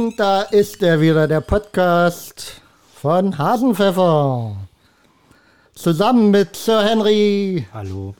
Und 0.00 0.18
da 0.18 0.40
ist 0.40 0.82
er 0.82 0.98
wieder, 1.02 1.28
der 1.28 1.42
Podcast 1.42 2.62
von 2.94 3.36
Hasenpfeffer. 3.36 4.56
Zusammen 5.74 6.30
mit 6.30 6.56
Sir 6.56 6.82
Henry, 6.82 7.66
Hallo. 7.74 8.14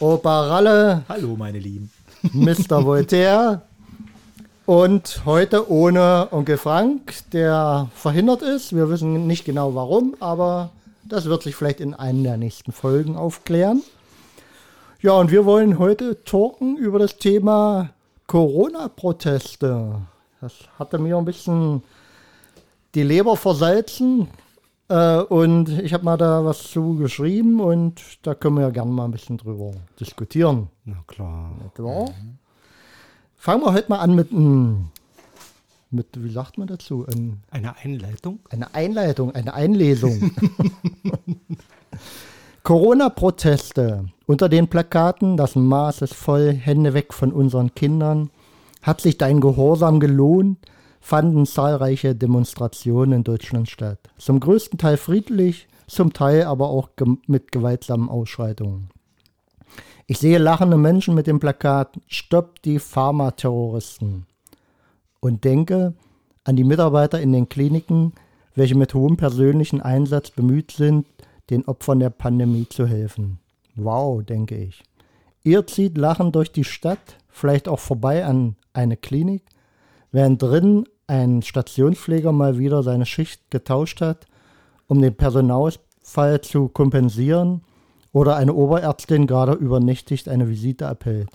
Opa 0.00 0.48
Ralle, 0.48 1.04
Hallo, 1.08 1.36
meine 1.36 1.60
Lieben. 1.60 1.92
Mr. 2.32 2.84
Voltaire 2.84 3.62
und 4.66 5.22
heute 5.24 5.70
ohne 5.70 6.26
Onkel 6.32 6.58
Frank, 6.58 7.14
der 7.32 7.88
verhindert 7.94 8.42
ist. 8.42 8.74
Wir 8.74 8.90
wissen 8.90 9.28
nicht 9.28 9.44
genau 9.44 9.76
warum, 9.76 10.16
aber 10.18 10.70
das 11.04 11.26
wird 11.26 11.44
sich 11.44 11.54
vielleicht 11.54 11.78
in 11.78 11.94
einer 11.94 12.24
der 12.24 12.36
nächsten 12.36 12.72
Folgen 12.72 13.14
aufklären. 13.16 13.84
Ja, 15.00 15.12
und 15.12 15.30
wir 15.30 15.44
wollen 15.44 15.78
heute 15.78 16.24
talken 16.24 16.76
über 16.76 16.98
das 16.98 17.16
Thema 17.18 17.90
Corona-Proteste. 18.26 20.00
Das 20.46 20.54
hatte 20.78 20.98
mir 20.98 21.16
ein 21.16 21.24
bisschen 21.24 21.82
die 22.94 23.02
Leber 23.02 23.36
versalzen. 23.36 24.28
Äh, 24.88 25.18
und 25.22 25.68
ich 25.80 25.92
habe 25.92 26.04
mal 26.04 26.16
da 26.16 26.44
was 26.44 26.70
zu 26.70 26.94
geschrieben 26.94 27.58
und 27.58 28.00
da 28.22 28.32
können 28.36 28.54
wir 28.54 28.62
ja 28.62 28.70
gerne 28.70 28.92
mal 28.92 29.06
ein 29.06 29.10
bisschen 29.10 29.38
drüber 29.38 29.72
diskutieren. 29.98 30.68
Na 30.84 31.02
klar. 31.08 31.50
Klar. 31.74 32.10
Fangen 33.34 33.64
wir 33.64 33.72
heute 33.72 33.88
mal 33.88 33.98
an 33.98 34.14
mit 34.14 34.30
einem, 34.30 34.90
mit, 35.90 36.06
wie 36.14 36.30
sagt 36.30 36.58
man 36.58 36.68
dazu? 36.68 37.04
Ein, 37.08 37.42
Eine 37.50 37.76
Einleitung? 37.78 38.38
eine 38.48 38.72
Einleitung, 38.72 39.34
eine 39.34 39.52
Einlesung. 39.52 40.30
Corona-Proteste. 42.62 44.10
Unter 44.26 44.48
den 44.48 44.68
Plakaten, 44.68 45.36
das 45.36 45.56
Maß 45.56 46.02
ist 46.02 46.14
voll, 46.14 46.52
Hände 46.52 46.94
weg 46.94 47.12
von 47.14 47.32
unseren 47.32 47.74
Kindern. 47.74 48.30
Hat 48.86 49.00
sich 49.00 49.18
dein 49.18 49.40
Gehorsam 49.40 49.98
gelohnt? 49.98 50.58
Fanden 51.00 51.44
zahlreiche 51.44 52.14
Demonstrationen 52.14 53.14
in 53.14 53.24
Deutschland 53.24 53.68
statt. 53.68 53.98
Zum 54.16 54.38
größten 54.38 54.78
Teil 54.78 54.96
friedlich, 54.96 55.66
zum 55.88 56.12
Teil 56.12 56.44
aber 56.44 56.68
auch 56.68 56.90
ge 56.94 57.16
mit 57.26 57.50
gewaltsamen 57.50 58.08
Ausschreitungen. 58.08 58.90
Ich 60.06 60.18
sehe 60.18 60.38
lachende 60.38 60.76
Menschen 60.76 61.16
mit 61.16 61.26
dem 61.26 61.40
Plakat 61.40 61.98
Stopp 62.06 62.62
die 62.62 62.78
Pharmaterroristen 62.78 64.26
und 65.18 65.42
denke 65.42 65.94
an 66.44 66.54
die 66.54 66.62
Mitarbeiter 66.62 67.20
in 67.20 67.32
den 67.32 67.48
Kliniken, 67.48 68.12
welche 68.54 68.76
mit 68.76 68.94
hohem 68.94 69.16
persönlichen 69.16 69.82
Einsatz 69.82 70.30
bemüht 70.30 70.70
sind, 70.70 71.08
den 71.50 71.66
Opfern 71.66 71.98
der 71.98 72.10
Pandemie 72.10 72.68
zu 72.68 72.86
helfen. 72.86 73.40
Wow, 73.74 74.22
denke 74.22 74.56
ich. 74.56 74.84
Ihr 75.42 75.66
zieht 75.66 75.98
lachend 75.98 76.36
durch 76.36 76.52
die 76.52 76.64
Stadt, 76.64 77.18
vielleicht 77.28 77.66
auch 77.66 77.80
vorbei 77.80 78.24
an 78.24 78.54
eine 78.76 78.96
Klinik, 78.96 79.44
während 80.12 80.42
drin 80.42 80.86
ein 81.06 81.42
Stationspfleger 81.42 82.32
mal 82.32 82.58
wieder 82.58 82.82
seine 82.82 83.06
Schicht 83.06 83.50
getauscht 83.50 84.00
hat, 84.00 84.26
um 84.88 85.00
den 85.00 85.14
Personalausfall 85.14 86.40
zu 86.40 86.68
kompensieren 86.68 87.62
oder 88.12 88.36
eine 88.36 88.54
Oberärztin 88.54 89.26
gerade 89.26 89.52
übernächtigt 89.52 90.28
eine 90.28 90.48
Visite 90.48 90.88
abhält. 90.88 91.30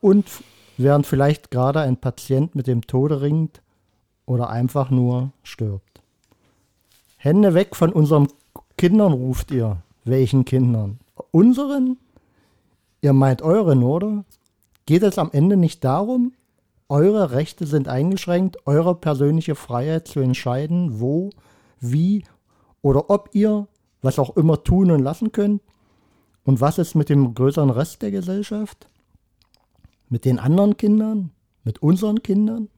Und 0.00 0.26
während 0.76 1.06
vielleicht 1.06 1.50
gerade 1.50 1.80
ein 1.80 1.96
Patient 1.96 2.54
mit 2.54 2.66
dem 2.66 2.82
Tode 2.82 3.22
ringt 3.22 3.62
oder 4.26 4.50
einfach 4.50 4.90
nur 4.90 5.30
stirbt. 5.42 6.02
Hände 7.16 7.54
weg 7.54 7.74
von 7.74 7.92
unseren 7.92 8.28
Kindern 8.76 9.12
ruft 9.12 9.50
ihr. 9.50 9.78
Welchen 10.04 10.44
Kindern? 10.44 10.98
Unseren? 11.30 11.96
Ihr 13.00 13.12
meint 13.12 13.42
euren, 13.42 13.82
oder? 13.82 14.24
Geht 14.84 15.02
es 15.02 15.18
am 15.18 15.30
Ende 15.32 15.56
nicht 15.56 15.82
darum, 15.82 16.32
eure 16.88 17.32
Rechte 17.32 17.66
sind 17.66 17.88
eingeschränkt, 17.88 18.66
eure 18.66 18.94
persönliche 18.94 19.54
Freiheit 19.54 20.08
zu 20.08 20.20
entscheiden, 20.20 21.00
wo, 21.00 21.30
wie 21.80 22.24
oder 22.82 23.10
ob 23.10 23.30
ihr 23.32 23.66
was 24.02 24.18
auch 24.18 24.36
immer 24.36 24.62
tun 24.62 24.90
und 24.90 25.00
lassen 25.00 25.32
könnt? 25.32 25.62
Und 26.44 26.60
was 26.60 26.78
ist 26.78 26.94
mit 26.94 27.08
dem 27.08 27.34
größeren 27.34 27.70
Rest 27.70 28.02
der 28.02 28.12
Gesellschaft? 28.12 28.88
Mit 30.08 30.24
den 30.24 30.38
anderen 30.38 30.76
Kindern? 30.76 31.32
Mit 31.64 31.82
unseren 31.82 32.22
Kindern? 32.22 32.68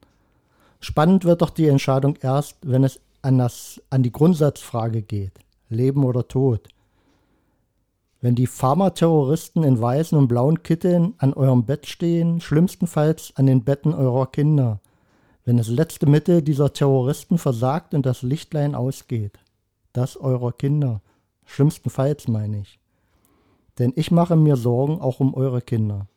Spannend 0.80 1.24
wird 1.24 1.42
doch 1.42 1.50
die 1.50 1.68
Entscheidung 1.68 2.16
erst, 2.22 2.56
wenn 2.62 2.84
es 2.84 3.00
an, 3.20 3.36
das, 3.36 3.82
an 3.90 4.02
die 4.02 4.12
Grundsatzfrage 4.12 5.02
geht. 5.02 5.32
Leben 5.68 6.04
oder 6.04 6.26
Tod. 6.26 6.68
Wenn 8.20 8.34
die 8.34 8.48
Pharmaterroristen 8.48 9.62
in 9.62 9.80
weißen 9.80 10.18
und 10.18 10.26
blauen 10.26 10.62
Kitteln 10.64 11.14
an 11.18 11.34
eurem 11.34 11.64
Bett 11.64 11.86
stehen, 11.86 12.40
schlimmstenfalls 12.40 13.32
an 13.36 13.46
den 13.46 13.62
Betten 13.62 13.94
eurer 13.94 14.26
Kinder. 14.26 14.80
Wenn 15.44 15.56
das 15.56 15.68
letzte 15.68 16.06
Mittel 16.06 16.42
dieser 16.42 16.72
Terroristen 16.72 17.38
versagt 17.38 17.94
und 17.94 18.04
das 18.04 18.22
Lichtlein 18.22 18.74
ausgeht. 18.74 19.38
Das 19.92 20.16
eurer 20.16 20.52
Kinder. 20.52 21.00
Schlimmstenfalls 21.44 22.26
meine 22.26 22.60
ich. 22.60 22.80
Denn 23.78 23.92
ich 23.94 24.10
mache 24.10 24.34
mir 24.34 24.56
Sorgen 24.56 25.00
auch 25.00 25.20
um 25.20 25.34
eure 25.34 25.62
Kinder. 25.62 26.08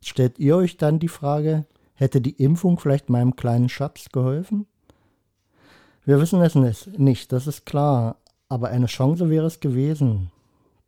Stellt 0.00 0.38
ihr 0.40 0.56
euch 0.56 0.76
dann 0.76 0.98
die 0.98 1.08
Frage, 1.08 1.64
hätte 1.94 2.20
die 2.20 2.42
Impfung 2.42 2.78
vielleicht 2.78 3.08
meinem 3.08 3.36
kleinen 3.36 3.68
Schatz 3.68 4.10
geholfen? 4.12 4.66
Wir 6.04 6.20
wissen 6.20 6.42
es 6.42 6.86
nicht, 6.86 7.32
das 7.32 7.46
ist 7.46 7.66
klar, 7.66 8.16
aber 8.48 8.68
eine 8.68 8.86
Chance 8.86 9.30
wäre 9.30 9.46
es 9.46 9.60
gewesen. 9.60 10.30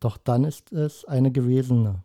Doch 0.00 0.16
dann 0.16 0.44
ist 0.44 0.72
es 0.72 1.04
eine 1.04 1.32
gewesene. 1.32 2.02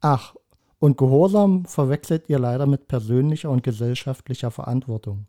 Ach, 0.00 0.34
und 0.78 0.96
Gehorsam 0.96 1.64
verwechselt 1.64 2.28
ihr 2.28 2.38
leider 2.38 2.66
mit 2.66 2.86
persönlicher 2.86 3.50
und 3.50 3.62
gesellschaftlicher 3.62 4.50
Verantwortung. 4.50 5.26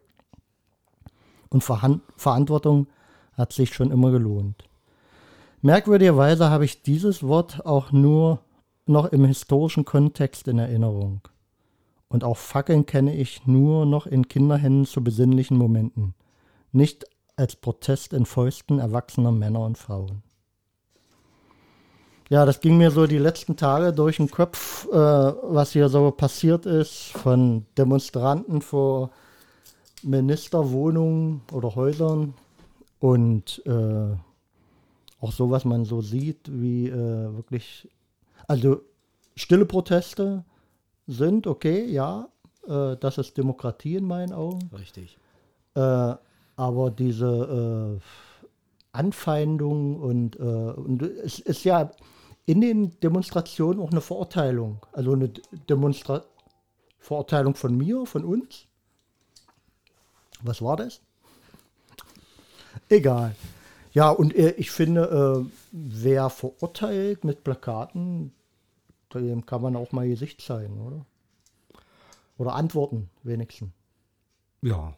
Und 1.50 1.64
Verhan 1.64 2.02
Verantwortung 2.18 2.88
hat 3.34 3.54
sich 3.54 3.74
schon 3.74 3.92
immer 3.92 4.12
gelohnt. 4.12 4.64
Merkwürdigerweise 5.62 6.50
habe 6.50 6.66
ich 6.66 6.84
dieses 6.84 7.24
Wort 7.24 7.66
auch 7.66 7.92
nur 7.92 8.40
noch 8.86 9.08
im 9.08 9.26
historischen 9.26 9.86
Kontext 9.86 10.48
in 10.48 10.60
Erinnerung. 10.60 11.22
Und 12.08 12.24
auch 12.24 12.38
Fackeln 12.38 12.86
kenne 12.86 13.16
ich 13.16 13.46
nur 13.46 13.86
noch 13.86 14.06
in 14.06 14.28
Kinderhänden 14.28 14.86
zu 14.86 15.04
besinnlichen 15.04 15.58
Momenten, 15.58 16.16
nicht 16.72 17.06
als 17.36 17.56
Protest 17.56 18.14
in 18.14 18.26
Fäusten 18.26 18.80
erwachsener 18.80 19.32
Männer 19.32 19.62
und 19.62 19.78
Frauen. 19.78 20.24
Ja, 22.30 22.46
das 22.46 22.60
ging 22.60 22.78
mir 22.78 22.92
so 22.92 23.08
die 23.08 23.18
letzten 23.18 23.58
Tage 23.58 23.92
durch 23.92 24.18
den 24.18 24.30
Kopf, 24.30 24.88
äh, 24.88 24.94
was 24.96 25.72
hier 25.72 25.90
so 25.90 26.12
passiert 26.12 26.68
ist 26.68 27.08
von 27.08 27.66
Demonstranten 27.76 28.62
vor 28.62 29.10
Ministerwohnungen 30.04 31.42
oder 31.52 31.74
Häusern 31.74 32.36
und 33.00 33.64
äh, 33.66 34.16
auch 35.22 35.32
so, 35.32 35.50
was 35.50 35.66
man 35.66 35.86
so 35.86 36.02
sieht, 36.02 36.40
wie 36.52 36.88
äh, 36.88 37.36
wirklich, 37.36 37.90
also 38.48 38.82
stille 39.36 39.66
Proteste 39.66 40.46
sind 41.08 41.48
okay, 41.48 41.84
ja, 41.86 42.30
äh, 42.68 42.96
das 42.98 43.18
ist 43.18 43.38
Demokratie 43.40 43.96
in 43.96 44.06
meinen 44.06 44.34
Augen. 44.34 44.70
Richtig. 44.78 45.18
Äh, 45.74 46.14
aber 46.56 46.92
diese 46.92 47.98
äh, 47.98 48.02
Anfeindung 48.92 50.00
und, 50.00 50.36
und 50.36 51.02
es 51.04 51.40
ist 51.40 51.64
ja 51.64 51.92
in 52.50 52.62
den 52.62 53.00
Demonstrationen 53.02 53.80
auch 53.80 53.92
eine 53.92 54.02
Verurteilung. 54.02 54.84
Also 54.92 55.14
eine 55.14 55.30
Demonstra 55.70 56.24
Verurteilung 56.98 57.54
von 57.54 57.78
mir, 57.78 58.08
von 58.08 58.26
uns. 58.26 58.66
Was 60.42 60.60
war 60.60 60.76
das? 60.76 61.00
Egal. 62.90 63.36
Ja, 63.94 64.10
und 64.10 64.36
äh, 64.36 64.52
ich 64.58 64.72
finde, 64.72 65.46
äh, 65.46 65.52
wer 65.72 66.32
verurteilt 66.32 67.24
mit 67.24 67.44
Plakaten, 67.44 68.34
dem 69.14 69.46
kann 69.46 69.62
man 69.62 69.76
auch 69.76 69.92
mal 69.92 70.08
Gesicht 70.08 70.42
zeigen, 70.42 70.82
oder? 70.82 71.06
Oder 72.40 72.56
antworten, 72.56 73.12
wenigstens. 73.22 73.70
Ja. 74.64 74.96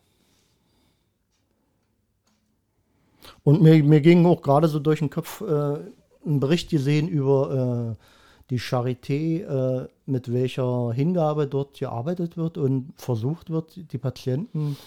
Und 3.44 3.62
mir, 3.62 3.84
mir 3.84 4.00
ging 4.00 4.26
auch 4.26 4.42
gerade 4.42 4.70
so 4.70 4.80
durch 4.80 5.00
den 5.00 5.10
Kopf 5.10 5.42
äh, 5.42 5.80
ein 6.26 6.40
Bericht 6.40 6.70
gesehen 6.70 7.08
über 7.08 7.98
äh, 7.98 8.04
die 8.50 8.60
Charité, 8.60 9.44
äh, 9.44 9.88
mit 10.06 10.32
welcher 10.32 10.92
Hingabe 10.94 11.48
dort 11.48 11.80
gearbeitet 11.80 12.38
wird 12.38 12.58
und 12.58 12.94
versucht 12.98 13.50
wird, 13.50 13.92
die 13.92 13.98
Patienten 13.98 14.78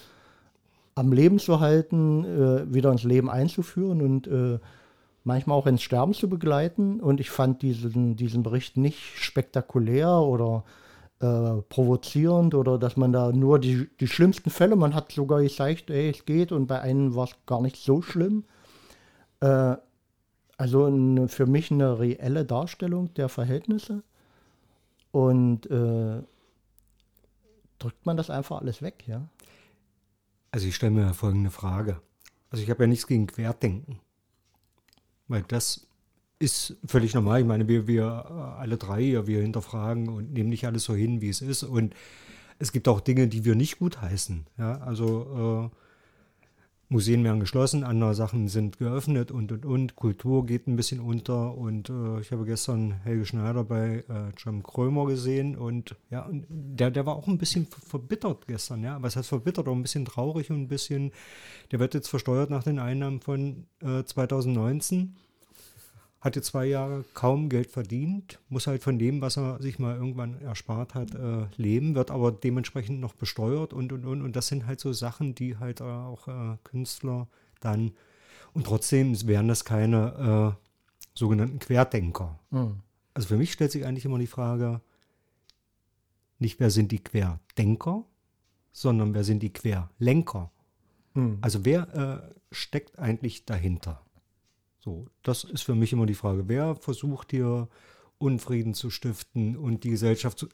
am 0.95 1.13
Leben 1.13 1.39
zu 1.39 1.61
halten, 1.61 2.25
äh, 2.25 2.73
wieder 2.73 2.93
ins 2.93 3.05
Leben 3.05 3.31
einzuführen 3.31 4.01
und 4.01 4.27
äh, 4.27 4.59
manchmal 5.25 5.59
auch 5.59 5.67
ins 5.67 5.83
Sterben 5.83 6.15
zu 6.15 6.29
begleiten. 6.29 7.01
Und 7.01 7.21
ich 7.21 7.31
fand 7.31 7.63
diesen, 7.63 8.17
diesen 8.17 8.43
Bericht 8.43 8.77
nicht 8.77 8.99
spektakulär 9.17 10.11
oder 10.19 10.65
äh, 11.21 11.63
provozierend 11.69 12.55
oder 12.55 12.79
dass 12.79 12.97
man 12.97 13.13
da 13.13 13.33
nur 13.33 13.59
die, 13.59 13.89
die 13.99 14.09
schlimmsten 14.09 14.51
Fälle, 14.51 14.77
man 14.77 14.95
hat 14.95 15.13
sogar 15.13 15.43
gezeigt, 15.43 15.91
ey, 15.91 16.11
es 16.11 16.25
geht 16.27 16.53
und 16.53 16.67
bei 16.67 16.81
einem 16.81 17.15
war 17.15 17.25
es 17.25 17.35
gar 17.47 17.63
nicht 17.63 17.77
so 17.77 18.03
schlimm. 18.03 18.45
Also 20.57 20.85
eine, 20.85 21.29
für 21.29 21.47
mich 21.47 21.71
eine 21.71 21.99
reelle 21.99 22.45
Darstellung 22.45 23.13
der 23.15 23.29
Verhältnisse. 23.29 24.03
Und 25.11 25.67
äh, 25.71 26.23
drückt 27.79 28.07
man 28.07 28.17
das 28.17 28.31
einfach 28.31 28.61
alles 28.61 28.83
weg, 28.83 29.05
ja? 29.07 29.29
Also 30.51 30.67
ich 30.67 30.77
stelle 30.77 30.93
mir 30.93 31.15
folgende 31.15 31.51
Frage. 31.51 32.01
Also 32.51 32.63
ich 32.63 32.71
habe 32.71 32.85
ja 32.85 32.87
nichts 32.87 33.07
gegen 33.07 33.27
Querdenken. 33.27 34.01
Weil 35.27 35.43
das 35.43 35.87
ist 36.39 36.77
völlig 36.87 37.15
normal. 37.15 37.41
Ich 37.41 37.47
meine, 37.47 37.67
wir, 37.69 37.87
wir 37.87 38.05
äh, 38.05 38.61
alle 38.61 38.77
drei, 38.77 39.01
ja, 39.01 39.27
wir 39.27 39.43
hinterfragen 39.43 40.09
und 40.09 40.33
nehmen 40.33 40.51
nicht 40.51 40.67
alles 40.67 40.85
so 40.85 40.95
hin, 40.95 41.21
wie 41.21 41.29
es 41.29 41.43
ist. 41.43 41.63
Und 41.63 41.95
es 42.59 42.73
gibt 42.73 42.87
auch 42.89 43.01
Dinge, 43.01 43.29
die 43.29 43.45
wir 43.45 43.55
nicht 43.55 43.79
gut 43.79 44.01
heißen. 44.01 44.47
Ja, 44.59 44.79
also 44.79 45.71
äh, 45.73 45.77
Museen 46.95 47.25
werden 47.25 47.41
geschlossen, 47.41 47.83
andere 47.83 48.15
Sachen 48.15 48.47
sind 48.47 48.79
geöffnet 48.79 49.33
und 49.33 49.51
und 49.51 49.67
und. 49.67 49.97
Kultur 49.97 50.47
geht 50.47 50.69
ein 50.69 50.77
bisschen 50.77 51.01
unter 51.01 51.57
und 51.59 51.91
äh, 51.91 52.21
ich 52.21 52.31
habe 52.31 52.45
gestern 52.45 52.93
Helge 53.03 53.27
Schneider 53.27 53.65
bei 53.65 54.05
äh, 54.09 54.31
John 54.37 54.63
Krömer 54.63 55.05
gesehen 55.07 55.57
und 55.57 55.97
ja, 56.11 56.25
und 56.25 56.47
der, 56.49 56.93
der 56.93 57.05
war 57.05 57.17
auch 57.17 57.27
ein 57.27 57.37
bisschen 57.37 57.67
verbittert 57.67 58.47
gestern, 58.47 58.85
ja. 58.85 59.03
Was 59.03 59.17
heißt 59.17 59.29
verbittert? 59.29 59.67
Auch 59.67 59.75
ein 59.75 59.83
bisschen 59.83 60.05
traurig 60.05 60.51
und 60.51 60.63
ein 60.63 60.69
bisschen, 60.69 61.11
der 61.73 61.81
wird 61.81 61.95
jetzt 61.95 62.07
versteuert 62.07 62.51
nach 62.51 62.63
den 62.63 62.79
Einnahmen 62.79 63.21
von 63.21 63.67
äh, 63.83 64.05
2019 64.05 65.17
hat 66.25 66.37
jetzt 66.37 66.47
zwei 66.47 66.65
Jahre 66.65 67.05
kaum 67.13 67.51
Geld 67.51 67.71
verdient, 67.71 68.41
muss 68.49 68.67
halt 68.67 68.83
von 68.83 68.99
dem, 68.99 69.21
was 69.21 69.37
er 69.37 69.61
sich 69.61 69.79
mal 69.79 69.95
irgendwann 69.95 70.41
erspart 70.41 70.95
hat, 70.95 71.15
äh, 71.15 71.47
leben, 71.59 71.95
wird 71.95 72.11
aber 72.11 72.33
dementsprechend 72.33 72.99
noch 72.99 73.13
besteuert 73.13 73.75
und 73.75 73.93
und 73.93 74.07
und. 74.07 74.23
Und 74.23 74.35
das 74.35 74.49
sind 74.49 74.67
halt 74.67 74.81
so 74.81 74.95
Sachen, 74.95 75.35
die 75.35 75.59
halt 75.59 75.83
äh, 75.83 75.85
auch 75.85 76.27
äh, 76.27 76.57
Künstler 76.65 77.29
dann. 77.61 77.93
Und 78.55 78.65
trotzdem 78.65 79.15
wären 79.29 79.49
das 79.49 79.67
keine 79.67 80.57
äh, 80.57 80.67
sogenannten 81.13 81.59
Querdenker. 81.59 82.39
Mhm. 82.51 82.81
Also 83.13 83.29
für 83.29 83.37
mich 83.37 83.53
stellt 83.53 83.73
sich 83.73 83.85
eigentlich 83.85 84.07
immer 84.07 84.19
die 84.19 84.27
Frage, 84.27 84.81
nicht 86.39 86.59
wer 86.59 86.71
sind 86.71 86.91
die 86.91 87.05
Querdenker, 87.05 88.03
sondern 88.73 89.13
wer 89.13 89.25
sind 89.25 89.43
die 89.43 89.53
Querlenker. 89.53 90.51
Mhm. 91.13 91.37
Also 91.43 91.67
wer 91.67 91.95
äh, 91.95 92.35
steckt 92.51 92.99
eigentlich 92.99 93.45
dahinter? 93.45 94.01
So, 94.85 95.07
das 95.23 95.45
ist 95.45 95.63
für 95.63 95.75
mich 95.75 95.95
immer 95.95 96.05
die 96.05 96.15
Frage. 96.15 96.47
Wer 96.47 96.77
versucht 96.77 97.31
hier 97.31 97.69
Unfrieden 98.19 98.75
zu 98.75 98.91
stiften 98.91 99.57
und 99.57 99.83
die 99.83 99.89
Gesellschaft 99.91 100.39
zu, 100.39 100.49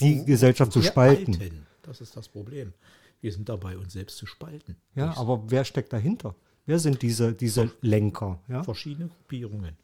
die 0.00 0.24
Gesellschaft 0.24 0.72
zu 0.72 0.82
spalten? 0.82 1.34
spalten. 1.34 1.66
Das 1.82 2.00
ist 2.00 2.16
das 2.16 2.28
Problem. 2.28 2.72
Wir 3.20 3.32
sind 3.32 3.48
dabei, 3.48 3.78
uns 3.78 3.92
selbst 3.92 4.16
zu 4.18 4.26
spalten. 4.26 4.74
Ja, 4.96 5.06
Durch 5.06 5.18
aber 5.18 5.44
wer 5.50 5.64
steckt 5.64 5.92
dahinter? 5.92 6.34
Wer 6.66 6.80
sind 6.80 7.00
diese, 7.00 7.32
diese 7.32 7.70
Lenker? 7.80 8.40
Ja? 8.48 8.64
verschiedene 8.64 9.06
Gruppierungen. 9.08 9.76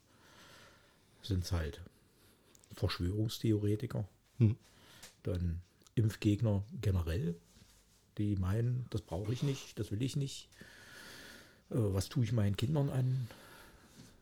Sind 1.22 1.44
es 1.44 1.52
halt 1.52 1.80
Verschwörungstheoretiker, 2.74 4.04
Hm. 4.38 4.56
dann 5.22 5.60
Impfgegner 5.94 6.64
generell, 6.80 7.36
die 8.18 8.34
meinen, 8.34 8.86
das 8.90 9.02
brauche 9.02 9.32
ich 9.32 9.44
nicht, 9.44 9.78
das 9.78 9.92
will 9.92 10.02
ich 10.02 10.16
nicht. 10.16 10.48
Äh, 11.70 11.76
was 11.76 12.08
tue 12.08 12.24
ich 12.24 12.32
meinen 12.32 12.56
Kindern 12.56 12.90
an? 12.90 13.28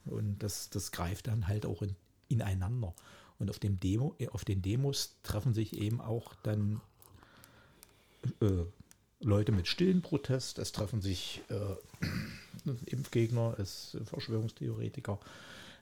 Und 0.06 0.38
das, 0.38 0.70
das 0.70 0.92
greift 0.92 1.26
dann 1.26 1.46
halt 1.46 1.66
auch 1.66 1.82
in, 1.82 1.94
ineinander. 2.28 2.94
Und 3.38 3.50
auf, 3.50 3.58
dem 3.58 3.78
Demo, 3.80 4.14
äh, 4.18 4.28
auf 4.28 4.44
den 4.44 4.62
Demos 4.62 5.16
treffen 5.22 5.54
sich 5.54 5.76
eben 5.76 6.00
auch 6.00 6.34
dann 6.42 6.80
äh, 8.40 8.64
Leute 9.20 9.52
mit 9.52 9.66
stillen 9.68 10.02
Protest, 10.02 10.58
es 10.58 10.72
treffen 10.72 11.00
sich 11.00 11.42
äh, 11.48 12.70
Impfgegner, 12.86 13.54
es 13.58 13.96
Verschwörungstheoretiker, 14.04 15.18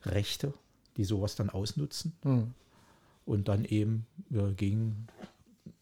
Rechte, 0.05 0.53
die 0.97 1.05
sowas 1.05 1.35
dann 1.37 1.51
ausnutzen 1.51 2.13
Mhm. 2.25 2.55
und 3.27 3.49
dann 3.49 3.65
eben 3.65 4.07
äh, 4.33 4.53
gegen 4.55 5.07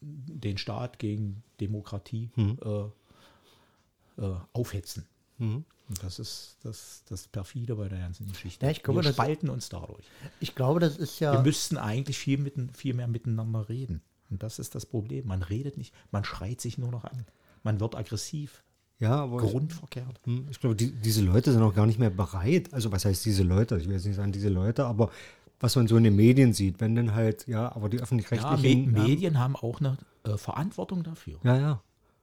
den 0.00 0.58
Staat, 0.58 0.98
gegen 0.98 1.42
Demokratie 1.60 2.30
Mhm. 2.36 2.58
äh, 2.62 4.22
äh, 4.22 4.36
aufhetzen. 4.52 5.06
Mhm. 5.38 5.64
Das 6.02 6.18
ist 6.18 6.56
das, 6.64 7.04
das 7.08 7.28
perfide 7.28 7.76
bei 7.76 7.88
der 7.88 7.98
ganzen 8.00 8.26
Geschichte. 8.26 8.66
Ja, 8.66 8.72
ich 8.72 8.82
glaube, 8.82 8.98
Wir 9.00 9.04
das- 9.04 9.14
spalten 9.14 9.48
uns 9.50 9.68
dadurch. 9.68 10.04
Ich 10.40 10.54
glaube, 10.56 10.80
das 10.80 10.96
ist 10.96 11.20
ja. 11.20 11.32
Wir 11.32 11.42
müssten 11.42 11.76
eigentlich 11.76 12.18
viel, 12.18 12.38
mitten, 12.38 12.70
viel 12.74 12.94
mehr 12.94 13.06
miteinander 13.06 13.68
reden. 13.68 14.02
Und 14.28 14.42
das 14.42 14.58
ist 14.58 14.74
das 14.74 14.84
Problem. 14.86 15.28
Man 15.28 15.42
redet 15.42 15.76
nicht, 15.76 15.94
man 16.10 16.24
schreit 16.24 16.60
sich 16.60 16.78
nur 16.78 16.90
noch 16.90 17.04
an. 17.04 17.24
Man 17.62 17.78
wird 17.78 17.94
aggressiv, 17.94 18.64
Ja, 18.98 19.22
aber 19.22 19.44
ich, 19.44 19.50
grundverkehrt. 19.52 20.20
hm, 20.24 20.48
ich 20.50 20.58
glaube, 20.58 20.74
die, 20.74 20.90
diese 20.90 21.20
Leute 21.22 21.52
sind 21.52 21.62
auch 21.62 21.74
gar 21.74 21.86
nicht 21.86 22.00
mehr 22.00 22.10
bereit. 22.10 22.74
Also 22.74 22.90
was 22.90 23.04
heißt 23.04 23.24
diese 23.24 23.44
Leute? 23.44 23.76
Ich 23.78 23.86
will 23.86 23.94
jetzt 23.94 24.06
nicht 24.06 24.16
sagen 24.16 24.32
diese 24.32 24.48
Leute, 24.48 24.84
aber 24.86 25.12
was 25.60 25.76
man 25.76 25.86
so 25.86 25.96
in 25.96 26.02
den 26.04 26.16
Medien 26.16 26.52
sieht, 26.52 26.80
wenn 26.80 26.96
dann 26.96 27.14
halt, 27.14 27.46
ja, 27.46 27.74
aber 27.76 27.88
die 27.88 27.98
Ja, 27.98 28.02
öffentlich-rechtlichen. 28.02 28.96
Ja, 28.96 29.02
Medien 29.04 29.38
haben 29.38 29.54
auch 29.54 29.78
eine 29.80 29.96
äh, 30.24 30.36
Verantwortung 30.36 31.04
dafür. 31.04 31.38
ja, 31.44 31.56
ja. 31.56 31.82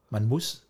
Man 0.10 0.28
muss, 0.28 0.66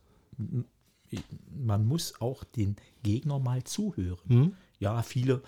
man 1.56 1.86
muss 1.86 2.20
auch 2.22 2.44
den 2.44 2.76
Gegner 3.04 3.40
mal 3.40 3.64
zuhören. 3.64 4.18
Mhm. 4.26 4.54
Ja, 4.80 5.02
viele, 5.02 5.42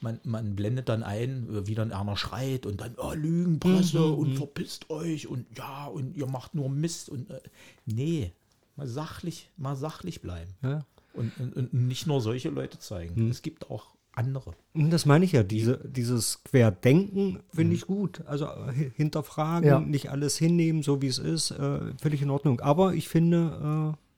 man, 0.00 0.18
man 0.24 0.56
blendet 0.56 0.88
dann 0.88 1.02
ein, 1.02 1.48
äh, 1.54 1.66
wie 1.66 1.74
dann 1.74 1.92
einer 1.92 2.16
schreit 2.16 2.66
und 2.66 2.80
dann, 2.80 2.94
oh, 2.96 3.12
Lügenpresse 3.12 4.00
Mhm, 4.00 4.14
und 4.14 4.34
verpisst 4.36 4.90
euch 4.90 5.26
und 5.28 5.46
ja, 5.56 5.86
und 5.86 6.16
ihr 6.16 6.26
macht 6.26 6.54
nur 6.54 6.68
Mist 6.68 7.08
und 7.08 7.30
äh, 7.30 7.40
nee, 7.86 8.32
mal 8.76 8.86
sachlich, 8.88 9.50
mal 9.56 9.76
sachlich 9.76 10.20
bleiben. 10.22 10.50
ja. 10.62 10.84
Und, 11.12 11.32
und, 11.40 11.56
und 11.56 11.74
nicht 11.74 12.06
nur 12.06 12.20
solche 12.20 12.50
Leute 12.50 12.78
zeigen. 12.78 13.24
Mhm. 13.24 13.30
Es 13.30 13.42
gibt 13.42 13.68
auch 13.68 13.86
andere. 14.12 14.54
Und 14.74 14.90
das 14.90 15.06
meine 15.06 15.24
ich 15.24 15.32
ja, 15.32 15.42
diese, 15.42 15.78
dieses 15.78 16.42
Querdenken 16.44 17.40
finde 17.52 17.74
ich 17.74 17.86
gut. 17.86 18.22
Also 18.26 18.46
äh, 18.46 18.90
hinterfragen, 18.96 19.68
Ja. 19.68 19.80
nicht 19.80 20.10
alles 20.10 20.36
hinnehmen, 20.38 20.82
so 20.84 21.02
wie 21.02 21.08
es 21.08 21.18
ist, 21.18 21.50
äh, 21.50 21.80
völlig 22.00 22.22
in 22.22 22.30
Ordnung. 22.30 22.60
Aber 22.60 22.94
ich 22.94 23.08
finde, 23.08 23.96
äh, 23.96 24.09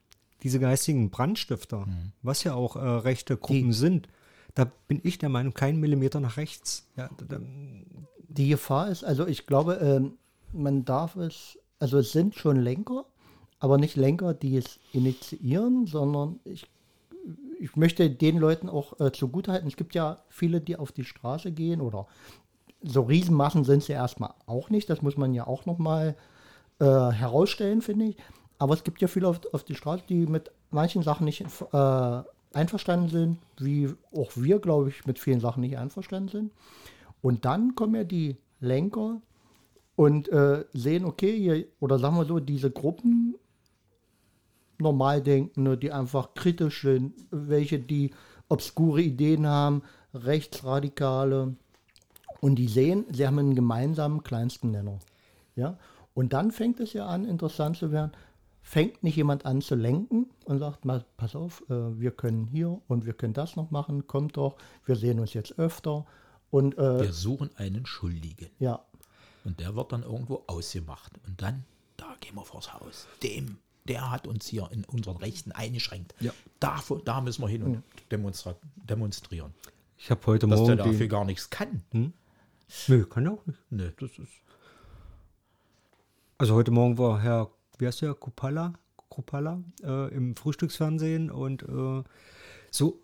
diese 0.42 0.58
geistigen 0.60 1.10
Brandstifter, 1.10 1.86
was 2.22 2.44
ja 2.44 2.54
auch 2.54 2.76
äh, 2.76 2.80
rechte 2.80 3.36
Gruppen 3.36 3.72
sind, 3.72 4.08
da 4.54 4.70
bin 4.88 5.00
ich 5.02 5.18
der 5.18 5.28
Meinung, 5.28 5.54
kein 5.54 5.78
Millimeter 5.78 6.20
nach 6.20 6.36
rechts. 6.36 6.88
Ja, 6.96 7.08
da, 7.16 7.24
da, 7.26 7.40
Die 8.28 8.48
Gefahr 8.48 8.88
ist, 8.90 9.04
also 9.04 9.26
ich 9.26 9.46
glaube, 9.46 9.74
ähm, 9.74 10.18
man 10.52 10.84
darf 10.84 11.16
es, 11.16 11.58
also 11.78 11.98
es 11.98 12.12
sind 12.12 12.34
schon 12.34 12.56
Lenker, 12.56 13.06
aber 13.60 13.78
nicht 13.78 13.96
Lenker, 13.96 14.34
die 14.34 14.56
es 14.56 14.78
initiieren, 14.92 15.86
sondern 15.86 16.40
ich, 16.44 16.66
ich 17.60 17.76
möchte 17.76 18.10
den 18.10 18.38
Leuten 18.38 18.68
auch 18.68 18.98
äh, 19.00 19.12
zugutehalten. 19.12 19.68
Es 19.68 19.76
gibt 19.76 19.94
ja 19.94 20.18
viele, 20.28 20.60
die 20.60 20.76
auf 20.76 20.92
die 20.92 21.04
Straße 21.04 21.52
gehen 21.52 21.80
oder 21.80 22.06
so 22.82 23.02
Riesenmassen 23.02 23.64
sind 23.64 23.86
ja 23.86 23.96
erstmal 23.96 24.34
auch 24.46 24.68
nicht. 24.68 24.90
Das 24.90 25.02
muss 25.02 25.16
man 25.16 25.34
ja 25.34 25.46
auch 25.46 25.66
nochmal 25.66 26.16
äh, 26.80 26.84
herausstellen, 26.84 27.80
finde 27.80 28.06
ich. 28.06 28.16
Aber 28.62 28.74
es 28.74 28.84
gibt 28.84 29.00
ja 29.00 29.08
viele 29.08 29.26
auf, 29.26 29.40
auf 29.52 29.64
die 29.64 29.74
Straße, 29.74 30.04
die 30.08 30.24
mit 30.24 30.52
manchen 30.70 31.02
Sachen 31.02 31.24
nicht 31.24 31.40
äh, 31.40 32.22
einverstanden 32.52 33.08
sind, 33.08 33.38
wie 33.58 33.92
auch 34.14 34.30
wir, 34.36 34.60
glaube 34.60 34.90
ich, 34.90 35.04
mit 35.04 35.18
vielen 35.18 35.40
Sachen 35.40 35.62
nicht 35.62 35.78
einverstanden 35.78 36.28
sind. 36.28 36.52
Und 37.22 37.44
dann 37.44 37.74
kommen 37.74 37.96
ja 37.96 38.04
die 38.04 38.36
Lenker 38.60 39.20
und 39.96 40.28
äh, 40.28 40.64
sehen, 40.74 41.04
okay, 41.06 41.36
hier, 41.36 41.66
oder 41.80 41.98
sagen 41.98 42.14
wir 42.14 42.24
so, 42.24 42.38
diese 42.38 42.70
Gruppen 42.70 43.34
Normaldenkende, 44.78 45.76
die 45.76 45.90
einfach 45.90 46.34
kritisch 46.34 46.82
sind, 46.82 47.14
welche, 47.32 47.80
die 47.80 48.12
obskure 48.48 49.02
Ideen 49.02 49.44
haben, 49.44 49.82
Rechtsradikale. 50.14 51.56
Und 52.40 52.54
die 52.60 52.68
sehen, 52.68 53.06
sie 53.10 53.26
haben 53.26 53.40
einen 53.40 53.56
gemeinsamen 53.56 54.22
kleinsten 54.22 54.70
Nenner. 54.70 55.00
Ja? 55.56 55.78
Und 56.14 56.32
dann 56.32 56.52
fängt 56.52 56.78
es 56.78 56.92
ja 56.92 57.06
an, 57.06 57.24
interessant 57.24 57.76
zu 57.76 57.90
werden. 57.90 58.12
Fängt 58.62 59.02
nicht 59.02 59.16
jemand 59.16 59.44
an 59.44 59.60
zu 59.60 59.74
lenken 59.74 60.30
und 60.44 60.58
sagt, 60.60 60.84
mal, 60.84 61.04
pass 61.16 61.34
auf, 61.34 61.62
äh, 61.68 61.98
wir 62.00 62.10
können 62.12 62.46
hier 62.46 62.80
und 62.88 63.04
wir 63.06 63.12
können 63.12 63.34
das 63.34 63.56
noch 63.56 63.70
machen, 63.70 64.06
kommt 64.06 64.36
doch, 64.36 64.56
wir 64.86 64.96
sehen 64.96 65.18
uns 65.20 65.34
jetzt 65.34 65.58
öfter. 65.58 66.06
Und 66.50 66.78
äh, 66.78 67.00
Wir 67.00 67.12
suchen 67.12 67.50
einen 67.56 67.86
Schuldigen. 67.86 68.50
ja, 68.58 68.84
Und 69.44 69.58
der 69.60 69.74
wird 69.74 69.90
dann 69.92 70.02
irgendwo 70.04 70.44
ausgemacht. 70.46 71.12
Und 71.26 71.40
dann, 71.42 71.64
da 71.96 72.14
gehen 72.20 72.34
wir 72.36 72.44
vors 72.44 72.72
Haus. 72.72 73.06
Dem, 73.22 73.58
der 73.88 74.10
hat 74.10 74.26
uns 74.26 74.46
hier 74.46 74.68
in 74.70 74.84
unseren 74.84 75.16
Rechten 75.16 75.50
eingeschränkt. 75.52 76.14
Ja. 76.20 76.32
Da, 76.60 76.80
da 77.04 77.20
müssen 77.20 77.42
wir 77.42 77.48
hin 77.48 77.62
und 77.64 77.82
demonstra 78.10 78.54
demonstrieren. 78.76 79.52
ich 79.98 80.10
habe 80.10 80.20
heute 80.26 80.46
Dass 80.46 80.60
Morgen. 80.60 80.76
der 80.76 80.86
dafür 80.86 81.08
gar 81.08 81.24
nichts 81.24 81.50
kann. 81.50 81.82
nö, 82.86 83.04
kann 83.06 83.26
er 83.26 83.32
auch 83.32 83.46
nicht. 83.46 83.58
Nee, 83.70 83.90
das 83.98 84.10
ist. 84.18 84.32
Also 86.38 86.54
heute 86.54 86.70
Morgen 86.70 86.98
war 86.98 87.20
Herr, 87.20 87.50
wie 87.82 87.86
heißt 87.88 88.00
der, 88.00 88.14
Kupala, 88.14 88.72
Kupala 89.08 89.62
äh, 89.82 90.14
im 90.14 90.36
Frühstücksfernsehen 90.36 91.30
und 91.30 91.62
äh, 91.64 92.02
so. 92.70 93.02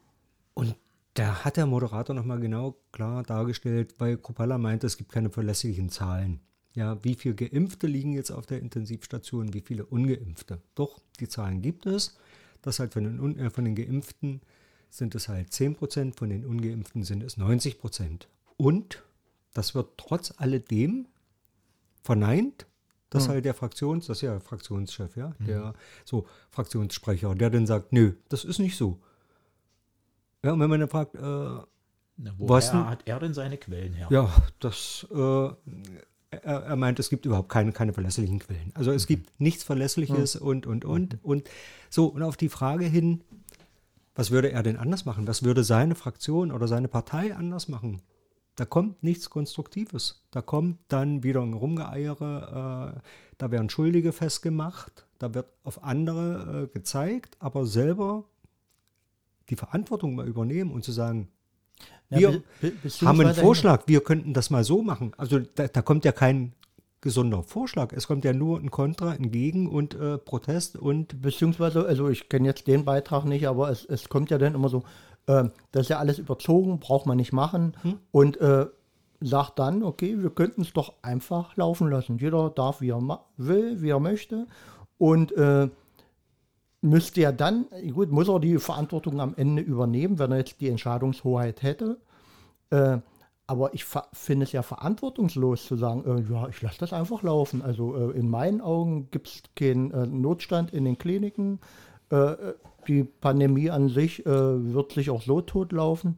Und 0.55 0.77
da 1.15 1.45
hat 1.45 1.57
der 1.57 1.67
Moderator 1.67 2.15
nochmal 2.15 2.39
genau 2.39 2.77
klar 2.93 3.25
dargestellt, 3.25 3.97
weil 3.99 4.17
Kupala 4.17 4.57
meinte, 4.57 4.87
es 4.87 4.97
gibt 4.97 5.11
keine 5.11 5.31
verlässlichen 5.31 5.89
Zahlen. 5.91 6.41
Ja, 6.75 7.03
wie 7.03 7.17
viele 7.17 7.35
Geimpfte 7.35 7.89
liegen 7.89 8.13
jetzt 8.13 8.31
auf 8.31 8.47
der 8.47 8.61
Intensivstation, 8.61 9.53
wie 9.53 9.63
viele 9.63 9.85
Ungeimpfte. 9.85 10.63
Doch, 10.77 11.01
die 11.19 11.29
Zahlen 11.29 11.61
gibt 11.61 11.87
es. 11.87 12.17
Das 12.63 12.79
halt 12.79 12.95
von 12.95 13.03
den, 13.03 13.39
äh, 13.39 13.51
von 13.51 13.65
den 13.65 13.75
Geimpften 13.75 14.41
sind 14.91 15.17
es 15.17 15.29
halt 15.29 15.53
10 15.53 15.75
Prozent, 15.75 16.17
von 16.17 16.31
den 16.31 16.47
Ungeimpften 16.47 17.03
sind 17.03 17.25
es 17.25 17.37
90 17.37 17.81
Prozent. 17.81 18.29
Und 18.57 19.03
das 19.55 19.75
wird 19.75 19.99
trotz 19.99 20.33
alledem 20.37 21.09
verneint, 22.05 22.68
Das 23.11 23.23
ist 23.23 23.29
halt 23.31 23.45
der 23.45 23.55
Fraktions, 23.55 24.07
das 24.07 24.19
ist 24.19 24.23
ja 24.23 24.38
Fraktionschef, 24.38 25.17
ja, 25.17 25.33
der 25.41 25.73
so 26.05 26.27
Fraktionssprecher, 26.50 27.35
der 27.35 27.49
dann 27.50 27.67
sagt, 27.67 27.93
nö, 27.93 28.12
das 28.29 28.45
ist 28.45 28.59
nicht 28.59 28.77
so. 28.77 28.99
Ja, 30.45 30.53
und 30.53 30.61
wenn 30.61 30.69
man 30.69 30.81
dann 30.81 30.88
fragt, 30.91 31.15
äh, 31.15 31.19
Na, 31.21 31.67
Was 32.37 32.71
denn? 32.71 32.81
woher 32.81 32.91
hat 32.91 33.03
er 33.07 33.19
denn 33.19 33.33
seine 33.35 33.57
Quellen 33.57 33.95
her? 33.95 34.09
ja, 34.11 34.31
das, 34.61 35.07
äh, 35.11 35.49
er, 36.31 36.62
er 36.62 36.77
meint, 36.77 36.99
es 36.99 37.09
gibt 37.09 37.25
überhaupt 37.25 37.49
keine, 37.49 37.73
keine 37.73 37.93
verlässlichen 37.93 38.38
Quellen. 38.38 38.73
Also 38.75 38.93
es 38.93 39.07
gibt 39.07 39.41
nichts 39.41 39.65
Verlässliches 39.65 40.37
und, 40.37 40.67
und, 40.67 40.85
und. 40.85 41.19
Und 41.25 41.49
so, 41.88 42.07
und 42.07 42.23
auf 42.23 42.37
die 42.37 42.50
Frage 42.50 42.85
hin, 42.85 43.23
was 44.15 44.31
würde 44.31 44.53
er 44.53 44.62
denn 44.62 44.77
anders 44.77 45.05
machen? 45.05 45.27
Was 45.27 45.43
würde 45.45 45.65
seine 45.65 45.95
Fraktion 45.95 46.53
oder 46.53 46.69
seine 46.69 46.88
Partei 46.88 47.35
anders 47.35 47.69
machen? 47.69 48.03
Da 48.59 48.65
kommt 48.65 49.05
nichts 49.05 49.31
Konstruktives. 49.31 50.25
Da 50.33 50.43
kommt 50.43 50.79
dann 50.88 51.23
wieder 51.23 51.43
ein 51.43 51.53
Rumgeeiere, 51.55 52.95
äh, 52.97 53.00
da 53.38 53.50
werden 53.53 53.71
Schuldige 53.71 54.11
festgemacht, 54.12 55.07
da 55.21 55.33
wird 55.33 55.47
auf 55.62 55.85
andere 55.85 56.65
äh, 56.65 56.67
gezeigt, 56.75 57.37
aber 57.38 57.67
selber 57.67 58.25
die 59.49 59.55
Verantwortung 59.55 60.17
mal 60.17 60.27
übernehmen 60.27 60.73
und 60.73 60.83
zu 60.83 60.91
sagen, 60.91 61.29
Ja, 62.11 62.19
wir 62.19 62.43
be- 62.61 62.73
be- 62.83 62.88
haben 63.07 63.21
einen 63.21 63.35
Vorschlag, 63.35 63.85
wir 63.87 64.00
könnten 64.03 64.35
das 64.35 64.50
mal 64.50 64.65
so 64.65 64.83
machen. 64.83 65.12
Also 65.17 65.38
da, 65.38 65.69
da 65.69 65.81
kommt 65.81 66.05
ja 66.05 66.11
kein 66.11 66.53
gesunder 67.00 67.45
Vorschlag, 67.45 67.93
es 67.93 68.09
kommt 68.09 68.25
ja 68.25 68.33
nur 68.33 68.59
ein 68.59 68.73
Kontra, 68.73 69.11
ein 69.12 69.31
Gegen 69.31 69.69
und 69.69 69.95
äh, 69.95 70.19
Protest 70.19 70.77
und 70.77 71.23
Beziehungsweise, 71.23 71.87
also 71.87 72.09
ich 72.09 72.29
kenne 72.29 72.49
jetzt 72.49 72.67
den 72.67 72.85
Beitrag 72.85 73.25
nicht, 73.25 73.47
aber 73.47 73.71
es, 73.71 73.85
es 73.85 74.09
kommt 74.09 74.31
ja 74.31 74.38
dann 74.38 74.57
immer 74.57 74.69
so, 74.69 74.83
äh, 75.29 75.51
das 75.71 75.83
ist 75.83 75.89
ja 75.91 75.99
alles 75.99 76.19
überzogen, 76.19 76.81
braucht 76.81 77.07
man 77.07 77.17
nicht 77.17 77.33
machen. 77.33 77.77
Und 78.11 78.41
äh, 78.41 78.67
sagt 79.21 79.59
dann, 79.59 79.83
okay, 79.83 80.21
wir 80.21 80.31
könnten 80.31 80.63
es 80.63 80.73
doch 80.73 80.95
einfach 81.03 81.57
laufen 81.57 81.89
lassen. 81.91 82.19
Jeder 82.19 82.51
darf, 82.51 82.81
wie 82.81 82.91
er 82.91 83.21
will, 83.37 83.83
wie 83.83 83.91
er 83.91 84.01
möchte. 84.01 84.47
Und 84.97 85.33
äh, 85.33 85.69
müsste 86.81 87.21
ja 87.21 87.33
dann, 87.33 87.67
gut, 87.93 88.11
muss 88.11 88.29
er 88.29 88.41
die 88.41 88.59
Verantwortung 88.59 89.21
am 89.21 89.35
Ende 89.37 89.63
übernehmen, 89.63 90.19
wenn 90.19 90.33
er 90.33 90.39
jetzt 90.39 90.61
die 90.61 90.69
Entscheidungshoheit 90.69 91.63
hätte. 91.63 91.99
Äh, 92.71 92.99
aber 93.47 93.73
ich 93.73 93.87
finde 94.13 94.45
es 94.45 94.53
ja 94.53 94.63
verantwortungslos 94.63 95.65
zu 95.65 95.77
sagen, 95.77 96.05
äh, 96.05 96.33
ja, 96.33 96.49
ich 96.49 96.61
lasse 96.61 96.81
das 96.81 96.93
einfach 96.93 97.23
laufen. 97.23 97.63
Also 97.63 97.97
äh, 97.97 98.19
in 98.19 98.29
meinen 98.29 98.61
Augen 98.61 99.11
gibt 99.11 99.29
es 99.29 99.43
keinen 99.57 99.91
äh, 99.91 100.07
Notstand 100.07 100.73
in 100.73 100.85
den 100.85 100.99
Kliniken. 100.99 101.61
Die 102.87 103.05
Pandemie 103.05 103.71
an 103.71 103.89
sich 103.89 104.25
äh, 104.25 104.73
wird 104.73 104.93
sich 104.93 105.11
auch 105.11 105.23
so 105.23 105.41
totlaufen, 105.41 106.17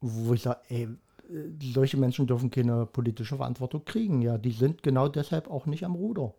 wo 0.00 0.34
ich 0.34 0.42
sage, 0.42 0.60
ey, 0.68 0.88
solche 1.62 1.96
Menschen 1.96 2.26
dürfen 2.26 2.50
keine 2.50 2.86
politische 2.86 3.36
Verantwortung 3.36 3.84
kriegen. 3.84 4.22
Ja, 4.22 4.38
die 4.38 4.52
sind 4.52 4.82
genau 4.82 5.08
deshalb 5.08 5.50
auch 5.50 5.66
nicht 5.66 5.84
am 5.84 5.94
Ruder. 5.94 6.34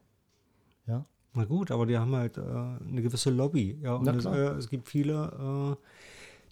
Ja. 0.88 1.06
na 1.34 1.46
gut, 1.46 1.70
aber 1.72 1.86
die 1.86 1.98
haben 1.98 2.16
halt 2.16 2.38
äh, 2.38 2.42
eine 2.42 3.02
gewisse 3.02 3.30
Lobby. 3.30 3.78
Ja, 3.82 3.96
und 3.96 4.08
es, 4.08 4.26
äh, 4.26 4.50
es 4.58 4.70
gibt 4.70 4.88
viele, 4.88 5.78
äh, 5.78 5.86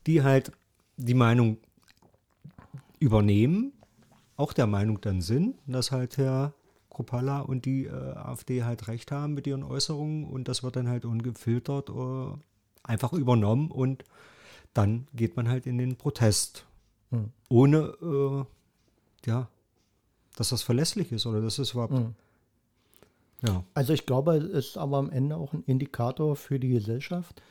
die 0.06 0.22
halt 0.22 0.52
die 0.98 1.16
Meinung 1.16 1.58
übernehmen, 3.00 3.74
auch 4.36 4.54
der 4.54 4.68
Meinung 4.68 5.02
dann 5.02 5.22
sind, 5.22 5.58
dass 5.66 5.92
halt 5.92 6.18
Herr 6.18 6.54
Kropala 6.90 7.42
und 7.42 7.66
die 7.66 7.86
äh, 7.86 7.92
AfD 7.92 8.64
halt 8.64 8.88
recht 8.88 9.12
haben 9.12 9.34
mit 9.34 9.48
ihren 9.48 9.64
Äußerungen 9.64 10.26
und 10.26 10.48
das 10.48 10.64
wird 10.64 10.76
dann 10.76 10.88
halt 10.88 11.06
ungefiltert 11.06 11.90
äh, 11.90 12.38
einfach 12.88 13.14
übernommen 13.14 13.72
und 13.72 14.04
dann 14.74 15.08
geht 15.14 15.36
man 15.36 15.50
halt 15.50 15.66
in 15.66 15.78
den 15.78 15.96
Protest. 15.96 16.66
Hm. 17.12 17.32
Ohne, 17.50 17.94
äh, 18.02 18.46
ja, 19.30 19.48
dass 20.36 20.50
das 20.50 20.62
verlässlich 20.62 21.12
ist 21.12 21.26
oder 21.26 21.42
dass 21.42 21.58
es 21.58 21.72
überhaupt, 21.72 21.94
Hm. 21.94 22.14
ja. 23.46 23.64
Also 23.74 23.94
ich 23.94 24.06
glaube, 24.06 24.38
es 24.38 24.68
ist 24.68 24.78
aber 24.78 24.98
am 24.98 25.10
Ende 25.10 25.36
auch 25.38 25.54
ein 25.54 25.64
Indikator 25.66 26.36
für 26.36 26.60
die 26.60 26.70
Gesellschaft. 26.70 27.42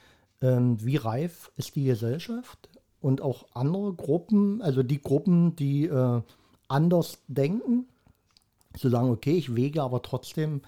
Ähm, 0.40 0.84
wie 0.84 0.96
reif 0.96 1.50
ist 1.56 1.76
die 1.76 1.84
Gesellschaft 1.84 2.68
und 3.00 3.22
auch 3.22 3.46
andere 3.54 3.94
Gruppen, 3.94 4.60
also 4.62 4.82
die 4.82 5.00
Gruppen, 5.00 5.56
die 5.56 5.86
äh, 5.86 6.20
anders 6.68 7.18
denken, 7.26 7.86
zu 8.76 8.90
sagen, 8.90 9.10
okay, 9.10 9.36
ich 9.36 9.56
wege 9.56 9.82
aber 9.82 10.02
trotzdem 10.02 10.60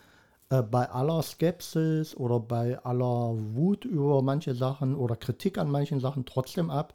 äh, 0.50 0.62
bei 0.62 0.90
aller 0.90 1.22
Skepsis 1.22 2.16
oder 2.16 2.40
bei 2.40 2.78
aller 2.82 3.34
Wut 3.54 3.84
über 3.84 4.22
manche 4.22 4.54
Sachen 4.54 4.94
oder 4.94 5.16
Kritik 5.16 5.58
an 5.58 5.70
manchen 5.70 6.00
Sachen 6.00 6.24
trotzdem 6.24 6.70
ab, 6.70 6.94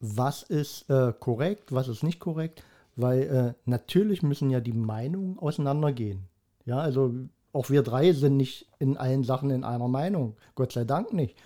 was 0.00 0.42
ist 0.42 0.90
äh, 0.90 1.12
korrekt, 1.18 1.72
was 1.72 1.88
ist 1.88 2.02
nicht 2.02 2.18
korrekt, 2.18 2.64
weil 2.96 3.22
äh, 3.22 3.54
natürlich 3.64 4.22
müssen 4.22 4.50
ja 4.50 4.60
die 4.60 4.72
Meinungen 4.72 5.38
auseinandergehen. 5.38 6.24
Ja, 6.66 6.78
also 6.78 7.12
auch 7.52 7.70
wir 7.70 7.82
drei 7.82 8.12
sind 8.12 8.36
nicht 8.36 8.68
in 8.80 8.96
allen 8.96 9.22
Sachen 9.22 9.50
in 9.50 9.62
einer 9.62 9.88
Meinung, 9.88 10.36
Gott 10.56 10.72
sei 10.72 10.84
Dank 10.84 11.12
nicht. 11.12 11.36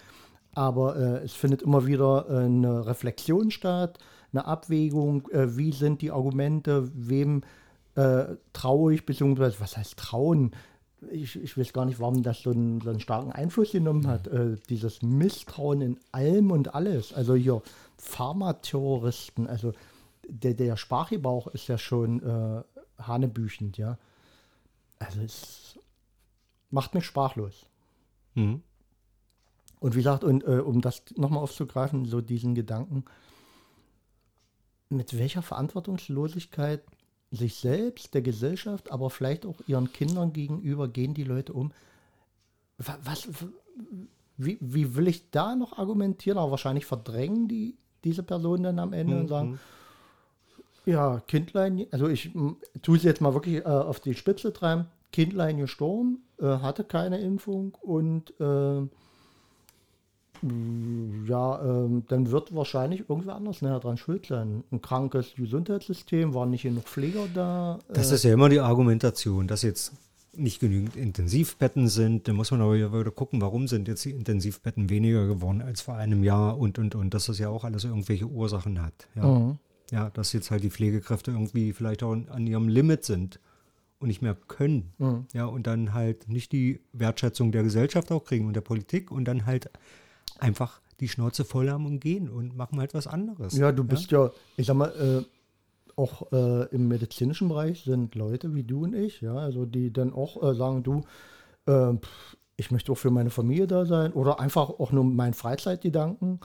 Aber 0.55 0.97
äh, 0.97 1.25
es 1.25 1.35
findet 1.35 1.61
immer 1.61 1.87
wieder 1.87 2.27
äh, 2.29 2.45
eine 2.45 2.87
Reflexion 2.87 3.51
statt, 3.51 3.99
eine 4.33 4.45
Abwägung, 4.45 5.27
wie 5.33 5.73
sind 5.73 6.03
die 6.03 6.11
Argumente, 6.11 6.91
wem 6.95 7.43
äh, 7.95 8.37
traue 8.53 8.93
ich, 8.93 9.07
beziehungsweise 9.07 9.59
was 9.59 9.77
heißt 9.77 9.97
trauen? 9.97 10.53
Ich, 11.13 11.37
ich 11.37 11.57
weiß 11.57 11.73
gar 11.73 11.85
nicht, 11.85 12.01
warum 12.01 12.23
das 12.23 12.43
so 12.43 12.51
einen, 12.51 12.81
so 12.81 12.91
einen 12.91 13.01
starken 13.01 13.33
Einfluss 13.33 13.73
genommen 13.73 14.07
hat. 14.07 14.27
Äh, 14.27 14.57
dieses 14.69 15.03
Misstrauen 15.03 15.81
in 15.81 16.01
allem 16.13 16.51
und 16.51 16.75
alles. 16.75 17.13
Also 17.13 17.35
hier 17.35 17.63
Pharmaterroristen, 17.99 19.47
also 19.47 19.73
der, 20.29 20.55
der 20.55 20.77
Sprachgebrauch 20.77 21.47
ist 21.49 21.69
ja 21.69 21.79
schon 21.79 22.23
äh, 22.23 22.63
hanebüchend, 23.03 23.79
ja. 23.79 23.99
Also 24.99 25.21
es 25.21 25.79
macht 26.71 26.95
mich 26.95 27.05
sprachlos. 27.05 27.67
Mhm. 28.35 28.63
Und 29.81 29.95
wie 29.95 29.99
gesagt, 29.99 30.25
und 30.25 30.45
äh, 30.45 30.59
um 30.59 30.81
das 30.81 31.03
nochmal 31.17 31.43
aufzugreifen, 31.43 32.05
so 32.05 32.21
diesen 32.21 32.55
Gedanken, 32.55 33.05
mit 34.89 35.17
welcher 35.17 35.43
Verantwortungslosigkeit 35.43 36.83
sich 37.31 37.57
selbst, 37.57 38.15
der 38.15 38.23
Gesellschaft, 38.23 38.91
aber 38.91 39.11
vielleicht 39.11 39.45
auch 39.45 39.57
ihren 39.67 39.93
Kindern 39.93 40.33
gegenüber 40.33 40.89
gehen 40.89 41.15
die 41.15 41.25
Leute 41.25 41.53
um. 41.53 41.73
Wa- 42.79 42.99
Was, 43.05 43.29
wie, 44.37 44.57
wie 44.61 44.95
will 44.95 45.09
ich 45.09 45.31
da 45.31 45.55
noch 45.57 45.77
argumentieren? 45.79 46.39
Aber 46.39 46.53
wahrscheinlich 46.53 46.87
verdrängen 46.87 47.49
die 47.49 47.77
diese 48.05 48.23
Personen 48.23 48.63
dann 48.63 48.79
am 48.79 48.93
Ende 48.93 49.15
und 49.21 49.29
sagen, 49.29 49.59
ja, 50.87 51.21
Kindlein, 51.27 51.87
also 51.91 52.09
ich 52.09 52.31
tue 52.83 52.97
es 52.97 53.03
jetzt 53.03 53.21
mal 53.21 53.35
wirklich 53.35 53.57
äh, 53.57 53.65
auf 53.65 54.01
die 54.01 54.15
Spitze 54.15 54.53
treiben. 54.53 54.87
Kindlein 55.13 55.59
gestorben, 55.59 56.23
äh, 56.39 56.45
hatte 56.45 56.85
keine 56.85 57.19
Impfung 57.19 57.75
und 57.83 58.31
äh, 58.41 58.87
ja, 60.43 61.63
ähm, 61.63 62.05
dann 62.09 62.31
wird 62.31 62.55
wahrscheinlich 62.55 63.09
irgendwer 63.09 63.37
anders 63.37 63.63
näher 63.63 63.81
dran 63.81 63.97
schuld 63.97 64.27
sein. 64.27 64.65
Ein 64.71 64.83
krankes 64.83 65.35
Gesundheitssystem, 65.37 66.35
waren 66.35 66.51
nicht 66.51 66.63
genug 66.63 66.85
Pfleger 66.85 67.27
da. 67.35 67.79
Das 67.93 68.11
ist 68.11 68.25
ja 68.25 68.33
immer 68.33 68.49
die 68.49 68.61
Argumentation, 68.61 69.47
dass 69.49 69.63
jetzt 69.63 69.93
nicht 70.35 70.61
genügend 70.61 70.97
Intensivbetten 70.97 71.89
sind. 71.89 72.29
Da 72.29 72.33
muss 72.33 72.51
man 72.51 72.61
aber 72.61 72.75
wieder 72.75 73.11
gucken, 73.11 73.41
warum 73.41 73.67
sind 73.67 73.89
jetzt 73.89 74.05
die 74.05 74.13
Intensivbetten 74.13 74.89
weniger 74.89 75.27
geworden 75.27 75.63
als 75.63 75.81
vor 75.81 75.97
einem 75.97 76.23
Jahr 76.23 76.59
und, 76.59 76.79
und, 76.79 76.95
und, 76.95 77.13
dass 77.15 77.27
das 77.27 77.39
ja 77.39 77.49
auch 77.49 77.65
alles 77.65 77.85
irgendwelche 77.85 78.27
Ursachen 78.27 78.81
hat. 78.81 79.09
Ja, 79.15 79.25
Mhm. 79.25 79.59
ja 79.91 80.11
dass 80.11 80.33
jetzt 80.33 80.51
halt 80.51 80.63
die 80.63 80.71
Pflegekräfte 80.71 81.33
irgendwie 81.33 81.73
vielleicht 81.73 82.03
auch 82.03 82.13
an 82.13 82.47
ihrem 82.47 82.69
Limit 82.69 83.05
sind 83.05 83.41
und 83.99 84.09
nicht 84.09 84.23
mehr 84.23 84.37
können. 84.47 84.93
Mhm. 84.99 85.27
Ja, 85.33 85.47
und 85.47 85.67
dann 85.67 85.93
halt 85.93 86.29
nicht 86.29 86.53
die 86.53 86.81
Wertschätzung 86.93 87.51
der 87.51 87.65
Gesellschaft 87.65 88.13
auch 88.13 88.25
kriegen 88.25 88.47
und 88.47 88.55
der 88.55 88.61
Politik 88.61 89.11
und 89.11 89.25
dann 89.25 89.45
halt 89.45 89.71
einfach 90.39 90.81
die 91.01 91.09
Schnauze 91.09 91.45
voll 91.45 91.71
haben 91.71 91.87
und 91.87 92.01
gehen 92.01 92.29
und 92.29 92.57
machen 92.57 92.81
halt 92.81 92.95
was 92.95 93.07
anderes. 93.07 93.57
Ja, 93.57 93.73
du 93.73 93.85
bist 93.85 94.11
ja, 94.11 94.31
ich 94.57 94.67
sag 94.67 94.77
mal, 94.77 94.89
äh, 94.89 95.25
auch 95.99 96.33
äh, 96.33 96.67
im 96.75 96.89
medizinischen 96.89 97.49
Bereich 97.49 97.83
sind 97.83 98.15
Leute 98.15 98.55
wie 98.55 98.63
du 98.63 98.85
und 98.85 98.95
ich, 98.95 99.21
ja, 99.21 99.35
also 99.35 99.65
die 99.65 99.93
dann 99.93 100.13
auch 100.13 100.43
äh, 100.43 100.55
sagen, 100.55 100.83
du, 100.83 101.03
äh, 101.67 101.95
pff, 101.95 102.37
ich 102.57 102.71
möchte 102.71 102.93
auch 102.93 102.99
für 102.99 103.11
meine 103.11 103.31
Familie 103.31 103.67
da 103.67 103.85
sein 103.85 104.13
oder 104.13 104.41
einfach 104.41 104.69
auch 104.69 104.93
nur 104.93 105.05
mein 105.05 105.35
Freizeitgedanken 105.35 106.41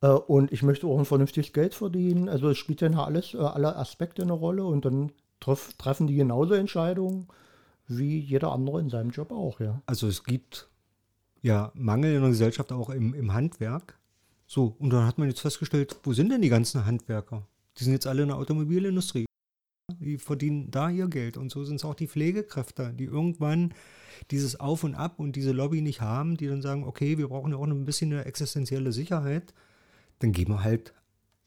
äh, 0.00 0.08
und 0.08 0.52
ich 0.52 0.62
möchte 0.62 0.86
auch 0.86 0.98
ein 0.98 1.04
vernünftiges 1.04 1.52
Geld 1.52 1.74
verdienen. 1.74 2.28
Also 2.28 2.48
es 2.48 2.58
spielt 2.58 2.82
dann 2.82 2.94
alles, 2.94 3.34
äh, 3.34 3.38
alle 3.38 3.76
Aspekte 3.76 4.22
eine 4.22 4.32
Rolle 4.32 4.64
und 4.64 4.84
dann 4.84 5.12
treff, 5.40 5.74
treffen 5.74 6.06
die 6.06 6.16
genauso 6.16 6.54
Entscheidungen 6.54 7.28
wie 7.86 8.18
jeder 8.18 8.52
andere 8.52 8.80
in 8.80 8.90
seinem 8.90 9.10
Job 9.10 9.30
auch, 9.30 9.60
ja. 9.60 9.82
Also 9.86 10.08
es 10.08 10.24
gibt 10.24 10.68
ja 11.42 11.72
Mangel 11.74 12.14
in 12.14 12.20
der 12.20 12.30
Gesellschaft 12.30 12.72
auch 12.72 12.90
im, 12.90 13.14
im 13.14 13.32
Handwerk. 13.32 13.98
So, 14.46 14.76
und 14.78 14.90
dann 14.90 15.06
hat 15.06 15.18
man 15.18 15.28
jetzt 15.28 15.40
festgestellt, 15.40 15.96
wo 16.02 16.12
sind 16.12 16.30
denn 16.30 16.42
die 16.42 16.48
ganzen 16.48 16.84
Handwerker? 16.84 17.46
Die 17.78 17.84
sind 17.84 17.92
jetzt 17.92 18.06
alle 18.06 18.22
in 18.22 18.28
der 18.28 18.36
Automobilindustrie. 18.36 19.24
Die 19.98 20.18
verdienen 20.18 20.70
da 20.70 20.90
ihr 20.90 21.08
Geld. 21.08 21.36
Und 21.36 21.50
so 21.50 21.64
sind 21.64 21.76
es 21.76 21.84
auch 21.84 21.94
die 21.94 22.08
Pflegekräfte, 22.08 22.92
die 22.92 23.04
irgendwann 23.04 23.74
dieses 24.30 24.60
Auf 24.60 24.84
und 24.84 24.94
Ab 24.94 25.18
und 25.18 25.36
diese 25.36 25.52
Lobby 25.52 25.80
nicht 25.80 26.00
haben, 26.00 26.36
die 26.36 26.46
dann 26.46 26.62
sagen, 26.62 26.84
okay, 26.84 27.18
wir 27.18 27.28
brauchen 27.28 27.52
ja 27.52 27.56
auch 27.56 27.66
noch 27.66 27.76
ein 27.76 27.84
bisschen 27.84 28.12
eine 28.12 28.24
existenzielle 28.24 28.92
Sicherheit. 28.92 29.54
Dann 30.18 30.32
gehen 30.32 30.48
wir 30.48 30.62
halt 30.62 30.92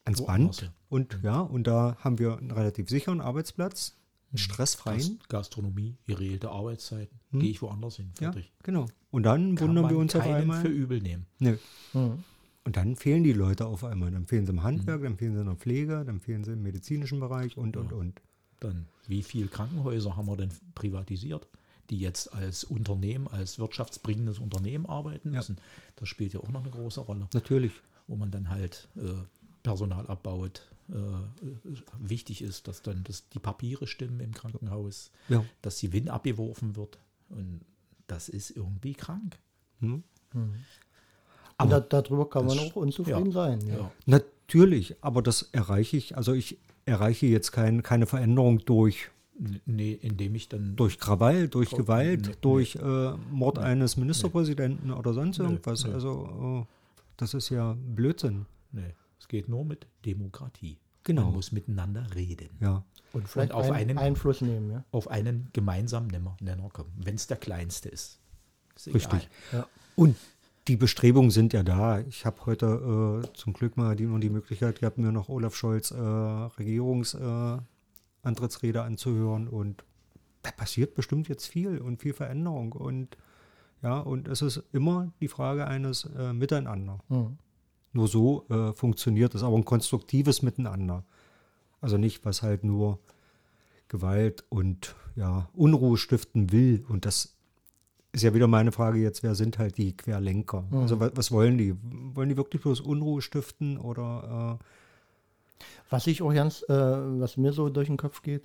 ans 0.04 0.26
Band. 0.26 0.72
Und 0.90 1.20
ja, 1.24 1.42
und 1.42 1.68
da 1.68 1.98
haben 2.00 2.20
wir 2.20 2.38
einen 2.38 2.52
relativ 2.52 2.90
sicheren 2.90 3.22
Arbeitsplatz. 3.22 3.98
Einen 4.36 4.38
stressfreien. 4.40 5.00
Gast- 5.20 5.30
Gastronomie, 5.30 5.96
geregelte 6.06 6.50
Arbeitszeiten. 6.50 7.20
Gehe 7.32 7.50
ich 7.52 7.62
woanders 7.62 7.98
hin. 7.98 8.12
Ja, 8.20 8.32
Fertig. 8.32 8.52
genau. 8.64 8.86
Und 9.12 9.24
dann 9.24 9.56
Kann 9.56 9.70
wundern 9.70 9.90
wir 9.90 9.98
uns 9.98 10.16
auf 10.16 10.24
einmal. 10.26 10.62
für 10.62 10.68
übel 10.68 11.02
nehmen. 11.02 11.26
Nö. 11.40 11.58
Mhm. 11.94 12.24
Und 12.64 12.78
dann 12.78 12.96
fehlen 12.96 13.24
die 13.24 13.34
Leute 13.34 13.66
auf 13.68 13.84
einmal. 13.84 14.12
Dann 14.12 14.26
fehlen 14.26 14.46
sie 14.46 14.52
im 14.52 14.64
Handwerk, 14.64 15.04
dann 15.04 15.18
fehlen 15.18 15.34
sie 15.36 15.40
in 15.42 15.46
der 15.46 15.56
Pflege, 15.56 16.04
dann 16.06 16.20
fehlen 16.20 16.44
sie 16.44 16.54
im 16.54 16.64
medizinischen 16.64 17.20
Bereich 17.20 17.58
und, 17.58 17.78
und, 17.78 17.94
und. 17.94 18.22
Dann, 18.60 18.88
wie 19.08 19.22
viele 19.22 19.48
Krankenhäuser 19.48 20.16
haben 20.16 20.28
wir 20.28 20.38
denn 20.38 20.50
privatisiert, 20.74 21.48
die 21.90 22.00
jetzt 22.00 22.34
als 22.34 22.64
Unternehmen, 22.64 23.28
als 23.28 23.60
wirtschaftsbringendes 23.60 24.40
Unternehmen 24.40 24.86
arbeiten 24.88 25.30
Ja. 25.32 25.38
müssen? 25.40 25.58
Das 25.98 26.10
spielt 26.10 26.34
ja 26.34 26.40
auch 26.40 26.50
noch 26.50 26.62
eine 26.62 26.72
große 26.72 27.02
Rolle, 27.02 27.28
Natürlich. 27.34 27.74
wo 28.08 28.16
man 28.16 28.32
dann 28.32 28.50
halt 28.50 28.88
äh, 28.98 29.02
Personal 29.62 30.08
abbaut. 30.08 30.68
Äh, 30.90 30.94
wichtig 32.00 32.42
ist, 32.42 32.68
dass 32.68 32.82
dann 32.82 33.04
das, 33.04 33.28
die 33.30 33.40
Papiere 33.40 33.88
stimmen 33.88 34.20
im 34.20 34.34
Krankenhaus, 34.34 35.12
Ja. 35.30 35.44
dass 35.62 35.78
die 35.78 35.92
Win 35.94 36.10
abgeworfen 36.10 36.76
wird. 36.76 37.00
Und 37.30 37.62
das 38.08 38.30
ist 38.30 38.52
irgendwie 38.52 38.94
krank. 38.94 39.38
Hm? 39.80 40.04
Und 40.34 41.70
da, 41.72 41.80
darüber 41.80 42.30
kann 42.30 42.46
man 42.46 42.60
auch 42.60 42.76
unzufrieden 42.76 43.28
ja. 43.28 43.32
sein. 43.32 43.62
Ja. 43.68 43.76
Ja. 43.78 43.92
Natürlich, 44.06 44.96
aber 45.02 45.22
das 45.22 45.44
erreiche 45.54 45.98
ich. 45.98 46.16
Also 46.18 46.34
ich 46.34 46.60
erreiche 46.86 47.26
jetzt 47.26 47.52
kein, 47.52 47.82
keine 47.82 48.06
Veränderung 48.06 48.60
durch, 48.66 49.10
Nee, 49.66 49.92
indem 50.02 50.34
ich 50.36 50.48
dann 50.48 50.78
durch 50.78 50.98
Krawall, 50.98 51.50
durch 51.50 51.74
Oh, 51.74 51.78
Gewalt, 51.78 52.28
nee, 52.28 52.36
durch 52.40 52.76
äh, 52.78 53.12
Mord 53.32 53.58
eines 53.60 53.98
Ministerpräsidenten 53.98 54.92
oder 54.92 55.14
sonst 55.14 55.40
Nee, 55.40 55.44
irgendwas. 55.46 55.84
nee. 55.84 55.92
Also 55.92 56.66
äh, 56.66 56.74
das 57.18 57.34
ist 57.34 57.50
ja 57.50 57.76
Blödsinn. 57.78 58.46
Nee, 58.72 58.94
es 59.20 59.28
geht 59.28 59.50
nur 59.50 59.66
mit 59.66 59.88
Demokratie. 60.06 60.78
Genau. 61.04 61.26
Man 61.26 61.34
muss 61.34 61.52
miteinander 61.52 62.08
reden. 62.16 62.50
Ja. 62.60 62.84
Und 63.14 63.28
vielleicht 63.30 63.52
Und 63.54 63.58
auf 63.60 63.70
ein, 63.72 63.90
einen- 63.90 63.98
Einfluss 63.98 64.42
nehmen. 64.42 64.72
Ja. 64.72 64.84
Auf 64.92 65.10
einen 65.10 65.50
gemeinsamen 65.54 66.08
Nenner, 66.08 66.36
Nenner 66.42 66.70
kommen, 66.70 66.92
wenn 66.98 67.16
es 67.16 67.28
der 67.28 67.38
kleinste 67.38 67.90
ist. 67.90 68.20
ist 68.76 68.88
egal. 68.88 68.98
Richtig. 69.00 69.30
Ja. 69.54 69.68
Und 69.96 70.18
die 70.68 70.76
Bestrebungen 70.78 71.30
sind 71.32 71.54
ja 71.54 71.62
da. 71.64 72.00
Ich 72.00 72.26
habe 72.26 72.44
heute 72.48 73.22
äh, 73.24 73.28
zum 73.36 73.54
Glück 73.54 73.78
mal 73.78 73.96
die, 73.96 74.06
nur 74.06 74.20
die 74.20 74.32
Möglichkeit 74.32 74.80
gehabt, 74.80 74.98
mir 74.98 75.12
noch 75.12 75.30
Olaf 75.30 75.56
Scholz 75.56 75.92
äh, 75.92 75.96
Regierungsantrittsrede 76.00 78.80
äh, 78.80 78.82
anzuhören 78.82 79.48
und 79.48 79.84
da 80.42 80.50
passiert 80.52 80.96
bestimmt 80.96 81.28
jetzt 81.28 81.46
viel 81.48 81.78
und 81.78 82.02
viel 82.02 82.14
Veränderung 82.14 82.72
und 82.74 83.16
ja, 83.84 84.00
und 84.00 84.28
es 84.28 84.42
ist 84.42 84.64
immer 84.74 85.12
die 85.22 85.28
Frage 85.28 85.68
eines 85.68 86.06
äh, 86.18 86.34
Miteinander. 86.34 87.00
Mhm. 87.10 87.38
Nur 87.96 88.08
so 88.08 88.46
äh, 88.50 88.74
funktioniert 88.74 89.34
es, 89.36 89.44
aber 89.44 89.56
ein 89.56 89.66
konstruktives 89.66 90.42
Miteinander. 90.42 91.06
Also 91.82 91.98
nicht, 91.98 92.26
was 92.26 92.42
halt 92.42 92.64
nur 92.64 93.00
Gewalt 93.88 94.44
und 94.50 94.96
ja, 95.16 95.48
Unruhe 95.54 95.98
stiften 95.98 96.52
will. 96.52 96.84
Und 96.90 97.06
das 97.06 97.36
ist 98.12 98.24
ja 98.24 98.34
wieder 98.34 98.48
meine 98.48 98.72
Frage 98.72 99.00
jetzt, 99.00 99.24
wer 99.24 99.36
sind 99.36 99.60
halt 99.60 99.78
die 99.78 99.96
Querlenker? 99.96 100.66
Also 100.72 101.00
was, 101.00 101.12
was 101.16 101.32
wollen 101.32 101.58
die? 101.58 101.76
Wollen 102.14 102.30
die 102.30 102.38
wirklich 102.38 102.62
bloß 102.62 102.82
Unruhe 102.82 103.22
stiften 103.22 103.78
oder 103.78 104.60
Was 105.90 106.08
ich 106.08 106.22
auch 106.22 106.34
ganz, 106.34 106.64
äh, 106.64 106.74
was 106.74 107.38
mir 107.38 107.54
so 107.54 107.70
durch 107.70 107.88
den 107.88 107.98
Kopf 107.98 108.22
geht, 108.22 108.44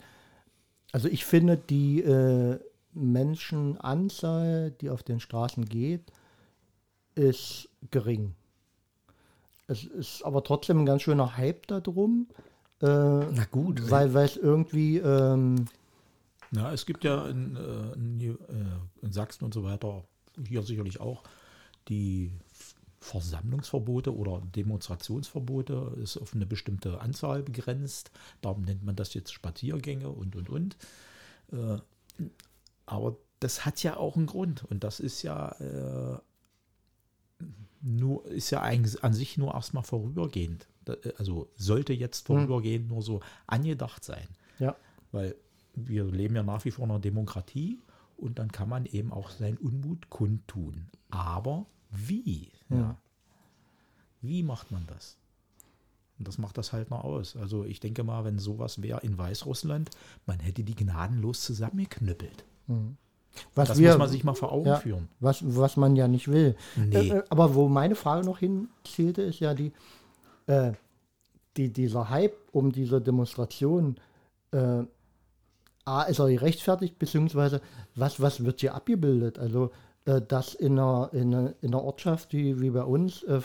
also 0.93 1.09
ich 1.09 1.25
finde 1.25 1.57
die 1.57 2.03
äh, 2.03 2.59
Menschenanzahl, 2.93 4.73
die 4.81 4.91
auf 4.91 5.03
den 5.03 5.21
Straßen 5.21 5.65
geht, 5.65 6.13
ist 7.15 7.69
gering. 7.91 8.35
Es 9.71 9.85
ist 9.85 10.23
aber 10.25 10.43
trotzdem 10.43 10.81
ein 10.81 10.87
ganz 10.87 11.03
schöner 11.03 11.37
Hype 11.37 11.69
darum. 11.69 12.27
Äh, 12.83 12.87
Na 12.87 13.45
gut, 13.53 13.89
weil 13.89 14.15
es 14.17 14.37
irgendwie, 14.37 14.99
ähm, 14.99 15.67
Na, 16.51 16.73
es 16.73 16.87
gibt 16.87 17.05
ja 17.05 17.27
in, 17.29 17.55
äh, 17.55 17.93
in, 17.95 18.21
äh, 18.21 18.37
in 19.03 19.13
Sachsen 19.13 19.45
und 19.45 19.55
so 19.55 19.63
weiter, 19.63 20.03
hier 20.45 20.65
sicherlich 20.65 21.01
auch, 21.01 21.23
die 21.89 22.33
Versammlungsverbote 23.01 24.15
oder 24.15 24.43
Demonstrationsverbote 24.57 25.97
ist 26.03 26.17
auf 26.17 26.35
eine 26.35 26.47
bestimmte 26.47 27.01
Anzahl 27.01 27.45
begrenzt. 27.45 28.11
Darum 28.41 28.63
nennt 28.63 28.83
man 28.85 28.97
das 28.97 29.15
jetzt 29.15 29.33
Spaziergänge 29.33 30.09
und, 30.09 30.35
und, 30.35 30.51
und. 30.51 30.77
Äh, 31.53 31.79
aber 32.87 33.17
das 33.39 33.65
hat 33.65 33.85
ja 33.85 33.97
auch 33.97 34.17
einen 34.17 34.27
Grund 34.27 34.65
und 34.65 34.83
das 34.83 34.99
ist 34.99 35.23
ja 35.23 35.53
äh, 35.61 36.19
nur, 37.83 38.25
ist 38.27 38.51
ja 38.51 38.61
eigentlich 38.63 39.03
an 39.05 39.13
sich 39.15 39.39
nur 39.39 39.55
erstmal 39.55 39.83
vorübergehend. 39.83 40.67
Da- 40.85 40.97
Also 41.19 41.49
sollte 41.57 41.93
jetzt 41.93 42.27
vorübergehend 42.27 42.89
nur 42.89 43.03
so 43.03 43.21
angedacht 43.47 44.05
sein. 44.05 44.27
ja, 44.59 44.77
Weil 45.13 45.35
wir 45.75 46.05
leben 46.05 46.37
ja 46.37 46.43
nach 46.43 46.65
wie 46.65 46.71
vor 46.71 46.85
in 46.85 46.91
einer 46.91 47.01
Demokratie 47.01 47.79
und 48.17 48.39
dann 48.39 48.51
kann 48.53 48.69
man 48.69 48.87
eben 48.87 49.13
auch 49.13 49.31
seinen 49.31 49.57
Unmut 49.57 50.11
kundtun. 50.11 50.87
Aber 51.11 51.67
wie? 51.91 52.53
Ja. 52.69 52.97
Wie 54.21 54.43
macht 54.43 54.71
man 54.71 54.87
das? 54.87 55.17
Und 56.19 56.29
das 56.29 56.37
macht 56.37 56.59
das 56.59 56.73
halt 56.75 56.91
noch 56.91 57.03
aus. 57.05 57.35
Also 57.37 57.65
ich 57.65 57.81
denke 57.81 58.05
mal, 58.05 58.25
wenn 58.25 58.39
sowas 58.39 58.83
wäre 58.83 59.01
in 59.01 59.17
Weißrussland, 59.17 59.89
man 60.27 60.39
hätte 60.39 60.63
die 60.65 60.75
gnadenlos 60.75 61.41
zusammengeknüppelt. 61.43 62.45
Was 63.55 63.69
Das 63.69 63.79
wir, 63.79 63.91
muss 63.91 63.99
man 63.99 64.09
sich 64.09 64.25
mal 64.25 64.35
vor 64.35 64.53
Augen 64.53 64.67
ja, 64.67 64.77
führen. 64.77 65.09
Was, 65.21 65.43
was 65.43 65.77
man 65.77 65.97
ja 65.97 66.09
nicht 66.09 66.29
will. 66.29 66.57
Nee. 66.77 66.97
Äh, 66.97 67.19
äh, 67.19 67.23
aber 67.29 67.55
wo 67.55 67.69
meine 67.69 67.95
Frage 67.95 68.27
noch 68.27 68.39
hinzielte, 68.39 69.23
ist 69.23 69.41
ja 69.41 69.55
die, 69.55 69.73
äh, 70.47 70.73
die 71.57 71.73
dieser 71.73 72.11
Hype 72.11 72.37
um 72.53 72.73
diese 72.73 73.01
Demonstration, 73.01 73.97
äh, 74.53 74.85
A, 75.85 76.03
ist 76.03 76.19
er 76.19 76.29
gerechtfertigt, 76.29 76.99
beziehungsweise 76.99 77.61
was, 77.95 78.21
was 78.21 78.45
wird 78.45 78.61
hier 78.61 78.75
abgebildet? 78.75 79.39
Also, 79.39 79.71
äh, 80.05 80.21
dass 80.21 80.55
in 80.55 80.79
einer, 80.79 81.11
in, 81.13 81.35
einer, 81.35 81.55
in 81.63 81.75
einer 81.75 81.83
Ortschaft 81.83 82.33
wie, 82.33 82.61
wie 82.61 82.71
bei 82.71 82.85
uns, 82.85 83.23
äh, 83.25 83.41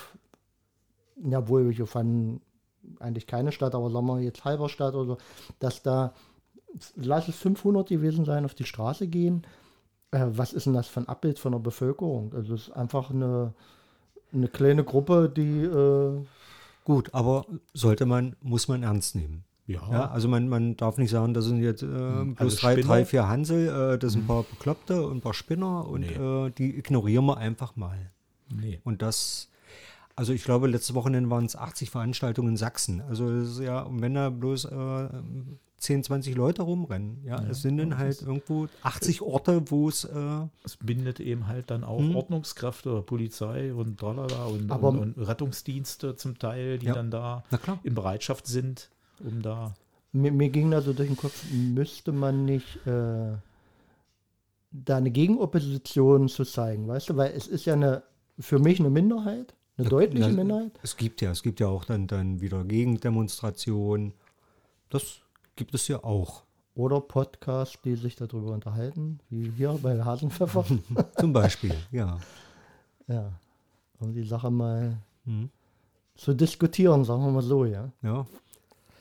ja, 1.24 1.48
wohl, 1.48 1.76
wir 1.78 1.88
fanden 1.88 2.42
eigentlich 3.00 3.26
keine 3.26 3.52
Stadt, 3.52 3.74
aber 3.74 3.90
sagen 3.90 4.08
wir 4.08 4.20
jetzt 4.20 4.46
Halberstadt 4.46 4.94
oder 4.94 5.06
so, 5.06 5.18
dass 5.60 5.82
da, 5.82 6.14
lass 6.96 7.28
es 7.28 7.36
500 7.38 7.88
gewesen 7.88 8.26
sein, 8.26 8.46
auf 8.46 8.54
die 8.54 8.66
Straße 8.66 9.08
gehen. 9.08 9.46
Äh, 10.16 10.38
was 10.38 10.54
ist 10.54 10.66
denn 10.66 10.74
das 10.74 10.88
für 10.88 11.02
ein 11.02 11.08
Abbild 11.10 11.40
von 11.40 11.52
der 11.52 11.60
Bevölkerung? 11.60 12.34
Also, 12.34 12.54
es 12.56 12.68
ist 12.68 12.72
einfach 12.72 13.10
eine, 13.12 13.54
eine 14.34 14.48
kleine 14.48 14.84
Gruppe, 14.84 15.30
die, 15.36 15.64
äh, 15.64 16.26
gut, 16.84 17.14
aber 17.14 17.46
sollte 17.74 18.06
man, 18.06 18.36
muss 18.42 18.68
man 18.68 18.84
ernst 18.84 19.16
nehmen. 19.16 19.44
Ja, 19.68 19.82
Ja, 19.92 20.12
also 20.12 20.28
man, 20.28 20.48
man 20.48 20.78
darf 20.78 20.98
nicht 21.00 21.10
sagen, 21.10 21.34
das 21.34 21.46
sind 21.46 21.60
jetzt 21.62 21.82
äh, 21.82 21.88
bloß 21.88 22.36
Alles 22.38 22.56
drei, 22.58 22.74
Spinner. 22.74 22.88
drei, 22.88 23.06
vier 23.06 23.28
Hansel, 23.28 23.68
äh, 23.96 23.98
das 23.98 24.14
sind 24.14 24.26
ein 24.26 24.28
paar 24.28 24.44
Bekloppte 24.44 25.06
und 25.08 25.18
ein 25.18 25.22
paar 25.22 25.34
Spinner 25.34 25.88
und 25.88 26.02
Nee. 26.02 26.14
äh, 26.14 26.52
die 26.52 26.78
ignorieren 26.78 27.26
wir 27.26 27.38
einfach 27.38 27.76
mal. 27.76 28.12
nee. 28.56 28.80
Und 28.84 29.02
das, 29.02 29.50
also 30.16 30.34
ich 30.34 30.44
glaube, 30.44 30.68
letzte 30.68 30.94
Wochenende 30.94 31.32
waren 31.32 31.46
es 31.46 31.56
80 31.56 31.90
Veranstaltungen 31.90 32.50
in 32.50 32.58
Sachsen. 32.58 33.02
Also 33.10 33.28
das 33.40 33.50
ist 33.54 33.60
ja, 33.60 33.88
wenn 33.90 34.14
da 34.14 34.30
bloß 34.30 34.66
äh, 34.66 35.08
10, 35.86 36.04
20 36.04 36.36
Leute 36.36 36.62
rumrennen, 36.64 37.24
ja, 37.24 37.42
es 37.50 37.62
sind 37.62 37.78
dann 37.78 37.98
halt 37.98 38.22
irgendwo 38.22 38.68
80 38.84 39.22
Orte, 39.22 39.70
wo 39.72 39.88
es, 39.90 40.04
äh, 40.04 40.42
Es 40.64 40.78
bindet 40.78 41.20
eben 41.20 41.48
halt 41.48 41.70
dann 41.72 41.84
auch 41.84 42.02
Ordnungskräfte, 42.14 43.02
Polizei 43.04 43.74
und 43.74 44.00
tralala 44.00 44.46
und, 44.46 44.72
Aber- 44.72 44.90
und, 44.90 45.18
und 45.18 45.28
Rettungsdienste 45.28 46.16
zum 46.16 46.38
Teil, 46.38 46.78
die 46.80 46.88
Ja. 46.88 46.94
dann 46.94 47.10
da 47.12 47.44
in 47.84 47.94
Bereitschaft 47.96 48.48
sind, 48.48 48.90
um 49.20 49.42
da. 49.42 49.74
mir, 50.12 50.32
mir 50.32 50.50
ging 50.50 50.72
da 50.72 50.82
so 50.82 50.94
durch 50.94 51.08
den 51.10 51.18
Kopf, 51.18 51.44
müsste 51.52 52.12
man 52.12 52.46
nicht 52.46 52.78
äh, 52.86 53.34
da 54.72 54.98
eine 54.98 55.12
Gegenopposition 55.12 56.28
zu 56.30 56.44
zeigen, 56.46 56.88
weißt 56.88 57.10
du? 57.10 57.16
Weil 57.18 57.32
es 57.34 57.48
ist 57.48 57.66
ja 57.66 57.74
eine, 57.74 58.04
für 58.40 58.60
mich 58.60 58.80
eine 58.80 58.90
Minderheit, 58.90 59.54
eine 59.78 59.88
deutliche 59.90 60.30
Ja, 60.30 60.36
Minderheit. 60.36 60.72
Es 60.84 60.98
gibt 60.98 61.22
ja, 61.22 61.32
es 61.32 61.44
gibt 61.44 61.60
ja 61.60 61.68
auch 61.68 61.86
dann, 61.86 62.08
dann 62.08 62.42
wieder 62.42 62.64
Gegendemonstrationen. 62.64 64.14
Das 64.90 65.20
gibt 65.56 65.74
es 65.74 65.88
ja 65.88 66.04
auch. 66.04 66.44
Oder 66.76 67.00
Podcasts, 67.00 67.80
die 67.84 67.96
sich 67.96 68.16
darüber 68.18 68.52
unterhalten, 68.52 69.20
wie 69.30 69.50
hier 69.52 69.80
bei 69.82 70.04
Hasenpfeffer. 70.04 70.66
Zum 71.18 71.32
Beispiel, 71.34 71.74
ja. 71.92 72.18
ja, 73.08 73.32
um 74.00 74.14
die 74.14 74.24
Sache 74.26 74.52
mal 74.52 74.98
Mhm. 75.28 75.50
zu 76.16 76.34
diskutieren, 76.36 77.04
sagen 77.04 77.24
wir 77.24 77.32
mal 77.32 77.42
so, 77.42 77.66
ja. 77.66 77.92
Ja. 78.04 78.28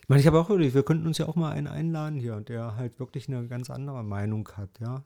Ich 0.00 0.08
meine, 0.08 0.20
ich 0.20 0.26
habe 0.26 0.40
auch 0.40 0.48
überlegt, 0.48 0.74
wir 0.74 0.82
könnten 0.84 1.06
uns 1.06 1.18
ja 1.18 1.26
auch 1.28 1.34
mal 1.34 1.50
einen 1.52 1.66
einladen 1.66 2.18
hier, 2.18 2.40
der 2.40 2.76
halt 2.76 2.98
wirklich 2.98 3.28
eine 3.28 3.46
ganz 3.46 3.68
andere 3.70 4.02
Meinung 4.04 4.48
hat, 4.56 4.70
ja. 4.80 5.02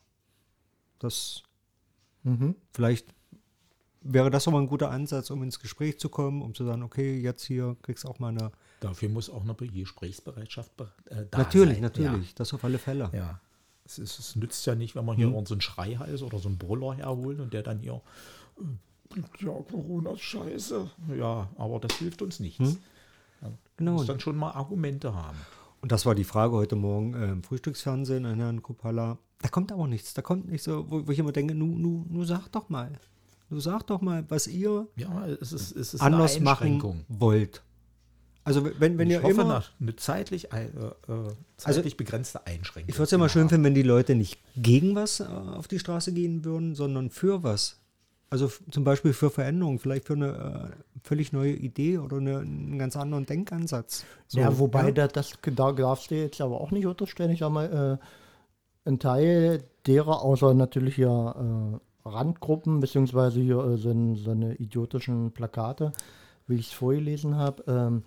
Das 0.98 1.42
Mhm. 2.24 2.54
vielleicht 2.72 3.14
wäre 4.00 4.30
das 4.30 4.46
aber 4.46 4.58
ein 4.58 4.66
guter 4.68 4.90
Ansatz, 4.90 5.30
um 5.30 5.42
ins 5.42 5.58
Gespräch 5.60 5.98
zu 5.98 6.08
kommen, 6.08 6.42
um 6.42 6.54
zu 6.54 6.64
sagen, 6.64 6.82
okay, 6.82 7.18
jetzt 7.18 7.44
hier 7.44 7.76
kriegst 7.82 8.04
du 8.04 8.08
auch 8.08 8.18
mal 8.18 8.28
eine. 8.28 8.52
Dafür 8.80 9.08
muss 9.08 9.28
auch 9.30 9.42
eine 9.42 9.54
Gesprächsbereitschaft 9.54 10.76
be- 10.76 10.88
äh, 11.06 11.24
da 11.30 11.38
natürlich, 11.38 11.74
sein. 11.74 11.82
natürlich, 11.82 12.34
das 12.34 12.52
auf 12.54 12.64
alle 12.64 12.78
Fälle. 12.78 13.10
Ja. 13.12 13.18
ja. 13.18 13.40
Es, 13.84 13.98
ist, 13.98 14.18
es 14.18 14.36
nützt 14.36 14.64
ja 14.66 14.74
nicht, 14.74 14.94
wenn 14.94 15.04
man 15.06 15.16
hier 15.16 15.30
so 15.46 15.54
einen 15.54 15.60
Schreihals 15.62 16.22
oder 16.22 16.38
so 16.38 16.48
einen 16.48 16.58
Brüller 16.58 16.94
herholen 16.94 17.40
und 17.40 17.52
der 17.54 17.62
dann 17.62 17.80
hier. 17.80 18.00
äh, 18.60 19.20
Ja, 19.44 19.52
Corona 19.70 20.12
ist 20.12 20.20
scheiße. 20.20 20.90
Ja, 21.16 21.48
aber 21.56 21.80
das 21.80 21.96
hilft 21.96 22.20
uns 22.22 22.38
nichts. 22.40 22.76
Man 23.40 23.56
Genau. 23.78 23.92
muss 23.92 24.06
dann 24.06 24.20
schon 24.20 24.36
mal 24.36 24.50
Argumente 24.50 25.14
haben. 25.14 25.38
Und 25.80 25.92
das 25.92 26.04
war 26.04 26.14
die 26.14 26.24
Frage 26.24 26.54
heute 26.54 26.76
Morgen 26.76 27.14
äh, 27.14 27.30
im 27.30 27.42
Frühstücksfernsehen 27.42 28.26
an 28.26 28.38
Herrn 28.40 28.62
Kupala. 28.62 29.16
Da 29.40 29.48
kommt 29.48 29.70
aber 29.72 29.86
nichts. 29.86 30.12
Da 30.14 30.20
kommt 30.22 30.50
nicht 30.50 30.62
so, 30.64 30.90
wo, 30.90 31.06
wo 31.06 31.10
ich 31.12 31.18
immer 31.20 31.30
denke, 31.32 31.54
nu, 31.54 31.66
nu, 31.66 32.04
nu 32.10 32.24
sag 32.24 32.48
doch 32.48 32.68
mal. 32.68 32.90
Nu 33.48 33.60
sag 33.60 33.84
doch 33.86 34.00
mal, 34.02 34.24
was 34.28 34.48
ihr 34.48 34.88
Ja, 34.96 35.26
es 35.26 35.52
ist, 35.52 35.74
es 35.76 35.94
ist 35.94 36.00
anders 36.02 36.40
machen 36.40 37.04
wollt. 37.08 37.62
Also 38.48 38.68
wenn, 38.78 38.98
wenn 38.98 39.08
ich 39.08 39.16
ihr 39.16 39.22
hoffe, 39.22 39.32
immer... 39.32 39.44
nach 39.44 39.70
eine 39.80 39.94
zeitlich, 39.96 40.52
ein- 40.52 40.72
äh, 41.08 41.12
äh, 41.12 41.32
zeitlich 41.56 41.96
begrenzte 41.96 42.46
Einschränkung. 42.46 42.88
Ich 42.88 42.96
würde 42.96 43.04
es 43.04 43.10
ja 43.10 43.18
mal 43.18 43.28
schön 43.28 43.48
finden, 43.48 43.64
wenn 43.64 43.74
die 43.74 43.82
Leute 43.82 44.14
nicht 44.14 44.38
gegen 44.56 44.94
was 44.94 45.20
äh, 45.20 45.24
auf 45.24 45.68
die 45.68 45.78
Straße 45.78 46.12
gehen 46.12 46.44
würden, 46.44 46.74
sondern 46.74 47.10
für 47.10 47.42
was. 47.42 47.78
Also 48.30 48.50
zum 48.70 48.84
Beispiel 48.84 49.12
für 49.14 49.30
Veränderung, 49.30 49.78
vielleicht 49.78 50.06
für 50.06 50.12
eine 50.14 50.72
äh, 50.72 50.98
völlig 51.02 51.32
neue 51.32 51.52
Idee 51.52 51.98
oder 51.98 52.18
eine, 52.18 52.38
einen 52.40 52.78
ganz 52.78 52.96
anderen 52.96 53.24
Denkansatz. 53.24 54.04
So, 54.26 54.40
ja, 54.40 54.58
wobei 54.58 54.92
Da, 54.92 55.08
das 55.08 55.32
da 55.42 55.72
darfst 55.72 56.10
du 56.10 56.14
jetzt 56.16 56.40
aber 56.40 56.60
auch 56.60 56.70
nicht 56.70 56.86
unterstellen. 56.86 57.30
Ich 57.30 57.40
sag 57.40 57.50
mal, 57.50 57.98
äh, 58.84 58.88
ein 58.88 58.98
Teil 58.98 59.64
derer, 59.86 60.22
außer 60.22 60.52
natürlich 60.54 60.96
hier 60.96 61.08
äh, 62.04 62.08
Randgruppen, 62.08 62.80
beziehungsweise 62.80 63.40
hier 63.40 63.58
äh, 63.64 63.76
so, 63.76 64.14
so 64.16 64.30
eine 64.30 64.54
idiotischen 64.56 65.32
Plakate, 65.32 65.92
wie 66.46 66.56
ich 66.56 66.66
es 66.68 66.72
vorgelesen 66.72 67.36
habe, 67.36 67.64
ähm, 67.66 68.02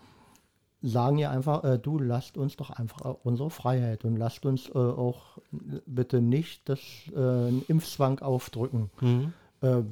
sagen 0.82 1.17
ja 1.17 1.30
einfach, 1.30 1.63
äh, 1.63 1.78
du 1.78 2.00
lasst 2.00 2.38
uns 2.38 2.56
doch 2.56 2.72
einfach 2.72 3.06
äh, 3.06 3.15
unsere 3.24 3.50
Freiheit 3.50 4.04
und 4.06 4.15
lasst 4.15 4.46
uns 4.46 4.70
äh, 4.70 4.78
auch 4.78 5.38
bitte 5.52 6.22
nicht 6.22 6.67
das 6.70 6.80
äh, 7.13 7.17
einen 7.17 7.63
Impfzwang 7.67 8.20
aufdrücken. 8.20 8.89
Mhm. 9.00 9.34
Äh, 9.62 9.84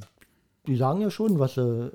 die 0.67 0.75
sagen 0.75 1.01
ja 1.01 1.09
schon, 1.11 1.39
was 1.39 1.55
sie, 1.55 1.91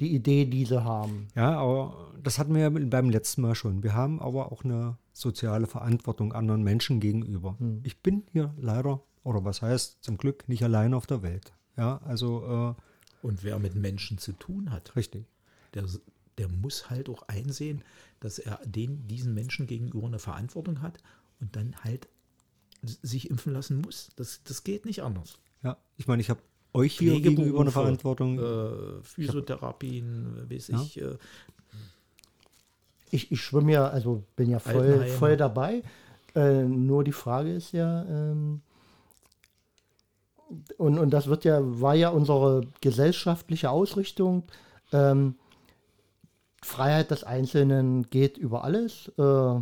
die 0.00 0.14
Idee, 0.14 0.44
die 0.44 0.64
sie 0.64 0.82
haben. 0.82 1.28
Ja, 1.34 1.58
aber 1.58 2.12
das 2.22 2.38
hatten 2.38 2.54
wir 2.54 2.62
ja 2.62 2.70
beim 2.70 3.10
letzten 3.10 3.42
Mal 3.42 3.54
schon. 3.54 3.82
Wir 3.82 3.94
haben 3.94 4.20
aber 4.20 4.50
auch 4.52 4.64
eine 4.64 4.96
soziale 5.12 5.66
Verantwortung 5.66 6.32
anderen 6.32 6.62
Menschen 6.62 7.00
gegenüber. 7.00 7.56
Ich 7.82 8.00
bin 8.02 8.24
hier 8.32 8.52
leider, 8.58 9.02
oder 9.22 9.44
was 9.44 9.62
heißt 9.62 9.98
zum 10.02 10.16
Glück, 10.16 10.48
nicht 10.48 10.64
allein 10.64 10.94
auf 10.94 11.06
der 11.06 11.22
Welt. 11.22 11.52
Ja, 11.76 12.00
also 12.04 12.74
Und 13.22 13.42
wer 13.42 13.58
mit 13.58 13.74
Menschen 13.74 14.18
zu 14.18 14.32
tun 14.32 14.70
hat, 14.70 14.90
äh, 14.90 14.92
richtig. 14.92 15.26
der, 15.74 15.84
der 16.38 16.48
muss 16.48 16.90
halt 16.90 17.08
auch 17.08 17.22
einsehen, 17.28 17.82
dass 18.20 18.38
er 18.38 18.60
den, 18.64 19.06
diesen 19.08 19.34
Menschen 19.34 19.66
gegenüber 19.66 20.06
eine 20.06 20.18
Verantwortung 20.18 20.82
hat 20.82 20.98
und 21.40 21.54
dann 21.56 21.76
halt 21.84 22.08
sich 23.02 23.30
impfen 23.30 23.52
lassen 23.52 23.80
muss. 23.80 24.10
Das, 24.16 24.42
das 24.44 24.64
geht 24.64 24.84
nicht 24.84 25.02
anders. 25.02 25.38
Ja, 25.62 25.76
ich 25.96 26.06
meine, 26.06 26.20
ich 26.20 26.30
habe 26.30 26.40
euch 26.72 26.98
hier 26.98 27.20
gegenüber 27.20 27.60
eine 27.60 27.70
Verantwortung. 27.70 28.38
Äh, 28.38 29.02
Physiotherapien, 29.02 30.50
weiß 30.50 30.68
Ja. 30.68 30.82
ich. 30.82 31.00
Äh, 31.00 31.16
Ich, 33.10 33.30
ich 33.30 33.40
schwimme 33.40 33.70
ja, 33.72 33.86
also 33.86 34.24
bin 34.34 34.50
ja 34.50 34.58
voll, 34.58 35.06
voll 35.06 35.36
dabei. 35.36 35.82
Äh, 36.34 36.64
nur 36.64 37.04
die 37.04 37.12
Frage 37.12 37.52
ist 37.54 37.70
ja, 37.70 38.02
ähm, 38.06 38.60
und, 40.78 40.98
und 40.98 41.10
das 41.10 41.28
wird 41.28 41.44
ja, 41.44 41.60
war 41.80 41.94
ja 41.94 42.08
unsere 42.10 42.66
gesellschaftliche 42.80 43.70
Ausrichtung. 43.70 44.42
Ähm, 44.92 45.36
Freiheit 46.64 47.10
des 47.10 47.24
Einzelnen 47.24 48.08
geht 48.08 48.38
über 48.38 48.64
alles. 48.64 49.12
Äh, 49.18 49.60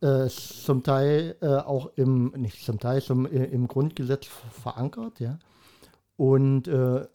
äh, 0.00 0.28
zum 0.28 0.82
Teil 0.82 1.36
äh, 1.40 1.46
auch 1.46 1.90
im, 1.96 2.32
nicht 2.36 2.64
zum 2.64 2.80
Teil, 2.80 3.02
zum, 3.02 3.26
äh, 3.26 3.44
im 3.44 3.68
Grundgesetz 3.68 4.26
verankert, 4.26 5.20
ja. 5.20 5.38
Und 6.16 6.66
äh, 6.66 7.06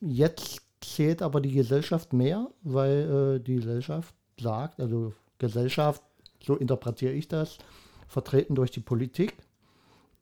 jetzt 0.00 0.62
zählt 0.80 1.22
aber 1.22 1.40
die 1.40 1.52
Gesellschaft 1.52 2.12
mehr, 2.12 2.48
weil 2.62 3.36
äh, 3.36 3.40
die 3.40 3.56
Gesellschaft 3.56 4.14
sagt, 4.40 4.80
also 4.80 5.12
Gesellschaft, 5.38 6.02
so 6.40 6.56
interpretiere 6.56 7.12
ich 7.12 7.26
das, 7.26 7.58
vertreten 8.06 8.54
durch 8.54 8.70
die 8.70 8.80
Politik, 8.80 9.34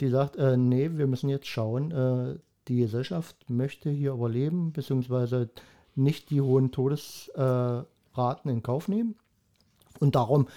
die 0.00 0.08
sagt, 0.08 0.36
nee, 0.38 0.90
wir 0.92 1.06
müssen 1.06 1.30
jetzt 1.30 1.46
schauen, 1.46 2.38
die 2.68 2.76
Gesellschaft 2.76 3.48
möchte 3.48 3.88
hier 3.88 4.12
überleben, 4.12 4.72
beziehungsweise 4.72 5.48
nicht 5.96 6.30
die 6.30 6.40
hohen 6.40 6.70
Todesraten 6.70 7.86
Raten 8.16 8.48
in 8.48 8.62
Kauf 8.62 8.88
nehmen. 8.88 9.14
Und 10.00 10.14
darum 10.14 10.48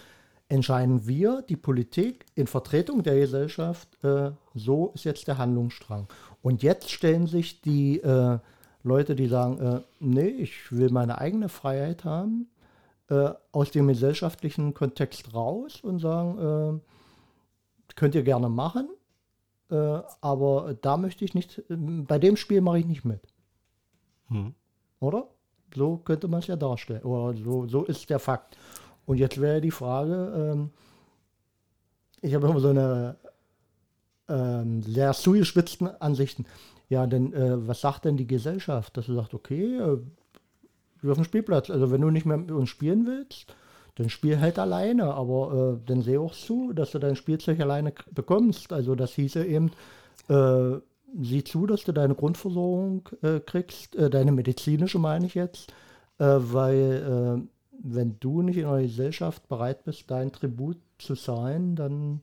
entscheiden 0.47 1.07
wir, 1.07 1.43
die 1.47 1.55
Politik, 1.55 2.25
in 2.35 2.47
Vertretung 2.47 3.03
der 3.03 3.19
Gesellschaft, 3.19 3.87
äh, 4.03 4.31
so 4.55 4.91
ist 4.95 5.05
jetzt 5.05 5.27
der 5.27 5.37
Handlungsstrang. 5.37 6.07
Und 6.41 6.63
jetzt 6.63 6.89
stellen 6.89 7.27
sich 7.27 7.61
die 7.61 7.99
äh, 7.99 8.39
Leute, 8.83 9.15
die 9.15 9.27
sagen, 9.27 9.59
äh, 9.59 9.81
nee, 9.99 10.27
ich 10.27 10.71
will 10.71 10.89
meine 10.89 11.19
eigene 11.19 11.49
Freiheit 11.49 12.03
haben, 12.03 12.47
aus 13.51 13.71
dem 13.71 13.87
gesellschaftlichen 13.87 14.75
Kontext 14.75 15.33
raus 15.33 15.79
und 15.81 15.97
sagen, 15.97 16.79
könnt 17.95 18.13
ihr 18.13 18.21
gerne 18.21 18.49
machen, 18.49 18.87
aber 19.67 20.75
da 20.79 20.95
möchte 20.95 21.25
ich 21.25 21.33
nicht, 21.33 21.63
bei 21.69 22.19
dem 22.19 22.37
Spiel 22.37 22.61
mache 22.61 22.77
ich 22.77 22.85
nicht 22.85 23.05
mit. 23.05 23.21
Hm. 24.27 24.53
Oder? 24.99 25.27
So 25.75 25.97
könnte 25.97 26.27
man 26.27 26.39
es 26.39 26.47
ja 26.47 26.55
darstellen. 26.55 27.03
Oder 27.03 27.37
so, 27.37 27.67
so 27.67 27.83
ist 27.83 28.09
der 28.09 28.19
Fakt. 28.19 28.57
Und 29.05 29.17
jetzt 29.17 29.39
wäre 29.39 29.61
die 29.61 29.71
Frage, 29.71 30.53
ähm, 30.53 30.69
ich 32.21 32.33
habe 32.33 32.47
immer 32.47 32.59
so 32.59 32.69
eine 32.69 33.17
ähm, 34.27 34.83
sehr 34.83 35.13
zugespitzten 35.13 35.87
Ansichten. 36.01 36.45
Ja, 36.89 37.05
denn 37.07 37.33
äh, 37.33 37.67
was 37.67 37.81
sagt 37.81 38.05
denn 38.05 38.17
die 38.17 38.27
Gesellschaft? 38.27 38.97
Dass 38.97 39.05
sie 39.05 39.15
sagt, 39.15 39.33
okay, 39.33 39.77
äh, 39.77 39.97
wir 41.01 41.11
auf 41.11 41.17
dem 41.17 41.23
Spielplatz. 41.23 41.69
Also 41.69 41.91
wenn 41.91 42.01
du 42.01 42.09
nicht 42.09 42.25
mehr 42.25 42.37
mit 42.37 42.51
uns 42.51 42.69
spielen 42.69 43.05
willst, 43.05 43.53
dann 43.95 44.09
spiel 44.09 44.39
halt 44.39 44.59
alleine. 44.59 45.13
Aber 45.13 45.79
äh, 45.81 45.85
dann 45.85 46.01
sehe 46.01 46.19
auch 46.19 46.33
zu, 46.33 46.73
dass 46.73 46.91
du 46.91 46.99
dein 46.99 47.15
Spielzeug 47.15 47.59
alleine 47.59 47.93
bekommst. 48.11 48.73
Also 48.73 48.95
das 48.95 49.13
hieße 49.13 49.45
eben, 49.45 49.71
äh, 50.29 50.79
sieh 51.21 51.43
zu, 51.43 51.65
dass 51.65 51.83
du 51.83 51.91
deine 51.91 52.15
Grundversorgung 52.15 53.09
äh, 53.21 53.39
kriegst, 53.39 53.95
äh, 53.95 54.09
deine 54.09 54.31
medizinische 54.31 54.99
meine 54.99 55.25
ich 55.25 55.35
jetzt, 55.35 55.71
äh, 56.19 56.25
weil 56.25 57.41
äh, 57.41 57.47
wenn 57.81 58.17
du 58.19 58.41
nicht 58.41 58.57
in 58.57 58.65
einer 58.65 58.81
Gesellschaft 58.81 59.47
bereit 59.47 59.83
bist, 59.85 60.11
dein 60.11 60.31
Tribut 60.31 60.77
zu 60.97 61.15
zahlen, 61.15 61.75
dann 61.75 62.21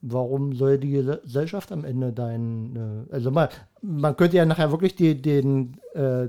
warum 0.00 0.54
soll 0.54 0.78
die 0.78 0.90
Gesellschaft 0.92 1.72
am 1.72 1.84
Ende 1.84 2.12
dein, 2.12 3.06
äh, 3.10 3.14
also 3.14 3.30
mal, 3.30 3.50
man 3.82 4.16
könnte 4.16 4.36
ja 4.36 4.46
nachher 4.46 4.70
wirklich 4.70 4.94
die, 4.94 5.20
den, 5.20 5.76
äh, 5.94 6.28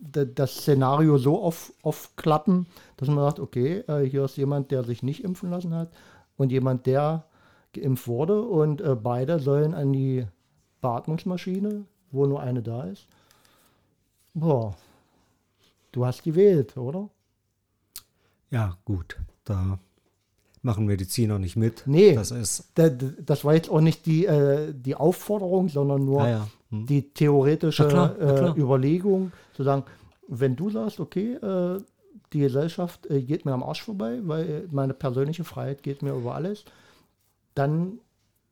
das 0.00 0.58
Szenario 0.58 1.18
so 1.18 1.42
auf, 1.42 1.72
aufklappen, 1.82 2.66
dass 2.96 3.08
man 3.08 3.18
sagt, 3.18 3.40
okay, 3.40 3.82
hier 4.08 4.26
ist 4.26 4.36
jemand, 4.36 4.70
der 4.70 4.84
sich 4.84 5.02
nicht 5.02 5.24
impfen 5.24 5.50
lassen 5.50 5.74
hat 5.74 5.90
und 6.36 6.52
jemand, 6.52 6.86
der 6.86 7.24
geimpft 7.72 8.06
wurde 8.08 8.42
und 8.42 8.80
äh, 8.80 8.94
beide 8.94 9.38
sollen 9.38 9.74
an 9.74 9.92
die 9.92 10.26
Beatmungsmaschine, 10.80 11.84
wo 12.10 12.26
nur 12.26 12.40
eine 12.40 12.62
da 12.62 12.84
ist. 12.84 13.06
Boah, 14.34 14.74
du 15.92 16.06
hast 16.06 16.22
gewählt, 16.22 16.76
oder? 16.76 17.08
Ja, 18.50 18.76
gut. 18.84 19.16
Da 19.44 19.78
machen 20.62 20.86
Mediziner 20.86 21.38
nicht 21.38 21.56
mit. 21.56 21.82
Nee. 21.86 22.14
Das 22.14 22.30
ist. 22.30 22.70
Da- 22.74 22.88
da- 22.88 23.12
Das 23.24 23.44
war 23.44 23.54
jetzt 23.54 23.70
auch 23.70 23.80
nicht 23.80 24.06
die, 24.06 24.26
äh, 24.26 24.72
die 24.74 24.94
Aufforderung, 24.94 25.68
sondern 25.68 26.04
nur 26.04 26.22
Ah, 26.22 26.28
ja. 26.30 26.48
Hm. 26.70 26.86
die 26.86 27.02
theoretische 27.10 27.84
Na 27.84 27.88
klar, 27.88 28.16
na 28.18 28.32
klar. 28.34 28.56
Äh, 28.56 28.60
Überlegung, 28.60 29.32
zu 29.54 29.62
sagen, 29.64 29.84
wenn 30.28 30.56
du 30.56 30.70
sagst, 30.70 31.00
okay, 31.00 31.34
äh, 31.34 31.80
die 32.32 32.40
Gesellschaft 32.40 33.06
äh, 33.10 33.22
geht 33.22 33.44
mir 33.46 33.52
am 33.52 33.62
Arsch 33.62 33.82
vorbei, 33.82 34.20
weil 34.22 34.68
meine 34.70 34.92
persönliche 34.94 35.44
Freiheit 35.44 35.82
geht 35.82 36.02
mir 36.02 36.12
über 36.14 36.34
alles, 36.34 36.64
dann 37.58 37.98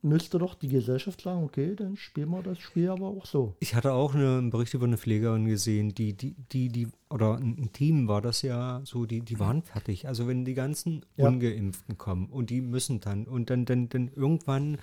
müsste 0.02 0.38
doch 0.38 0.54
die 0.54 0.68
Gesellschaft 0.68 1.20
sagen, 1.22 1.44
okay, 1.44 1.74
dann 1.74 1.96
spielen 1.96 2.30
wir 2.30 2.42
das 2.42 2.58
Spiel 2.58 2.90
aber 2.90 3.06
auch 3.08 3.26
so. 3.26 3.56
Ich 3.60 3.74
hatte 3.74 3.92
auch 3.92 4.14
eine, 4.14 4.38
einen 4.38 4.50
Bericht 4.50 4.74
über 4.74 4.86
eine 4.86 4.98
Pflegerin 4.98 5.46
gesehen, 5.46 5.94
die, 5.94 6.12
die, 6.12 6.34
die, 6.52 6.68
die, 6.68 6.88
oder 7.10 7.36
ein 7.36 7.70
Team 7.72 8.06
war 8.08 8.20
das 8.20 8.42
ja 8.42 8.80
so, 8.84 9.06
die, 9.06 9.20
die 9.20 9.38
waren 9.40 9.62
fertig. 9.62 10.06
Also 10.06 10.28
wenn 10.28 10.44
die 10.44 10.54
ganzen 10.54 11.04
Ja. 11.16 11.28
Ungeimpften 11.28 11.98
kommen 11.98 12.26
und 12.26 12.50
die 12.50 12.60
müssen 12.60 13.00
dann 13.00 13.26
und 13.26 13.50
dann, 13.50 13.64
dann, 13.64 13.88
dann 13.88 14.08
irgendwann 14.14 14.78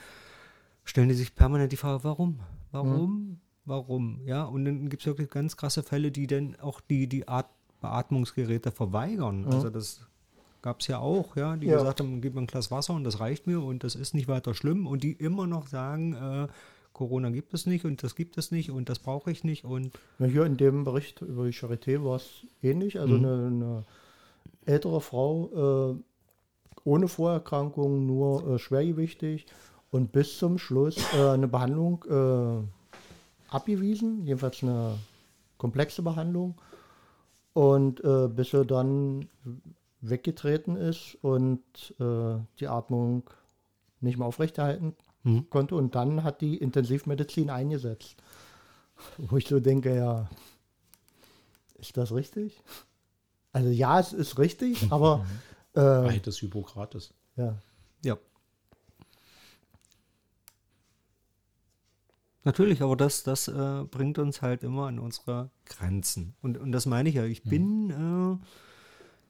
stellen 0.84 1.10
die 1.10 1.16
sich 1.16 1.36
permanent 1.36 1.72
die 1.72 1.78
Frage, 1.78 2.04
warum? 2.04 2.40
Warum? 2.72 3.40
Warum? 3.66 4.20
Ja, 4.26 4.44
und 4.44 4.66
dann 4.66 4.90
gibt 4.90 5.04
es 5.04 5.06
wirklich 5.08 5.30
ganz 5.30 5.56
krasse 5.56 5.84
Fälle, 5.84 6.12
die 6.12 6.28
dann 6.28 6.58
auch 6.60 6.82
die, 6.82 7.08
die 7.08 7.28
Art 7.28 7.50
Beatmungsgeräte 7.82 8.72
verweigern. 8.72 9.46
Also 9.46 9.70
das 9.70 10.06
gab 10.64 10.80
es 10.80 10.88
ja 10.88 10.98
auch, 10.98 11.36
ja, 11.36 11.56
die 11.56 11.68
Ja. 11.68 11.76
gesagt 11.78 12.00
haben, 12.00 12.22
gib 12.22 12.34
mir 12.34 12.42
ein 12.42 12.48
Glas 12.48 12.72
Wasser 12.72 12.96
und 12.96 13.04
das 13.04 13.20
reicht 13.20 13.46
mir 13.46 13.62
und 13.62 13.84
das 13.84 13.94
ist 13.94 14.16
nicht 14.16 14.28
weiter 14.28 14.56
schlimm 14.56 14.88
und 14.88 15.04
die 15.04 15.12
immer 15.12 15.46
noch 15.46 15.68
sagen, 15.68 16.14
äh, 16.14 16.48
Corona 16.94 17.30
gibt 17.30 17.54
es 17.54 17.66
nicht 17.68 17.86
und 17.86 18.02
das 18.02 18.16
gibt 18.16 18.38
es 18.38 18.50
nicht 18.52 18.72
und 18.72 18.88
das 18.90 19.00
brauche 19.00 19.30
ich 19.30 19.44
nicht 19.44 19.66
und 19.66 19.92
Ja, 20.20 20.26
hier 20.26 20.46
in 20.46 20.58
dem 20.58 20.84
Bericht 20.86 21.22
über 21.22 21.46
die 21.46 21.54
Charité 21.54 22.04
war 22.04 22.16
es 22.16 22.46
ähnlich. 22.64 23.00
Also 23.00 23.16
Mhm. 23.16 23.26
eine, 23.26 23.46
eine 23.48 23.84
ältere 24.66 25.02
Frau 25.02 25.92
äh, 25.94 25.96
ohne 26.86 27.08
Vorerkrankung, 27.08 28.06
nur 28.06 28.48
äh, 28.56 28.60
schwergewichtig 28.60 29.46
und 29.92 30.12
bis 30.12 30.38
zum 30.38 30.58
Schluss 30.58 30.98
äh, 31.14 31.30
eine 31.30 31.48
Behandlung 31.48 32.04
äh, 32.10 33.54
abgewiesen, 33.54 34.26
jedenfalls 34.26 34.64
eine 34.64 34.98
komplexe 35.58 36.02
Behandlung. 36.02 36.56
Und 37.54 38.04
äh, 38.04 38.28
bis 38.30 38.50
sie 38.52 38.66
dann 38.66 39.28
weggetreten 40.10 40.76
ist 40.76 41.18
und 41.22 41.62
äh, 42.00 42.36
die 42.60 42.68
Atmung 42.68 43.30
nicht 44.02 44.18
mehr 44.18 44.28
aufrechterhalten 44.28 44.96
Mhm. 45.26 45.50
konnte. 45.50 45.76
Und 45.76 45.96
dann 45.96 46.24
hat 46.24 46.42
die 46.42 46.58
Intensivmedizin 46.58 47.50
eingesetzt. 47.50 48.18
Wo 49.18 49.38
ich 49.38 49.48
so 49.48 49.60
denke, 49.62 49.96
ja, 49.96 50.30
ist 51.80 51.96
das 51.96 52.14
richtig? 52.14 52.62
Also 53.54 53.70
ja, 53.70 54.00
es 54.00 54.12
ist 54.14 54.38
richtig, 54.38 54.86
aber 54.92 55.26
äh, 55.76 55.80
Eid 55.80 56.26
des 56.26 56.40
Hippokrates. 56.40 57.14
ja. 57.38 57.56
Ja. 58.04 58.18
Natürlich, 62.46 62.82
aber 62.82 62.98
das, 62.98 63.24
das 63.24 63.48
äh, 63.48 63.84
bringt 63.90 64.20
uns 64.20 64.42
halt 64.42 64.64
immer 64.64 64.88
an 64.88 65.00
unsere 65.00 65.50
Grenzen. 65.66 66.36
Und, 66.42 66.58
und 66.58 66.74
das 66.74 66.86
meine 66.86 67.08
ich 67.08 67.16
ja. 67.16 67.24
Ich 67.24 67.44
bin 67.44 67.90
äh, 68.42 68.46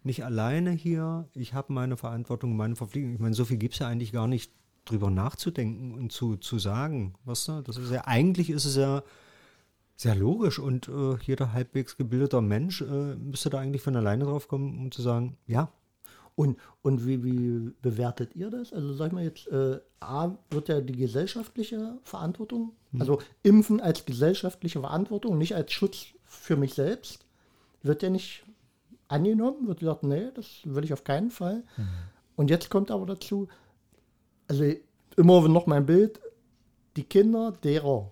nicht 0.05 0.23
alleine 0.25 0.71
hier. 0.71 1.27
Ich 1.33 1.53
habe 1.53 1.73
meine 1.73 1.97
Verantwortung, 1.97 2.55
meine 2.55 2.75
Verpflichtung. 2.75 3.13
Ich 3.13 3.19
meine, 3.19 3.35
so 3.35 3.45
viel 3.45 3.57
gibt 3.57 3.73
es 3.73 3.79
ja 3.79 3.87
eigentlich 3.87 4.11
gar 4.11 4.27
nicht 4.27 4.51
drüber 4.85 5.09
nachzudenken 5.09 5.93
und 5.93 6.11
zu, 6.11 6.35
zu 6.35 6.59
sagen. 6.59 7.15
Weißt 7.25 7.47
du? 7.47 7.61
Das 7.61 7.77
ist 7.77 7.91
ja, 7.91 8.01
eigentlich 8.05 8.49
ist 8.49 8.65
es 8.65 8.75
ja 8.75 9.03
sehr 9.95 10.15
logisch 10.15 10.59
und 10.59 10.87
äh, 10.89 11.15
jeder 11.21 11.53
halbwegs 11.53 11.97
gebildeter 11.97 12.41
Mensch 12.41 12.81
äh, 12.81 13.15
müsste 13.15 13.49
da 13.49 13.59
eigentlich 13.59 13.81
von 13.81 13.95
alleine 13.95 14.25
drauf 14.25 14.47
kommen, 14.47 14.77
um 14.77 14.91
zu 14.91 15.01
sagen, 15.01 15.37
ja, 15.47 15.71
Und, 16.35 16.57
und 16.81 17.05
wie, 17.05 17.23
wie 17.23 17.71
bewertet 17.81 18.35
ihr 18.35 18.49
das? 18.49 18.73
Also 18.73 18.93
sag 18.93 19.07
ich 19.07 19.13
mal 19.13 19.23
jetzt, 19.23 19.47
äh, 19.47 19.79
A 19.99 20.35
wird 20.49 20.67
ja 20.67 20.81
die 20.81 20.95
gesellschaftliche 20.95 21.99
Verantwortung, 22.03 22.73
also 22.99 23.21
Impfen 23.43 23.79
als 23.79 24.05
gesellschaftliche 24.05 24.79
Verantwortung, 24.81 25.37
nicht 25.37 25.55
als 25.55 25.71
Schutz 25.71 26.07
für 26.25 26.57
mich 26.57 26.73
selbst, 26.73 27.25
wird 27.83 28.01
ja 28.01 28.09
nicht 28.09 28.45
angenommen, 29.13 29.67
wird 29.67 29.79
gesagt, 29.79 30.03
nee, 30.03 30.27
das 30.35 30.47
will 30.65 30.83
ich 30.83 30.91
auf 30.93 31.03
keinen 31.03 31.31
Fall. 31.31 31.63
Und 32.35 32.49
jetzt 32.49 32.69
kommt 32.69 32.91
aber 32.91 33.05
dazu, 33.05 33.47
also 34.47 34.63
immer 35.17 35.47
noch 35.47 35.67
mein 35.67 35.85
Bild, 35.85 36.19
die 36.97 37.03
Kinder 37.03 37.51
derer. 37.63 38.11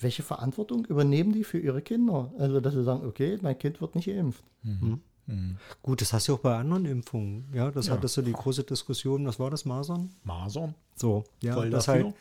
Welche 0.00 0.22
Verantwortung 0.22 0.84
übernehmen 0.86 1.32
die 1.32 1.44
für 1.44 1.58
ihre 1.58 1.80
Kinder? 1.80 2.32
Also, 2.38 2.60
dass 2.60 2.74
sie 2.74 2.84
sagen, 2.84 3.06
okay, 3.06 3.38
mein 3.42 3.56
Kind 3.56 3.80
wird 3.80 3.94
nicht 3.94 4.06
geimpft. 4.06 4.44
Gut, 5.82 6.00
das 6.02 6.12
hast 6.12 6.28
du 6.28 6.34
auch 6.34 6.40
bei 6.40 6.54
anderen 6.56 6.84
Impfungen. 6.84 7.46
Ja, 7.54 7.70
das 7.70 7.86
Ja. 7.86 7.94
hattest 7.94 8.16
du 8.18 8.22
die 8.22 8.32
große 8.32 8.64
Diskussion, 8.64 9.24
was 9.26 9.38
war 9.38 9.50
das, 9.50 9.64
Masern? 9.64 10.10
Masern, 10.24 10.74
So, 10.96 11.24
ja, 11.40 11.54
Voll 11.54 11.70
das 11.70 11.86
dafür. 11.86 12.04
halt. 12.06 12.14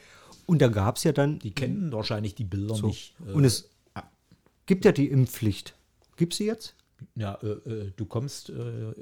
Und 0.46 0.62
da 0.62 0.68
gab 0.68 0.96
es 0.98 1.04
ja 1.04 1.12
dann, 1.12 1.40
die 1.40 1.52
kennen 1.52 1.92
wahrscheinlich 1.92 2.36
die 2.36 2.44
Bilder 2.46 2.76
so, 2.76 2.88
nicht. 2.88 3.16
Äh, 3.28 3.32
und 3.34 3.44
es 3.44 3.70
gibt 4.66 4.86
ja 4.86 4.92
die 4.92 5.10
Impfpflicht. 5.10 5.74
Gibt 6.16 6.34
sie 6.36 6.46
jetzt? 6.46 6.76
Ja, 7.16 7.36
äh, 7.42 7.48
äh, 7.48 7.92
du 7.96 8.06
kommst, 8.06 8.50
äh, 8.50 8.54
äh, 8.54 8.94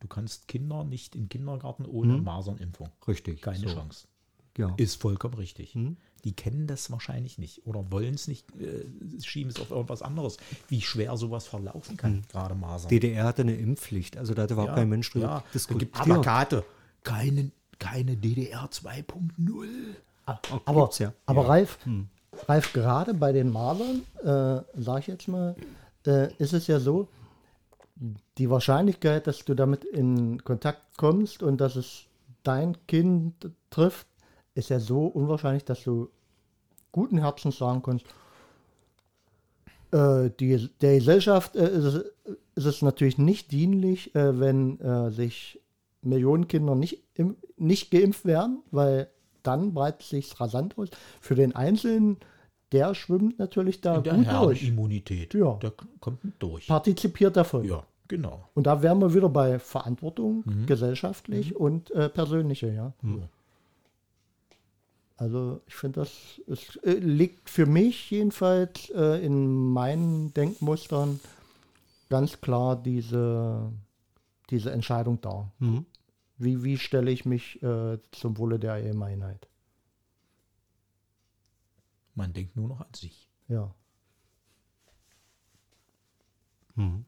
du 0.00 0.08
kannst 0.08 0.48
Kinder 0.48 0.84
nicht 0.84 1.14
in 1.14 1.24
den 1.24 1.28
Kindergarten 1.28 1.86
ohne 1.86 2.18
Masernimpfung. 2.18 2.88
Richtig. 3.06 3.42
Keine 3.42 3.68
so. 3.68 3.74
Chance. 3.74 4.06
Ja. 4.56 4.72
Ist 4.76 5.00
vollkommen 5.00 5.34
richtig. 5.34 5.76
Die 6.24 6.32
kennen 6.32 6.66
das 6.66 6.90
wahrscheinlich 6.90 7.38
nicht 7.38 7.66
oder 7.66 7.90
wollen 7.92 8.14
es 8.14 8.26
nicht, 8.26 8.46
äh, 8.56 8.86
schieben 9.22 9.50
es 9.50 9.60
auf 9.60 9.70
irgendwas 9.70 10.02
anderes. 10.02 10.38
Wie 10.68 10.80
schwer 10.80 11.16
sowas 11.16 11.46
verlaufen 11.46 11.96
kann, 11.96 12.24
gerade 12.30 12.54
Masern. 12.54 12.88
DDR 12.88 13.24
hatte 13.24 13.42
eine 13.42 13.54
Impfpflicht, 13.54 14.16
also 14.16 14.32
da 14.34 14.42
hat 14.42 14.50
überhaupt 14.50 14.74
kein 14.74 14.88
Mensch 14.88 15.10
drüber 15.10 15.26
ja. 15.26 15.44
diskutiert. 15.52 15.90
Aber 16.00 16.22
Kate, 16.22 16.64
keine, 17.02 17.50
keine 17.78 18.16
DDR 18.16 18.70
2.0. 18.70 19.66
Aber, 20.24 20.82
gibt's 20.82 20.98
ja. 20.98 21.12
aber 21.26 21.48
Ralf, 21.48 21.78
Ralf, 22.48 22.72
gerade 22.72 23.14
bei 23.14 23.32
den 23.32 23.50
Malern, 23.50 24.02
äh, 24.22 24.62
sag 24.80 25.00
ich 25.00 25.06
jetzt 25.06 25.28
mal, 25.28 25.54
äh, 26.06 26.32
ist 26.38 26.52
es 26.52 26.66
ja 26.66 26.80
so, 26.80 27.08
die 28.38 28.50
Wahrscheinlichkeit, 28.50 29.26
dass 29.26 29.44
du 29.44 29.54
damit 29.54 29.84
in 29.84 30.42
Kontakt 30.44 30.96
kommst 30.96 31.42
und 31.42 31.60
dass 31.60 31.76
es 31.76 32.06
dein 32.42 32.76
Kind 32.86 33.34
trifft, 33.70 34.06
ist 34.54 34.70
ja 34.70 34.80
so 34.80 35.06
unwahrscheinlich, 35.06 35.64
dass 35.64 35.82
du 35.82 36.10
guten 36.92 37.18
Herzens 37.18 37.58
sagen 37.58 37.82
kannst, 37.82 38.06
äh, 39.92 40.30
die, 40.38 40.68
der 40.80 40.98
Gesellschaft 40.98 41.56
äh, 41.56 41.68
ist, 41.68 41.84
es, 41.84 42.12
ist 42.54 42.64
es 42.64 42.82
natürlich 42.82 43.18
nicht 43.18 43.52
dienlich, 43.52 44.14
äh, 44.14 44.38
wenn 44.38 44.80
äh, 44.80 45.10
sich 45.10 45.60
Millionen 46.02 46.48
Kinder 46.48 46.74
nicht, 46.74 47.02
im, 47.14 47.36
nicht 47.56 47.90
geimpft 47.90 48.24
werden, 48.24 48.62
weil 48.70 49.10
dann 49.42 49.74
breitet 49.74 50.02
sich 50.02 50.38
rasant 50.40 50.76
aus. 50.78 50.88
Für 51.20 51.34
den 51.34 51.54
Einzelnen, 51.54 52.18
der 52.72 52.94
schwimmt 52.94 53.38
natürlich 53.38 53.80
da 53.80 54.00
Der 54.00 54.14
gut 54.14 54.26
durch, 54.26 54.60
Herdenimmunität. 54.62 55.34
Ja. 55.34 55.54
Der 55.54 55.72
kommt 56.00 56.18
durch. 56.38 56.66
partizipiert 56.66 57.36
davon. 57.36 57.64
Ja, 57.64 57.84
genau. 58.08 58.48
Und 58.54 58.66
da 58.66 58.82
wären 58.82 59.00
wir 59.00 59.14
wieder 59.14 59.28
bei 59.28 59.58
Verantwortung, 59.58 60.42
Mhm. 60.44 60.66
gesellschaftlich 60.66 61.54
und 61.56 61.90
äh, 61.92 62.08
persönliche, 62.08 62.72
ja. 62.72 62.92
Also 65.18 65.60
ich 65.66 65.74
finde, 65.74 66.00
das 66.00 66.40
es, 66.46 66.76
äh, 66.82 66.92
liegt 66.92 67.48
für 67.48 67.64
mich 67.66 68.10
jedenfalls 68.10 68.90
äh, 68.90 69.24
in 69.24 69.70
meinen 69.72 70.34
Denkmustern 70.34 71.20
ganz 72.10 72.40
klar 72.40 72.76
diese, 72.76 73.72
diese 74.50 74.72
Entscheidung 74.72 75.20
dar. 75.22 75.52
Mhm. 75.58 75.86
Wie, 76.38 76.62
wie 76.62 76.76
stelle 76.76 77.10
ich 77.10 77.24
mich 77.24 77.62
äh, 77.62 77.96
zum 78.12 78.36
Wohle 78.36 78.58
der 78.58 78.74
Allgemeinheit? 78.74 79.48
Man 82.16 82.32
denkt 82.32 82.56
nur 82.56 82.68
noch 82.68 82.80
an 82.80 82.92
sich. 82.94 83.28
Ja. 83.46 83.72
Mhm. 86.74 87.04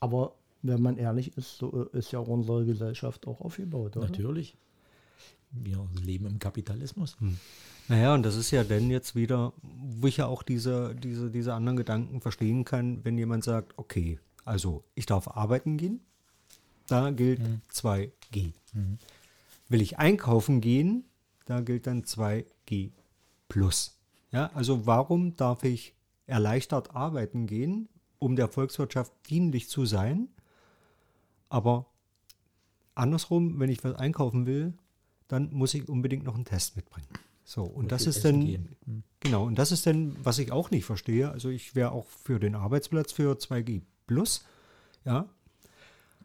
Aber 0.00 0.34
wenn 0.62 0.82
man 0.82 0.98
ehrlich 0.98 1.36
ist, 1.36 1.56
so 1.56 1.88
äh, 1.92 1.98
ist 1.98 2.12
ja 2.12 2.18
unsere 2.18 2.64
Gesellschaft 2.64 3.26
auch 3.26 3.40
aufgebaut, 3.40 3.96
oder? 3.96 4.06
Natürlich. 4.06 4.56
Wir 5.50 5.88
leben 6.04 6.26
im 6.26 6.38
Kapitalismus. 6.38 7.16
Naja, 7.88 8.12
und 8.12 8.22
das 8.22 8.36
ist 8.36 8.50
ja 8.50 8.64
dann 8.64 8.90
jetzt 8.90 9.14
wieder, 9.14 9.54
wo 9.62 10.06
ich 10.06 10.18
ja 10.18 10.26
auch 10.26 10.42
diese, 10.42 10.94
diese, 10.94 11.30
diese 11.30 11.54
anderen 11.54 11.78
Gedanken 11.78 12.20
verstehen 12.20 12.64
kann, 12.64 13.02
wenn 13.04 13.16
jemand 13.16 13.44
sagt, 13.44 13.72
okay, 13.78 14.18
also 14.44 14.84
ich 14.94 15.06
darf 15.06 15.28
arbeiten 15.28 15.78
gehen, 15.78 16.00
da 16.86 17.10
gilt 17.10 17.40
2G. 17.72 18.52
Will 19.70 19.80
ich 19.80 19.98
einkaufen 19.98 20.60
gehen, 20.60 21.07
da 21.48 21.62
gilt 21.62 21.86
dann 21.86 22.02
2G 22.02 22.90
plus. 23.48 23.98
Ja, 24.30 24.50
also 24.52 24.86
warum 24.86 25.34
darf 25.36 25.64
ich 25.64 25.94
erleichtert 26.26 26.94
arbeiten 26.94 27.46
gehen, 27.46 27.88
um 28.18 28.36
der 28.36 28.48
Volkswirtschaft 28.48 29.12
dienlich 29.30 29.70
zu 29.70 29.86
sein, 29.86 30.28
aber 31.48 31.86
andersrum, 32.94 33.58
wenn 33.58 33.70
ich 33.70 33.82
was 33.82 33.94
einkaufen 33.94 34.44
will, 34.44 34.74
dann 35.26 35.50
muss 35.50 35.72
ich 35.72 35.88
unbedingt 35.88 36.24
noch 36.24 36.34
einen 36.34 36.44
Test 36.44 36.76
mitbringen. 36.76 37.08
So, 37.44 37.62
und 37.62 37.92
das 37.92 38.06
ist 38.06 38.26
dann, 38.26 38.44
gehen. 38.44 38.76
Hm. 38.84 39.02
genau, 39.20 39.46
und 39.46 39.58
das 39.58 39.72
ist 39.72 39.86
dann, 39.86 40.22
was 40.22 40.38
ich 40.38 40.52
auch 40.52 40.70
nicht 40.70 40.84
verstehe. 40.84 41.30
Also 41.30 41.48
ich 41.48 41.74
wäre 41.74 41.92
auch 41.92 42.04
für 42.04 42.38
den 42.38 42.54
Arbeitsplatz 42.54 43.12
für 43.12 43.38
2G 43.38 43.80
plus, 44.06 44.44
ja, 45.06 45.26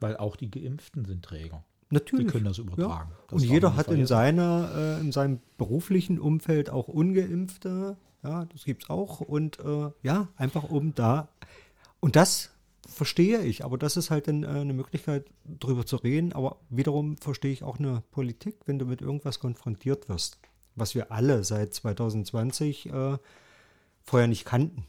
Weil 0.01 0.17
auch 0.17 0.36
die 0.36 0.51
Geimpften 0.51 1.05
sind 1.05 1.23
Träger. 1.23 1.63
Natürlich. 1.93 2.27
Die 2.27 2.32
können 2.32 2.45
das 2.45 2.58
übertragen. 2.58 3.10
Ja. 3.12 3.17
Das 3.27 3.41
und 3.41 3.47
jeder 3.47 3.75
hat 3.75 3.88
in, 3.88 4.06
seiner, 4.06 4.69
äh, 4.75 5.01
in 5.01 5.12
seinem 5.12 5.39
beruflichen 5.58 6.19
Umfeld 6.19 6.69
auch 6.69 6.88
Ungeimpfte, 6.88 7.97
ja, 8.23 8.45
das 8.45 8.65
gibt 8.65 8.84
es 8.84 8.89
auch. 8.89 9.21
Und 9.21 9.60
äh, 9.60 9.91
ja, 10.01 10.27
einfach 10.36 10.63
um 10.63 10.93
da, 10.95 11.29
und 11.99 12.15
das 12.15 12.51
verstehe 12.88 13.41
ich, 13.41 13.63
aber 13.63 13.77
das 13.77 13.97
ist 13.97 14.12
halt 14.12 14.27
dann 14.27 14.43
äh, 14.43 14.47
eine 14.47 14.73
Möglichkeit, 14.73 15.25
drüber 15.45 15.86
zu 15.86 15.97
reden. 15.97 16.34
Aber 16.34 16.58
wiederum 16.69 17.17
verstehe 17.17 17.51
ich 17.51 17.63
auch 17.63 17.79
eine 17.79 18.03
Politik, 18.12 18.56
wenn 18.65 18.79
du 18.79 18.86
mit 18.86 19.01
irgendwas 19.01 19.39
konfrontiert 19.39 20.10
wirst, 20.10 20.38
was 20.75 20.95
wir 20.95 21.12
alle 21.12 21.43
seit 21.43 21.73
2020 21.73 22.88
äh, 22.88 23.17
vorher 24.03 24.27
nicht 24.27 24.45
kannten. 24.45 24.86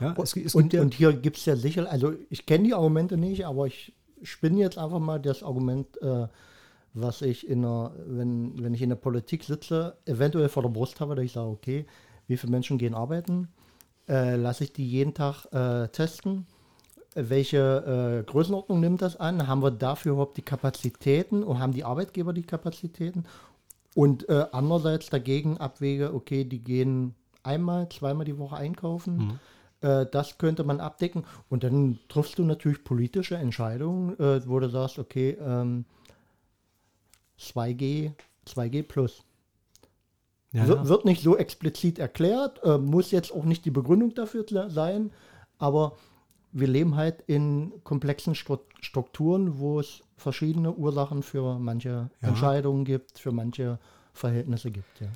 Ja, 0.00 0.14
es, 0.22 0.36
es 0.36 0.54
und, 0.54 0.72
ja, 0.72 0.80
und 0.80 0.94
hier 0.94 1.12
gibt 1.12 1.36
es 1.36 1.44
ja 1.44 1.56
sicher, 1.56 1.90
also 1.90 2.14
ich 2.30 2.46
kenne 2.46 2.64
die 2.64 2.74
Argumente 2.74 3.16
nicht, 3.16 3.46
aber 3.46 3.66
ich 3.66 3.92
spinne 4.22 4.60
jetzt 4.60 4.78
einfach 4.78 4.98
mal 4.98 5.20
das 5.20 5.42
Argument, 5.42 6.00
äh, 6.02 6.28
was 6.94 7.22
ich 7.22 7.46
in 7.48 7.62
der, 7.62 7.92
wenn, 8.06 8.62
wenn 8.62 8.74
ich 8.74 8.82
in 8.82 8.88
der 8.88 8.96
Politik 8.96 9.44
sitze, 9.44 9.96
eventuell 10.06 10.48
vor 10.48 10.62
der 10.62 10.70
Brust 10.70 11.00
habe, 11.00 11.14
dass 11.14 11.24
ich 11.24 11.32
sage, 11.32 11.48
okay, 11.48 11.86
wie 12.26 12.36
viele 12.36 12.50
Menschen 12.50 12.78
gehen 12.78 12.94
arbeiten, 12.94 13.48
äh, 14.08 14.36
lasse 14.36 14.64
ich 14.64 14.72
die 14.72 14.88
jeden 14.88 15.14
Tag 15.14 15.44
äh, 15.52 15.88
testen, 15.88 16.46
welche 17.14 18.20
äh, 18.20 18.30
Größenordnung 18.30 18.80
nimmt 18.80 19.02
das 19.02 19.18
an, 19.18 19.46
haben 19.46 19.62
wir 19.62 19.70
dafür 19.70 20.12
überhaupt 20.12 20.36
die 20.36 20.42
Kapazitäten 20.42 21.42
und 21.42 21.58
haben 21.58 21.72
die 21.72 21.84
Arbeitgeber 21.84 22.32
die 22.32 22.42
Kapazitäten? 22.42 23.24
Und 23.94 24.28
äh, 24.28 24.46
andererseits 24.52 25.08
dagegen 25.08 25.56
abwäge, 25.56 26.12
okay, 26.12 26.44
die 26.44 26.62
gehen 26.62 27.14
einmal, 27.42 27.88
zweimal 27.88 28.26
die 28.26 28.38
Woche 28.38 28.56
einkaufen. 28.56 29.40
Äh, 29.86 30.06
das 30.10 30.38
könnte 30.38 30.64
man 30.64 30.80
abdecken. 30.80 31.24
Und 31.48 31.62
dann 31.64 31.98
triffst 32.08 32.38
du 32.38 32.44
natürlich 32.44 32.82
politische 32.84 33.36
Entscheidungen, 33.36 34.18
äh, 34.18 34.40
wo 34.48 34.58
du 34.58 34.68
sagst, 34.68 34.98
okay, 34.98 35.36
ähm, 35.40 35.84
2G, 37.38 38.12
2G 38.46 38.82
plus. 38.82 39.22
ja, 40.52 40.64
ja. 40.64 40.88
Wird 40.88 41.04
nicht 41.04 41.22
so 41.22 41.36
explizit 41.36 41.98
erklärt, 41.98 42.60
äh, 42.64 42.78
muss 42.78 43.10
jetzt 43.10 43.32
auch 43.32 43.44
nicht 43.44 43.64
die 43.64 43.70
Begründung 43.70 44.14
dafür 44.14 44.44
sein, 44.68 45.10
aber 45.58 45.92
wir 46.52 46.68
leben 46.68 46.96
halt 46.96 47.22
in 47.26 47.72
komplexen 47.84 48.34
Stru- 48.34 48.60
Strukturen, 48.80 49.58
wo 49.58 49.78
es 49.80 50.02
verschiedene 50.16 50.72
Ursachen 50.72 51.22
für 51.22 51.58
manche 51.58 52.08
Ja. 52.22 52.28
Entscheidungen 52.28 52.84
gibt, 52.86 53.18
für 53.18 53.32
manche 53.32 53.78
Verhältnisse 54.14 54.70
gibt. 54.70 55.00
Ja. 55.00 55.08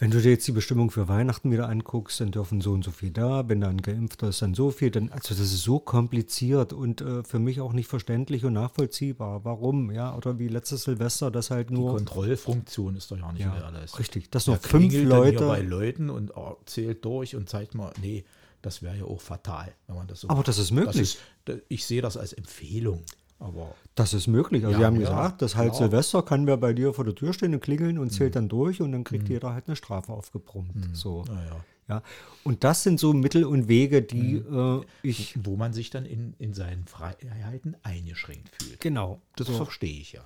Wenn 0.00 0.10
du 0.10 0.18
dir 0.22 0.30
jetzt 0.30 0.48
die 0.48 0.52
Bestimmung 0.52 0.90
für 0.90 1.08
Weihnachten 1.08 1.52
wieder 1.52 1.68
anguckst, 1.68 2.20
dann 2.20 2.30
dürfen 2.30 2.62
so 2.62 2.72
und 2.72 2.82
so 2.82 2.90
viel 2.90 3.10
da, 3.10 3.46
wenn 3.50 3.60
dann 3.60 3.82
Geimpfter 3.82 4.30
ist, 4.30 4.40
dann 4.40 4.54
so 4.54 4.70
viel. 4.70 4.90
Dann, 4.90 5.10
also 5.10 5.34
das 5.34 5.40
ist 5.52 5.62
so 5.62 5.78
kompliziert 5.78 6.72
und 6.72 7.02
äh, 7.02 7.22
für 7.22 7.38
mich 7.38 7.60
auch 7.60 7.74
nicht 7.74 7.86
verständlich 7.86 8.46
und 8.46 8.54
nachvollziehbar. 8.54 9.44
Warum? 9.44 9.90
Ja, 9.90 10.16
oder 10.16 10.38
wie 10.38 10.48
letztes 10.48 10.84
Silvester, 10.84 11.30
das 11.30 11.50
halt 11.50 11.68
Die 11.68 11.74
nur. 11.74 11.96
Kontrollfunktion 11.96 12.96
ist 12.96 13.10
doch 13.10 13.18
ja 13.18 13.30
nicht 13.30 13.42
Ja, 13.42 13.54
gewährleistet. 13.54 14.00
richtig, 14.00 14.30
dass 14.30 14.46
nur 14.46 14.56
fünf 14.56 14.88
klingelt 14.88 15.12
dann 15.12 15.28
hier 15.28 15.38
bei 15.38 15.58
Leute. 15.60 15.68
Leuten 15.68 16.08
und 16.10 16.34
oh, 16.34 16.56
zählt 16.64 17.04
durch 17.04 17.36
und 17.36 17.50
zeigt 17.50 17.74
mal, 17.74 17.92
nee, 18.00 18.24
das 18.62 18.80
wäre 18.82 18.96
ja 18.96 19.04
auch 19.04 19.20
fatal, 19.20 19.70
wenn 19.86 19.96
man 19.96 20.06
das 20.06 20.22
so 20.22 20.30
Aber 20.30 20.42
das 20.42 20.56
ist 20.56 20.70
möglich. 20.70 21.18
Das 21.44 21.56
ist, 21.56 21.62
ich 21.68 21.84
sehe 21.84 22.00
das 22.00 22.16
als 22.16 22.32
Empfehlung. 22.32 23.02
Aber 23.40 23.74
Das 23.94 24.14
ist 24.14 24.28
möglich. 24.28 24.64
Also 24.64 24.74
Ja, 24.74 24.78
sie 24.78 24.84
haben 24.84 25.00
ja, 25.00 25.08
gesagt, 25.08 25.42
dass 25.42 25.56
halt 25.56 25.70
klar. 25.70 25.88
Silvester 25.88 26.22
kann 26.22 26.46
wer 26.46 26.56
bei 26.56 26.72
dir 26.72 26.92
vor 26.92 27.04
der 27.04 27.14
Tür 27.14 27.32
stehen 27.32 27.54
und 27.54 27.60
klingeln 27.60 27.98
und 27.98 28.10
zählt 28.10 28.36
dann 28.36 28.48
durch 28.48 28.80
und 28.80 28.92
dann 28.92 29.02
kriegt 29.02 29.28
jeder 29.28 29.52
halt 29.52 29.66
eine 29.66 29.76
Strafe 29.76 30.12
aufgebrummt. 30.12 30.72
So. 30.92 31.24
naja. 31.24 31.56
Ja. 31.88 32.02
Und 32.44 32.62
das 32.62 32.84
sind 32.84 33.00
so 33.00 33.12
Mittel 33.12 33.44
und 33.44 33.66
Wege, 33.66 34.00
die 34.00 34.36
äh, 34.36 34.80
ich. 35.02 35.36
Wo 35.42 35.56
man 35.56 35.72
sich 35.72 35.90
dann 35.90 36.06
in, 36.06 36.34
in 36.38 36.54
seinen 36.54 36.86
Freiheiten 36.86 37.76
eingeschränkt 37.82 38.62
fühlt. 38.62 38.80
Genau. 38.80 39.20
Das 39.34 39.48
so. 39.48 39.54
verstehe 39.54 40.00
ich 40.00 40.12
ja. 40.12 40.22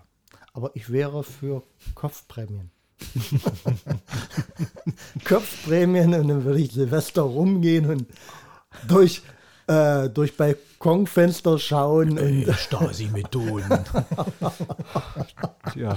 Aber 0.52 0.72
ich 0.74 0.90
wäre 0.90 1.24
für 1.24 1.62
Kopfprämien. 1.94 2.70
Kopfprämien 5.24 6.14
und 6.14 6.28
dann 6.28 6.44
würde 6.44 6.60
ich 6.60 6.72
Silvester 6.72 7.22
rumgehen 7.22 7.86
und 7.86 8.06
durch, 8.86 9.22
äh, 9.66 10.08
durch 10.10 10.36
Balkonfenster 10.36 11.58
schauen 11.58 12.18
und 12.18 12.54
Stasi-Methoden. 12.54 13.84
Ja. 15.74 15.96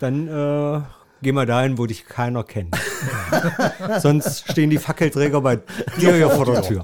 Dann 0.00 0.28
äh, 0.28 0.82
geh 1.22 1.32
mal 1.32 1.46
dahin, 1.46 1.78
wo 1.78 1.86
dich 1.86 2.06
keiner 2.06 2.44
kennt. 2.44 2.76
Sonst 4.00 4.50
stehen 4.50 4.70
die 4.70 4.78
Fackelträger 4.78 5.40
bei 5.40 5.56
dir 6.00 6.14
hier 6.14 6.30
vor 6.30 6.44
der 6.44 6.62
Tür. 6.62 6.82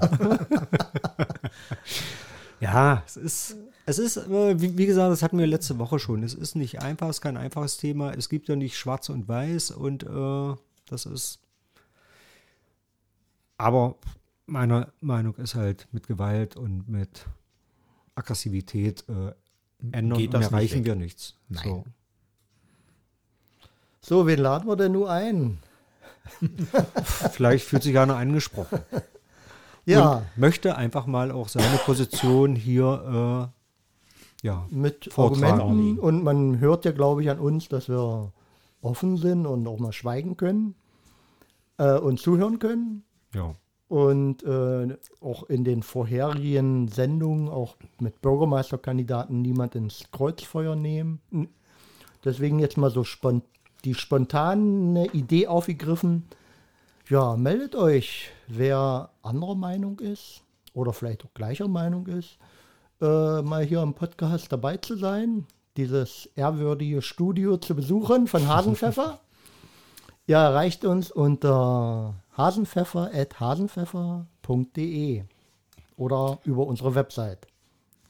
ja, 2.59 3.03
es 3.05 3.17
ist, 3.17 3.55
es 3.85 3.99
ist, 3.99 4.17
äh, 4.17 4.61
wie, 4.61 4.77
wie 4.77 4.85
gesagt, 4.85 5.11
das 5.11 5.23
hatten 5.23 5.37
wir 5.37 5.47
letzte 5.47 5.77
Woche 5.77 5.99
schon. 5.99 6.23
Es 6.23 6.33
ist 6.33 6.55
nicht 6.55 6.81
einfach, 6.81 7.09
es 7.09 7.17
ist 7.17 7.21
kein 7.21 7.37
einfaches 7.37 7.77
Thema. 7.77 8.11
Es 8.13 8.29
gibt 8.29 8.47
ja 8.47 8.55
nicht 8.55 8.77
schwarz 8.77 9.09
und 9.09 9.27
weiß 9.27 9.71
und 9.71 10.03
äh, 10.03 10.55
das 10.87 11.05
ist. 11.05 11.39
Aber 13.57 13.95
meine 14.49 14.91
Meinung 15.01 15.35
ist 15.35 15.55
halt, 15.55 15.87
mit 15.91 16.07
Gewalt 16.07 16.55
und 16.55 16.89
mit 16.89 17.25
Aggressivität 18.15 19.05
äh, 19.07 19.31
ändern 19.91 20.17
Geht 20.17 20.27
und 20.27 20.33
das 20.33 20.41
nicht 20.41 20.51
erreichen 20.51 20.79
weg. 20.79 20.85
wir 20.85 20.95
nichts. 20.95 21.35
Nein. 21.47 21.63
So. 21.63 21.85
so, 24.01 24.27
wen 24.27 24.39
laden 24.39 24.67
wir 24.67 24.75
denn 24.75 24.91
nur 24.91 25.09
ein? 25.09 25.59
Vielleicht 27.31 27.65
fühlt 27.65 27.83
sich 27.83 27.97
einer 27.97 28.17
angesprochen. 28.17 28.79
Ja, 29.85 30.17
Und 30.17 30.37
möchte 30.37 30.75
einfach 30.75 31.05
mal 31.07 31.31
auch 31.31 31.49
seine 31.49 31.77
Position 31.77 32.55
hier 32.55 33.49
äh, 34.43 34.45
ja, 34.45 34.67
mit 34.69 35.11
Vortragen. 35.11 35.59
Argumenten 35.59 35.99
und 35.99 36.23
man 36.23 36.59
hört 36.59 36.85
ja, 36.85 36.91
glaube 36.91 37.23
ich, 37.23 37.29
an 37.29 37.39
uns, 37.39 37.69
dass 37.69 37.89
wir 37.89 38.31
offen 38.81 39.17
sind 39.17 39.45
und 39.45 39.67
auch 39.67 39.79
mal 39.79 39.93
schweigen 39.93 40.37
können 40.37 40.75
äh, 41.77 41.97
und 41.97 42.19
zuhören 42.19 42.59
können. 42.59 43.03
ja. 43.33 43.55
Und 43.89 44.43
äh, 44.43 44.95
auch 45.19 45.49
in 45.49 45.63
den 45.63 45.83
vorherigen 45.83 46.87
Sendungen 46.87 47.49
auch 47.49 47.75
mit 47.99 48.21
Bürgermeisterkandidaten 48.21 49.41
niemand 49.41 49.75
ins 49.75 50.03
Kreuzfeuer 50.11 50.75
nehmen. 50.75 51.19
Deswegen 52.23 52.59
jetzt 52.59 52.77
mal 52.77 52.91
so 52.91 53.03
spon 53.03 53.41
die 53.85 53.95
spontane 53.95 55.07
Idee 55.13 55.47
aufgegriffen. 55.47 56.27
Ja, 57.09 57.35
meldet 57.37 57.75
euch, 57.75 58.29
wer 58.47 59.09
anderer 59.23 59.55
Meinung 59.55 59.99
ist 59.99 60.43
oder 60.73 60.93
vielleicht 60.93 61.25
auch 61.25 61.33
gleicher 61.33 61.67
Meinung 61.67 62.07
ist, 62.07 62.37
äh, 63.01 63.41
mal 63.41 63.63
hier 63.63 63.81
im 63.81 63.93
Podcast 63.93 64.51
dabei 64.51 64.77
zu 64.77 64.95
sein, 64.95 65.47
dieses 65.77 66.29
ehrwürdige 66.35 67.01
Studio 67.01 67.57
zu 67.57 67.75
besuchen 67.75 68.27
von 68.27 68.47
Hasenpfeffer. 68.47 69.19
Ihr 70.29 70.37
erreicht 70.37 70.85
uns 70.85 71.09
unter 71.09 72.13
hasenpfeffer.hasenpfeffer.de 72.37 75.23
oder 75.97 76.37
über 76.43 76.67
unsere 76.67 76.93
Website. 76.93 77.47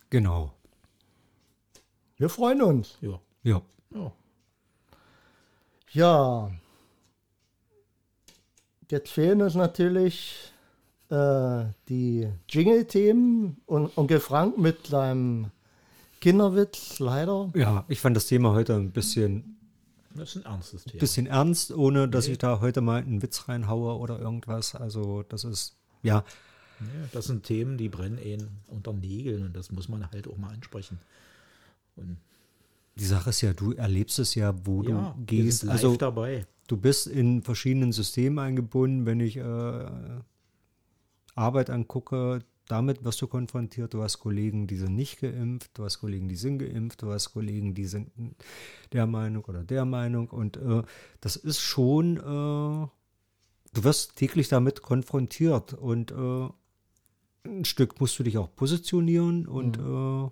Genau. 0.10 0.52
Wir 2.18 2.28
freuen 2.28 2.62
uns. 2.62 2.98
ja. 3.00 3.22
Ja. 3.44 3.62
ja. 3.96 4.12
Ja, 5.94 6.52
jetzt 8.92 9.12
fehlen 9.12 9.42
uns 9.42 9.56
natürlich 9.56 10.52
äh, 11.08 11.64
die 11.88 12.28
Jingle-Themen 12.50 13.62
und 13.66 13.98
Onkel 13.98 14.20
Frank 14.20 14.58
mit 14.58 14.88
seinem 14.88 15.52
Kinderwitz 16.20 17.00
leider. 17.00 17.50
Ja, 17.56 17.86
ich 17.88 18.02
fand 18.02 18.18
das 18.18 18.28
Thema 18.28 18.52
heute 18.52 18.76
ein 18.76 18.92
bisschen, 18.92 19.58
Das 20.16 20.36
ist 20.36 20.46
ein 20.46 20.52
ernstes 20.52 20.84
Thema. 20.86 21.00
bisschen 21.00 21.28
ernst, 21.28 21.72
ohne 21.72 22.10
dass 22.10 22.28
ich 22.28 22.38
da 22.38 22.60
heute 22.62 22.82
mal 22.82 23.02
einen 23.02 23.22
Witz 23.22 23.48
reinhaue 23.48 23.98
oder 23.98 24.20
irgendwas. 24.20 24.76
Also 24.76 25.24
das 25.24 25.44
ist, 25.44 25.76
ja, 26.02 26.24
Ja, 26.80 27.08
das 27.12 27.26
sind 27.26 27.44
Themen, 27.44 27.78
die 27.78 27.90
brennen 27.90 28.20
einen 28.20 28.62
unter 28.68 28.94
den 28.94 29.02
Nägeln 29.02 29.46
und 29.46 29.56
das 29.56 29.72
muss 29.72 29.90
man 29.90 30.10
halt 30.12 30.28
auch 30.28 30.38
mal 30.38 30.54
ansprechen. 30.54 31.00
Und 31.96 32.18
die 32.96 33.06
Sache 33.06 33.30
ist 33.30 33.42
ja, 33.42 33.54
du 33.54 33.74
erlebst 33.74 34.20
es 34.20 34.36
ja, 34.36 34.54
wo 34.66 34.84
ja, 34.84 35.14
du 35.18 35.26
gehst. 35.26 35.68
Also 35.68 35.96
dabei. 35.96 36.46
du 36.68 36.78
bist 36.78 37.08
in 37.08 37.42
verschiedenen 37.42 37.92
Systemen 37.92 38.40
eingebunden. 38.40 39.06
Wenn 39.06 39.20
ich 39.20 39.38
äh, 39.38 39.86
Arbeit 41.36 41.70
angucke, 41.70 42.40
damit 42.70 43.04
wirst 43.04 43.22
du 43.22 43.28
konfrontiert. 43.28 43.94
Du 43.94 44.04
hast 44.04 44.20
Kollegen, 44.20 44.68
die 44.68 44.78
sind 44.78 44.96
nicht 44.96 45.20
geimpft, 45.20 45.72
du 45.74 45.84
hast 45.84 46.00
Kollegen, 46.00 46.30
die 46.30 46.36
sind 46.36 46.60
geimpft, 46.60 47.02
du 47.02 47.12
hast 47.12 47.34
Kollegen, 47.34 47.74
die 47.74 47.86
sind 47.86 48.12
der 48.94 49.08
Meinung 49.08 49.44
oder 49.46 49.64
der 49.64 49.86
Meinung. 49.86 50.30
Und 50.30 50.58
äh, 50.58 50.84
das 51.20 51.36
ist 51.36 51.60
schon, 51.60 52.18
äh, 52.18 52.22
du 52.22 53.84
wirst 53.84 54.16
täglich 54.16 54.50
damit 54.50 54.84
konfrontiert. 54.84 55.74
Und 55.74 56.12
äh, 56.12 56.50
ein 57.46 57.66
Stück 57.66 58.00
musst 58.00 58.20
du 58.20 58.24
dich 58.24 58.38
auch 58.38 58.56
positionieren 58.56 59.48
und 59.48 59.78
äh, 59.78 60.32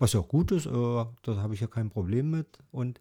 was 0.00 0.12
ja 0.12 0.20
auch 0.20 0.28
gut 0.28 0.50
ist, 0.50 0.66
äh, 0.66 0.70
da 0.70 1.36
habe 1.36 1.54
ich 1.54 1.60
ja 1.60 1.68
kein 1.68 1.90
Problem 1.90 2.30
mit. 2.30 2.58
Und 2.72 3.00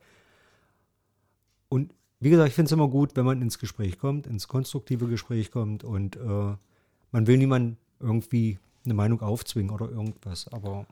und 1.70 1.94
wie 2.20 2.30
gesagt, 2.30 2.50
ich 2.50 2.56
finde 2.56 2.68
es 2.68 2.72
immer 2.72 2.88
gut, 2.88 3.16
wenn 3.16 3.26
man 3.26 3.42
ins 3.42 3.60
Gespräch 3.60 3.98
kommt, 3.98 4.28
ins 4.28 4.48
konstruktive 4.48 5.08
Gespräch 5.08 5.52
kommt 5.52 5.84
und 5.84 6.16
äh, 6.16 6.56
man 7.12 7.28
will 7.28 7.38
niemand 7.38 7.78
irgendwie 8.00 8.60
eine 8.88 8.94
Meinung 8.96 9.22
aufzwingen 9.22 9.72
oder 9.72 9.90
irgendwas. 9.90 10.48
Aber 10.52 10.86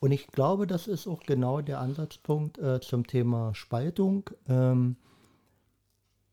Und 0.00 0.12
ich 0.12 0.28
glaube, 0.28 0.66
das 0.66 0.86
ist 0.86 1.06
auch 1.06 1.22
genau 1.24 1.60
der 1.60 1.80
Ansatzpunkt 1.80 2.58
äh, 2.58 2.80
zum 2.80 3.06
Thema 3.06 3.54
Spaltung. 3.54 4.30
Ähm, 4.48 4.96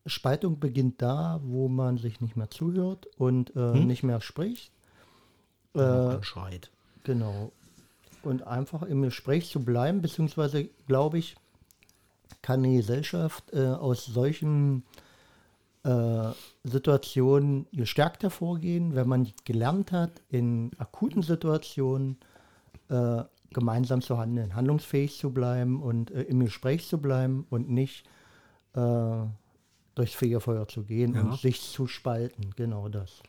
Spaltung 0.06 0.60
beginnt 0.60 1.02
da, 1.02 1.40
wo 1.44 1.68
man 1.68 1.98
sich 1.98 2.22
nicht 2.22 2.36
mehr 2.36 2.50
zuhört 2.50 3.08
und 3.18 3.56
äh, 3.56 3.74
nicht 3.74 4.04
mehr 4.04 4.22
spricht. 4.22 4.72
Äh, 5.76 5.82
anschreit. 5.82 6.72
Genau. 7.04 7.52
Und 8.24 8.46
einfach 8.46 8.84
im 8.84 9.02
Gespräch 9.02 9.50
zu 9.50 9.64
bleiben, 9.64 10.02
beziehungsweise 10.02 10.66
glaube 10.88 11.20
ich, 11.20 11.36
kann 12.42 12.64
die 12.64 12.78
Gesellschaft 12.78 13.54
äh, 13.54 13.68
aus 13.68 14.06
solchen 14.06 14.84
äh, 15.84 16.32
Situationen 16.64 17.68
gestärkt 17.72 18.24
hervorgehen, 18.24 18.96
wenn 18.96 19.08
man 19.08 19.28
gelernt 19.46 19.92
hat, 19.92 20.22
in 20.30 20.72
akuten 20.78 21.22
Situationen 21.24 22.18
äh, 22.90 23.24
gemeinsam 23.52 24.02
zu 24.02 24.18
handeln, 24.18 24.56
handlungsfähig 24.56 25.18
zu 25.18 25.32
bleiben 25.32 25.82
und 25.82 26.12
äh, 26.12 26.24
im 26.24 26.42
Gespräch 26.42 26.88
zu 26.88 26.98
bleiben 27.00 27.46
und 27.50 27.70
nicht 27.70 28.06
äh, 28.74 28.80
durchs 29.96 30.14
Fegefeuer 30.16 30.68
zu 30.68 30.84
gehen 30.84 31.16
Ja. 31.16 31.22
und 31.22 31.40
sich 31.40 31.62
zu 31.62 31.88
spalten. 31.88 32.52
Genau 32.56 32.90
das. 32.90 33.22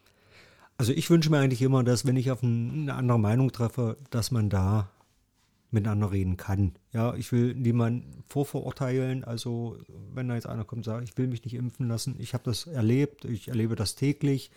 also 0.77 0.93
ich 0.93 1.09
wünsche 1.11 1.31
mir 1.31 1.39
eigentlich 1.39 1.63
immer, 1.63 1.85
dass 1.85 2.05
wenn 2.07 2.17
ich 2.17 2.31
auf 2.31 2.43
ein, 2.43 2.83
eine 2.83 2.95
andere 2.95 3.19
Meinung 3.19 3.51
treffe, 3.53 3.97
dass 4.11 4.31
man 4.31 4.51
da 4.51 4.91
miteinander 5.71 6.11
reden 6.11 6.37
kann. 6.37 6.73
Ja, 6.93 7.15
ich 7.15 7.31
will 7.33 7.55
niemanden 7.55 8.23
vorverurteilen. 8.27 9.25
Also 9.25 9.79
wenn 10.13 10.29
da 10.29 10.35
jetzt 10.35 10.47
einer 10.47 10.65
kommt 10.65 10.81
und 10.81 10.93
sagt, 10.93 11.09
ich 11.09 11.17
will 11.17 11.29
mich 11.29 11.45
nicht 11.45 11.55
impfen 11.55 11.89
lassen, 11.89 12.17
ich 12.19 12.35
habe 12.35 12.45
das 12.45 12.67
erlebt, 12.67 13.25
ich 13.25 13.49
erlebe 13.49 13.77
das 13.77 13.95
täglich, 13.95 14.51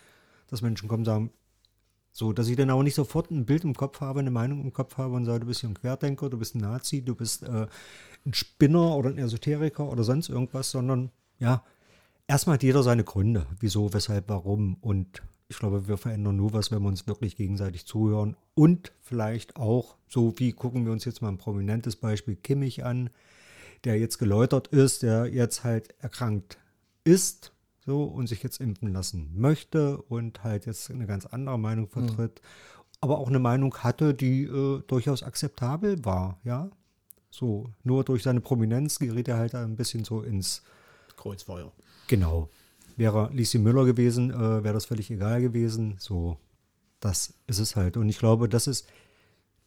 dass 0.48 0.62
Menschen 0.62 0.88
kommen 0.88 1.02
und 1.02 1.06
sagen, 1.06 1.32
so, 2.12 2.32
dass 2.32 2.48
ich 2.48 2.56
dann 2.56 2.70
auch 2.70 2.84
nicht 2.84 2.94
sofort 2.94 3.32
ein 3.32 3.46
Bild 3.46 3.64
im 3.64 3.74
Kopf 3.74 4.00
habe, 4.00 4.20
eine 4.20 4.30
Meinung 4.30 4.62
im 4.62 4.72
Kopf 4.72 4.98
habe 4.98 5.16
und 5.16 5.26
sage, 5.26 5.42
du 5.42 5.46
bist 5.48 5.62
hier 5.62 5.70
ein 5.70 5.74
Querdenker, 5.74 6.30
du 6.30 6.38
bist 6.38 6.54
ein 6.54 6.62
Nazi, 6.62 7.04
du 7.04 7.16
bist 7.16 7.42
äh, 7.42 7.66
ein 8.26 8.34
Spinner 8.34 8.96
oder 8.96 9.10
ein 9.10 9.18
Esoteriker 9.18 9.90
oder 9.90 10.04
sonst 10.04 10.30
irgendwas, 10.30 10.70
sondern 10.70 11.12
ja, 11.40 11.64
erstmal 12.28 12.56
hat 12.56 12.64
jeder 12.64 12.84
seine 12.84 13.04
Gründe, 13.04 13.48
wieso, 13.60 13.94
weshalb, 13.94 14.30
warum. 14.30 14.76
Und 14.76 15.24
ich 15.54 15.60
glaube, 15.60 15.88
wir 15.88 15.98
verändern 15.98 16.36
nur 16.36 16.52
was, 16.54 16.72
wenn 16.72 16.82
wir 16.82 16.88
uns 16.88 17.06
wirklich 17.08 17.36
gegenseitig 17.36 17.86
zuhören 17.86 18.36
und 18.56 18.92
vielleicht 19.02 19.56
auch, 19.56 19.96
so 20.08 20.34
wie 20.38 20.52
gucken 20.52 20.86
wir 20.86 20.92
uns 20.92 21.06
jetzt 21.06 21.22
mal 21.22 21.30
ein 21.30 21.38
prominentes 21.38 21.96
Beispiel 21.96 22.36
Kimmich 22.36 22.84
an, 22.84 23.12
der 23.84 24.00
jetzt 24.00 24.18
geläutert 24.18 24.68
ist, 24.70 25.04
der 25.04 25.28
jetzt 25.28 25.64
halt 25.64 25.94
erkrankt 26.00 26.58
ist, 27.04 27.52
so 27.86 28.04
und 28.04 28.28
sich 28.28 28.42
jetzt 28.42 28.62
impfen 28.62 28.94
lassen 28.94 29.30
möchte 29.36 29.98
und 30.02 30.44
halt 30.44 30.66
jetzt 30.66 30.90
eine 30.90 31.06
ganz 31.06 31.28
andere 31.28 31.60
Meinung 31.60 31.88
vertritt, 31.88 32.42
mhm. 32.42 32.48
aber 33.02 33.20
auch 33.20 33.28
eine 33.28 33.40
Meinung 33.40 33.76
hatte, 33.76 34.16
die 34.16 34.46
äh, 34.46 34.82
durchaus 34.88 35.22
akzeptabel 35.22 36.04
war, 36.04 36.40
ja. 36.44 36.70
So, 37.30 37.70
nur 37.84 38.04
durch 38.04 38.24
seine 38.24 38.42
Prominenz 38.42 38.98
gerät 39.00 39.28
er 39.28 39.38
halt 39.38 39.54
ein 39.56 39.76
bisschen 39.76 40.04
so 40.04 40.22
ins 40.22 40.64
Kreuzfeuer. 41.16 41.72
Genau. 42.08 42.50
Wäre 42.96 43.30
Lisi 43.34 43.58
Müller 43.58 43.86
gewesen, 43.86 44.32
äh, 44.32 44.64
wäre 44.64 44.74
das 44.74 44.86
völlig 44.86 45.10
egal 45.10 45.42
gewesen. 45.42 45.96
So, 46.00 46.38
das 47.00 47.34
ist 47.48 47.60
es 47.60 47.76
halt. 47.76 47.98
Und 47.98 48.10
ich 48.10 48.20
glaube, 48.20 48.48
das 48.48 48.68
ist, 48.68 48.88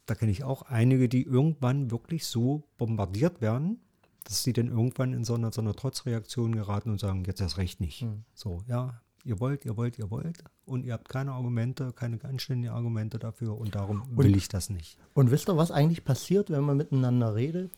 da 0.05 0.15
kenne 0.15 0.31
ich 0.31 0.43
auch 0.43 0.63
einige, 0.63 1.09
die 1.09 1.23
irgendwann 1.23 1.91
wirklich 1.91 2.25
so 2.25 2.63
bombardiert 2.77 3.41
werden, 3.41 3.81
dass 4.23 4.43
sie 4.43 4.53
dann 4.53 4.67
irgendwann 4.67 5.13
in 5.13 5.23
so 5.23 5.35
einer, 5.35 5.51
so 5.51 5.61
einer 5.61 5.73
Trotzreaktion 5.73 6.53
geraten 6.53 6.89
und 6.89 6.99
sagen, 6.99 7.23
jetzt 7.25 7.41
erst 7.41 7.57
recht 7.57 7.79
nicht. 7.79 8.03
Mhm. 8.03 8.23
So, 8.33 8.63
ja, 8.67 9.01
ihr 9.23 9.39
wollt, 9.39 9.65
ihr 9.65 9.77
wollt, 9.77 9.99
ihr 9.99 10.09
wollt. 10.09 10.43
Und 10.65 10.85
ihr 10.85 10.93
habt 10.93 11.09
keine 11.09 11.33
Argumente, 11.33 11.93
keine 11.93 12.23
anständigen 12.23 12.73
Argumente 12.73 13.19
dafür 13.19 13.57
und 13.57 13.75
darum 13.75 14.01
und, 14.01 14.17
will 14.17 14.35
ich 14.35 14.47
das 14.47 14.69
nicht. 14.69 14.97
Und 15.13 15.31
wisst 15.31 15.49
ihr, 15.49 15.57
was 15.57 15.71
eigentlich 15.71 16.03
passiert, 16.03 16.49
wenn 16.49 16.63
man 16.63 16.77
miteinander 16.77 17.35
redet? 17.35 17.71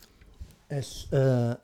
Es 0.70 1.12
äh, 1.12 1.56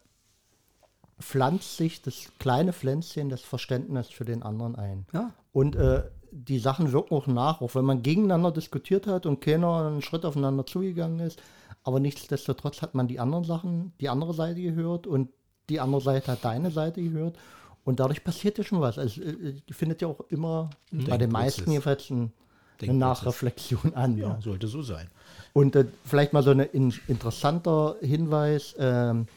pflanzt 1.20 1.78
sich 1.78 2.02
das 2.02 2.32
kleine 2.40 2.74
Pflänzchen 2.74 3.30
das 3.30 3.42
Verständnis 3.42 4.10
für 4.10 4.26
den 4.26 4.44
anderen 4.44 4.76
ein. 4.76 5.06
Ja. 5.14 5.32
Und 5.54 5.76
äh, 5.76 6.04
die 6.32 6.60
Sachen 6.60 6.92
wirken 6.92 7.16
auch 7.16 7.28
nach, 7.28 7.62
auch 7.62 7.76
wenn 7.76 7.86
man 7.86 8.04
gegeneinander 8.04 8.52
diskutiert 8.52 9.08
hat 9.08 9.26
und 9.26 9.40
keiner 9.40 9.88
einen 9.88 10.02
Schritt 10.02 10.26
aufeinander 10.26 10.66
zugegangen 10.66 11.20
ist. 11.20 11.42
Aber 11.84 12.00
nichtsdestotrotz 12.00 12.82
hat 12.82 12.96
man 12.96 13.08
die 13.08 13.20
anderen 13.20 13.46
Sachen, 13.46 13.94
die 14.02 14.10
andere 14.10 14.34
Seite 14.34 14.62
gehört 14.62 15.08
und 15.08 15.30
die 15.70 15.80
andere 15.80 16.02
Seite 16.02 16.34
hat 16.34 16.44
deine 16.44 16.72
Seite 16.72 17.02
gehört. 17.02 17.38
Und 17.86 18.00
dadurch 18.00 18.24
passiert 18.24 18.58
ja 18.58 18.64
schon 18.64 18.82
was. 18.82 18.98
Also, 18.98 19.22
äh, 19.22 19.62
findet 19.70 20.02
ja 20.02 20.08
auch 20.08 20.20
immer 20.30 20.72
Denk 20.92 21.10
bei 21.10 21.18
den 21.18 21.32
meisten 21.32 21.70
jedenfalls 21.70 22.10
ein, 22.10 22.34
eine 22.82 22.94
Nachreflexion 22.96 23.94
an. 23.94 24.18
Ja, 24.18 24.30
ja, 24.30 24.42
sollte 24.42 24.68
so 24.68 24.82
sein. 24.82 25.08
Und 25.54 25.76
äh, 25.76 25.86
vielleicht 26.04 26.34
mal 26.34 26.44
so 26.44 26.52
ein 26.52 26.60
in, 26.60 26.94
interessanter 27.08 27.96
Hinweis. 28.02 28.76
Ähm, 28.78 29.28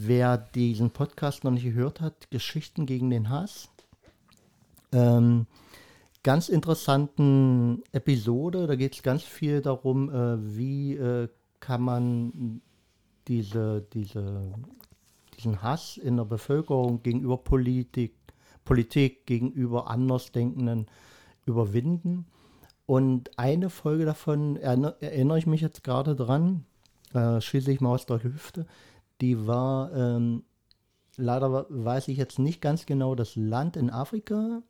Wer 0.00 0.38
diesen 0.38 0.92
Podcast 0.92 1.42
noch 1.42 1.50
nicht 1.50 1.64
gehört 1.64 2.00
hat, 2.00 2.30
Geschichten 2.30 2.86
gegen 2.86 3.10
den 3.10 3.30
Hass. 3.30 3.68
Ähm, 4.92 5.48
ganz 6.22 6.48
interessanten 6.48 7.82
Episode, 7.90 8.68
da 8.68 8.76
geht 8.76 8.94
es 8.94 9.02
ganz 9.02 9.24
viel 9.24 9.60
darum, 9.60 10.08
äh, 10.08 10.56
wie 10.56 10.94
äh, 10.94 11.28
kann 11.58 11.82
man 11.82 12.60
diese, 13.26 13.88
diese, 13.92 14.52
diesen 15.36 15.62
Hass 15.62 15.96
in 15.96 16.16
der 16.16 16.26
Bevölkerung 16.26 17.02
gegenüber 17.02 17.38
Politik, 17.38 18.14
Politik 18.64 19.26
gegenüber 19.26 19.90
Andersdenkenden 19.90 20.86
überwinden. 21.44 22.26
Und 22.86 23.36
eine 23.36 23.68
Folge 23.68 24.04
davon 24.04 24.54
erinnere, 24.54 25.38
ich 25.40 25.46
mich 25.48 25.60
jetzt 25.60 25.82
gerade 25.82 26.14
dran, 26.14 26.66
äh, 27.14 27.40
schieße 27.40 27.72
ich 27.72 27.80
mal 27.80 27.94
aus 27.94 28.06
der 28.06 28.22
Hüfte 28.22 28.64
die 29.20 29.46
war, 29.46 29.92
ähm, 29.94 30.44
leider 31.16 31.66
weiß 31.68 32.08
ich 32.08 32.18
jetzt 32.18 32.38
nicht 32.38 32.60
ganz 32.60 32.86
genau 32.86 33.14
das 33.14 33.36
Land 33.36 33.76
in 33.76 33.90
Afrika. 33.90 34.62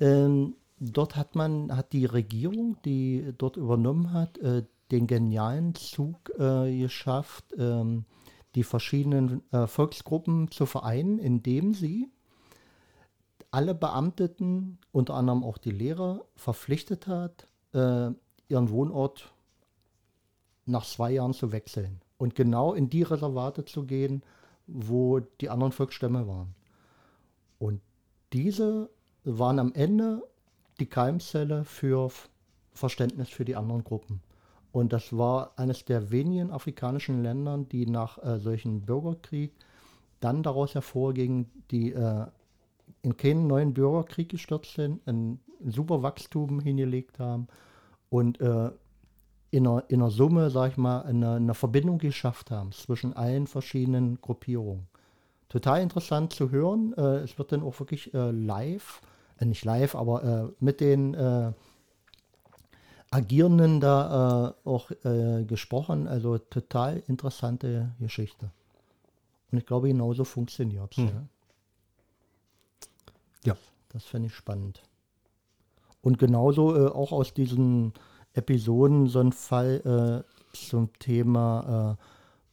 Ähm, 0.00 0.56
dort 0.78 1.16
hat 1.16 1.34
man, 1.34 1.76
hat 1.76 1.92
die 1.92 2.06
Regierung, 2.06 2.76
die 2.84 3.32
dort 3.36 3.56
übernommen 3.56 4.12
hat, 4.12 4.38
äh, 4.38 4.64
den 4.90 5.06
genialen 5.06 5.74
Zug 5.74 6.30
äh, 6.38 6.78
geschafft, 6.78 7.44
ähm, 7.58 8.04
die 8.54 8.62
verschiedenen 8.62 9.42
äh, 9.52 9.66
Volksgruppen 9.66 10.50
zu 10.50 10.64
vereinen, 10.64 11.18
indem 11.18 11.74
sie 11.74 12.08
alle 13.50 13.74
Beamteten, 13.74 14.78
unter 14.92 15.14
anderem 15.14 15.44
auch 15.44 15.58
die 15.58 15.70
Lehrer, 15.70 16.24
verpflichtet 16.34 17.06
hat, 17.06 17.48
äh, 17.72 18.10
ihren 18.48 18.70
Wohnort 18.70 19.32
nach 20.66 20.84
zwei 20.84 21.12
Jahren 21.12 21.32
zu 21.32 21.52
wechseln 21.52 22.00
und 22.18 22.34
genau 22.34 22.74
in 22.74 22.88
die 22.88 23.02
Reservate 23.02 23.64
zu 23.64 23.84
gehen, 23.84 24.22
wo 24.66 25.20
die 25.20 25.50
anderen 25.50 25.72
Volksstämme 25.72 26.26
waren. 26.26 26.54
Und 27.58 27.80
diese 28.32 28.90
waren 29.24 29.58
am 29.58 29.72
Ende 29.72 30.22
die 30.80 30.86
Keimzelle 30.86 31.64
für 31.64 32.10
Verständnis 32.72 33.28
für 33.28 33.44
die 33.44 33.56
anderen 33.56 33.84
Gruppen. 33.84 34.20
Und 34.72 34.92
das 34.92 35.16
war 35.16 35.52
eines 35.56 35.84
der 35.84 36.10
wenigen 36.10 36.50
afrikanischen 36.50 37.22
Länder, 37.22 37.58
die 37.58 37.86
nach 37.86 38.22
äh, 38.22 38.38
solchen 38.38 38.82
Bürgerkrieg 38.82 39.52
dann 40.20 40.42
daraus 40.42 40.74
hervorgingen, 40.74 41.50
die 41.70 41.92
äh, 41.92 42.26
in 43.02 43.16
keinen 43.16 43.46
neuen 43.46 43.72
Bürgerkrieg 43.72 44.28
gestürzt 44.28 44.74
sind, 44.74 45.06
ein 45.06 45.40
super 45.64 46.02
Wachstum 46.02 46.60
hingelegt 46.60 47.18
haben 47.18 47.48
und 48.10 48.40
äh, 48.40 48.70
in 49.50 49.66
einer, 49.66 49.84
in 49.88 50.00
einer 50.00 50.10
Summe, 50.10 50.50
sag 50.50 50.72
ich 50.72 50.76
mal, 50.76 51.02
eine, 51.02 51.34
eine 51.34 51.54
Verbindung 51.54 51.98
geschafft 51.98 52.50
haben 52.50 52.72
zwischen 52.72 53.14
allen 53.14 53.46
verschiedenen 53.46 54.20
Gruppierungen. 54.20 54.86
Total 55.48 55.80
interessant 55.80 56.32
zu 56.32 56.50
hören. 56.50 56.92
Äh, 56.96 57.18
es 57.18 57.38
wird 57.38 57.52
dann 57.52 57.62
auch 57.62 57.78
wirklich 57.78 58.12
äh, 58.12 58.30
live, 58.30 59.00
äh, 59.38 59.44
nicht 59.44 59.64
live, 59.64 59.94
aber 59.94 60.24
äh, 60.24 60.52
mit 60.58 60.80
den 60.80 61.14
äh, 61.14 61.52
Agierenden 63.10 63.80
da 63.80 64.56
äh, 64.64 64.68
auch 64.68 64.90
gesprochen. 65.46 66.08
Also 66.08 66.38
total 66.38 67.02
interessante 67.06 67.94
Geschichte. 68.00 68.50
Und 69.52 69.58
ich 69.58 69.66
glaube, 69.66 69.88
genauso 69.88 70.24
funktioniert 70.24 70.90
es. 70.92 70.98
Hm. 70.98 71.06
Ja. 73.44 73.52
ja. 73.52 73.56
Das 73.90 74.04
fände 74.04 74.26
ich 74.26 74.34
spannend. 74.34 74.82
Und 76.02 76.18
genauso 76.18 76.92
auch 76.92 77.12
aus 77.12 77.32
diesen 77.32 77.94
Episoden 78.36 79.06
so 79.06 79.20
ein 79.20 79.32
Fall 79.32 80.24
äh, 80.24 80.56
zum 80.56 80.92
Thema 80.98 81.96
äh, 81.98 82.02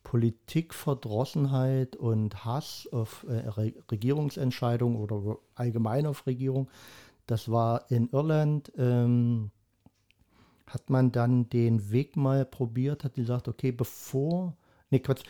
Politikverdrossenheit 0.03 1.95
und 1.95 2.45
Hass 2.45 2.87
auf 2.91 3.25
äh, 3.27 3.47
Re 3.49 3.73
Regierungsentscheidungen 3.91 4.97
oder 4.97 5.37
allgemein 5.55 6.05
auf 6.05 6.25
Regierung. 6.27 6.69
Das 7.27 7.49
war 7.49 7.89
in 7.89 8.09
Irland. 8.09 8.71
Ähm, 8.77 9.51
hat 10.73 10.89
man 10.89 11.11
dann 11.11 11.49
den 11.49 11.91
Weg 11.91 12.15
mal 12.15 12.45
probiert, 12.45 13.03
hat 13.03 13.13
gesagt, 13.13 13.47
okay, 13.47 13.71
bevor, 13.71 14.55
nee, 14.89 14.99
Quatsch, 14.99 15.23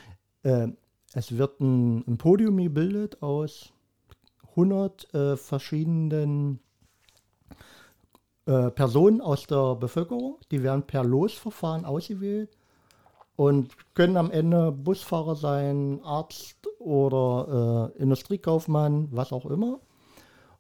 äh, 0.43 0.67
es 1.13 1.37
wird 1.37 1.59
ein, 1.59 2.07
ein, 2.07 2.17
Podium 2.17 2.57
gebildet 2.57 3.21
aus 3.21 3.73
100 4.51 5.13
äh, 5.13 5.37
verschiedenen 5.37 6.59
äh, 8.45 8.71
Personen 8.71 9.21
aus 9.21 9.47
der 9.47 9.75
Bevölkerung, 9.75 10.37
die 10.51 10.63
werden 10.63 10.83
per 10.83 11.03
Losverfahren 11.03 11.85
ausgewählt 11.85 12.57
und 13.35 13.73
können 13.95 14.17
am 14.17 14.31
Ende 14.31 14.71
Busfahrer 14.71 15.35
sein, 15.35 16.01
Arzt 16.03 16.67
oder 16.79 17.91
äh, 17.95 18.01
Industriekaufmann, 18.01 19.07
was 19.11 19.31
auch 19.31 19.45
immer. 19.45 19.79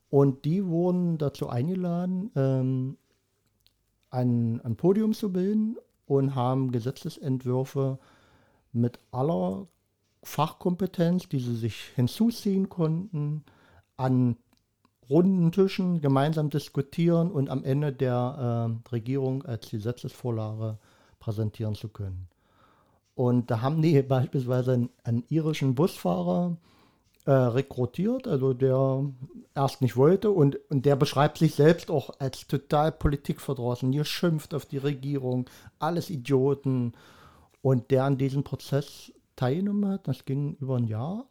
Und 0.09 0.45
die 0.45 0.65
wurden 0.65 1.17
dazu 1.17 1.49
eingeladen, 1.49 2.31
ähm, 2.35 2.97
ein, 4.09 4.61
ein 4.61 4.75
Podium 4.75 5.13
zu 5.13 5.31
bilden 5.31 5.77
und 6.05 6.35
haben 6.35 6.71
Gesetzesentwürfe 6.71 7.99
mit 8.71 8.99
aller 9.11 9.67
Fachkompetenz, 10.23 11.27
die 11.29 11.39
sie 11.39 11.55
sich 11.55 11.75
hinzuziehen 11.95 12.69
konnten, 12.69 13.43
an 13.97 14.37
runden 15.09 15.51
Tischen 15.51 16.01
gemeinsam 16.01 16.49
diskutieren 16.49 17.31
und 17.31 17.49
am 17.49 17.63
Ende 17.63 17.91
der 17.91 18.77
äh, 18.87 18.89
Regierung 18.89 19.43
als 19.43 19.69
Gesetzesvorlage 19.69 20.77
präsentieren 21.19 21.75
zu 21.75 21.89
können. 21.89 22.27
Und 23.15 23.51
da 23.51 23.61
haben 23.61 23.81
die 23.81 24.01
beispielsweise 24.03 24.73
einen, 24.73 24.89
einen 25.03 25.23
irischen 25.29 25.75
Busfahrer 25.75 26.57
äh, 27.25 27.31
rekrutiert, 27.31 28.27
also 28.27 28.53
der 28.53 29.05
erst 29.55 29.81
nicht 29.81 29.95
wollte 29.95 30.31
und, 30.31 30.59
und 30.69 30.85
der 30.85 30.95
beschreibt 30.95 31.37
sich 31.37 31.55
selbst 31.55 31.89
auch 31.89 32.09
als 32.19 32.47
total 32.47 32.91
politikverdrossen, 32.91 33.93
ihr 33.93 34.03
schimpft 34.03 34.53
auf 34.53 34.65
die 34.65 34.77
Regierung, 34.77 35.49
alles 35.79 36.09
Idioten. 36.09 36.93
Und 37.61 37.91
der 37.91 38.03
an 38.03 38.17
diesem 38.17 38.43
Prozess 38.43 39.13
teilgenommen 39.37 39.89
hat, 39.89 40.07
das 40.09 40.25
ging 40.25 40.57
über 40.59 40.75
ein 40.75 40.87
Jahr. 40.87 41.25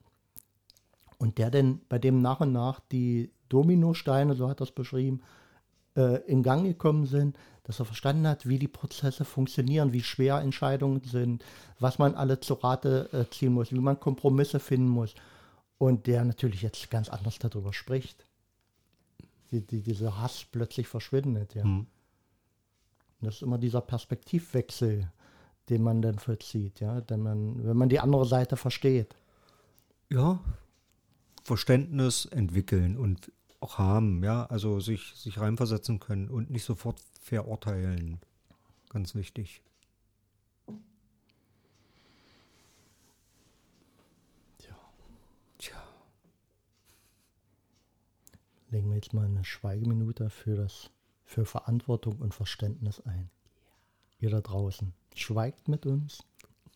Und 1.18 1.36
der 1.36 1.50
denn 1.50 1.82
bei 1.90 1.98
dem 1.98 2.22
nach 2.22 2.40
und 2.40 2.52
nach 2.52 2.80
die 2.90 3.30
Dominosteine, 3.53 4.34
so 4.34 4.48
hat 4.48 4.61
er 4.61 4.64
es 4.64 4.72
beschrieben, 4.72 5.20
äh, 5.96 6.22
in 6.26 6.42
Gang 6.42 6.64
gekommen 6.64 7.07
sind, 7.07 7.36
dass 7.64 7.78
er 7.78 7.84
verstanden 7.84 8.26
hat, 8.26 8.48
wie 8.48 8.59
die 8.59 8.68
Prozesse 8.68 9.24
funktionieren, 9.24 9.92
wie 9.92 10.03
schwer 10.03 10.38
Entscheidungen 10.40 11.03
sind, 11.05 11.44
was 11.78 11.98
man 11.98 12.14
alle 12.14 12.40
zu 12.40 12.55
Rate 12.55 13.09
äh, 13.12 13.30
ziehen 13.30 13.53
muss, 13.53 13.72
wie 13.72 13.78
man 13.78 14.00
Kompromisse 14.00 14.59
finden 14.59 14.88
muss. 14.88 15.14
Und 15.78 16.07
der 16.07 16.24
natürlich 16.24 16.62
jetzt 16.62 16.90
ganz 16.90 17.09
anders 17.09 17.38
darüber 17.38 17.72
spricht. 17.72 18.26
die, 19.50 19.61
die, 19.61 19.82
dieser 19.82 20.20
Hass 20.20 20.46
plötzlich 20.50 20.88
verschwindet, 20.88 21.55
ja. 21.55 21.64
Hm. 21.64 21.86
Und 23.20 23.26
das 23.26 23.36
ist 23.36 23.42
immer 23.42 23.59
dieser 23.59 23.80
Perspektivwechsel, 23.80 25.12
den 25.68 25.82
man 25.82 26.03
dann 26.03 26.18
vollzieht, 26.18 26.80
ja, 26.80 27.00
denn 27.00 27.20
man, 27.20 27.64
wenn 27.64 27.76
man 27.76 27.88
die 27.88 28.00
andere 28.00 28.26
Seite 28.26 28.57
versteht. 28.57 29.14
Ja, 30.11 30.40
Verständnis 31.44 32.26
entwickeln 32.26 32.96
und 32.96 33.30
auch 33.62 33.78
haben, 33.78 34.22
ja, 34.24 34.46
also 34.46 34.80
sich, 34.80 35.12
sich 35.14 35.38
reinversetzen 35.38 36.00
können 36.00 36.28
und 36.28 36.50
nicht 36.50 36.64
sofort 36.64 37.00
verurteilen. 37.20 38.18
Ganz 38.88 39.14
wichtig. 39.14 39.62
Tja. 45.58 45.82
Legen 48.70 48.88
wir 48.90 48.96
jetzt 48.96 49.14
mal 49.14 49.26
eine 49.26 49.44
Schweigeminute 49.44 50.28
für 50.28 50.56
das, 50.56 50.90
für 51.24 51.44
Verantwortung 51.44 52.18
und 52.18 52.34
Verständnis 52.34 53.00
ein. 53.06 53.30
Ihr 54.18 54.30
da 54.30 54.40
draußen, 54.40 54.92
schweigt 55.14 55.68
mit 55.68 55.86
uns. 55.86 56.24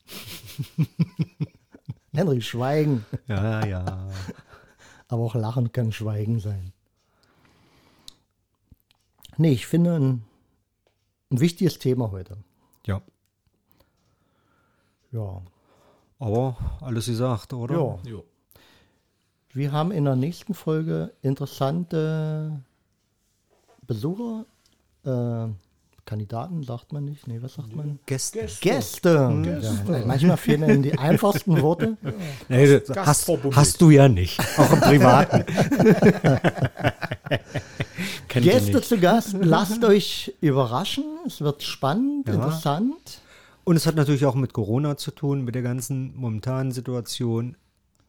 Henry, 2.12 2.40
schweigen. 2.40 3.04
Ja, 3.26 3.66
ja. 3.66 4.10
Aber 5.08 5.22
auch 5.22 5.34
Lachen 5.34 5.70
kann 5.70 5.92
Schweigen 5.92 6.40
sein. 6.40 6.72
Nee, 9.36 9.52
ich 9.52 9.66
finde 9.66 9.96
ein, 9.98 10.24
ein 11.30 11.40
wichtiges 11.40 11.78
Thema 11.78 12.10
heute. 12.10 12.36
Ja. 12.86 13.02
Ja. 15.12 15.42
Aber 16.18 16.56
alles 16.80 17.06
gesagt, 17.06 17.52
oder? 17.52 17.74
Ja. 17.74 18.10
Jo. 18.10 18.24
Wir 19.52 19.72
haben 19.72 19.90
in 19.90 20.04
der 20.04 20.16
nächsten 20.16 20.54
Folge 20.54 21.12
interessante 21.22 22.62
Besucher, 23.86 24.44
äh, 25.04 25.48
Kandidaten, 26.04 26.62
sagt 26.62 26.92
man 26.92 27.04
nicht. 27.04 27.26
Nee, 27.26 27.42
was 27.42 27.54
sagt 27.54 27.74
man? 27.74 27.98
Gäste. 28.06 28.46
Gäste. 28.60 29.08
Ja, 29.88 30.06
manchmal 30.06 30.36
fehlen 30.36 30.68
ihnen 30.68 30.82
die 30.82 30.96
einfachsten 30.96 31.60
Worte. 31.62 31.96
Nee, 32.48 32.80
das 32.80 32.96
hast, 32.96 33.28
hast 33.52 33.80
du 33.80 33.90
ja 33.90 34.08
nicht. 34.08 34.38
Auch 34.58 34.72
im 34.72 34.80
Privaten. 34.80 35.44
Gäste 38.28 38.80
zu 38.82 38.98
Gast, 38.98 39.36
lasst 39.40 39.84
euch 39.84 40.34
überraschen. 40.40 41.04
Es 41.26 41.40
wird 41.40 41.62
spannend, 41.62 42.28
Ja. 42.28 42.34
interessant. 42.34 43.20
Und 43.64 43.76
es 43.76 43.86
hat 43.86 43.96
natürlich 43.96 44.24
auch 44.26 44.34
mit 44.36 44.52
Corona 44.52 44.96
zu 44.96 45.10
tun, 45.10 45.42
mit 45.44 45.54
der 45.54 45.62
ganzen 45.62 46.14
momentanen 46.16 46.70
Situation 46.72 47.56